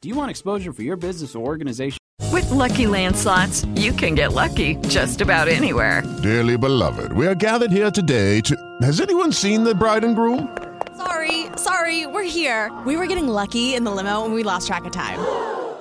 Do 0.00 0.08
you 0.08 0.16
want 0.16 0.30
exposure 0.30 0.72
for 0.72 0.82
your 0.82 0.96
business 0.96 1.36
or 1.36 1.46
organization? 1.46 1.98
With 2.32 2.50
Lucky 2.50 2.88
Land 2.88 3.16
slots, 3.16 3.64
you 3.76 3.92
can 3.92 4.16
get 4.16 4.32
lucky 4.32 4.74
just 4.88 5.20
about 5.20 5.46
anywhere. 5.46 6.02
Dearly 6.22 6.56
beloved, 6.56 7.12
we 7.12 7.26
are 7.28 7.36
gathered 7.36 7.70
here 7.70 7.92
today 7.92 8.40
to. 8.40 8.56
Has 8.82 9.00
anyone 9.00 9.30
seen 9.30 9.62
the 9.62 9.76
bride 9.76 10.02
and 10.02 10.16
groom? 10.16 10.56
Sorry, 10.96 11.46
sorry, 11.56 12.06
we're 12.06 12.24
here. 12.24 12.76
We 12.84 12.96
were 12.96 13.06
getting 13.06 13.28
lucky 13.28 13.74
in 13.74 13.84
the 13.84 13.92
limo 13.92 14.24
and 14.24 14.34
we 14.34 14.42
lost 14.42 14.66
track 14.66 14.86
of 14.86 14.92
time. 14.92 15.59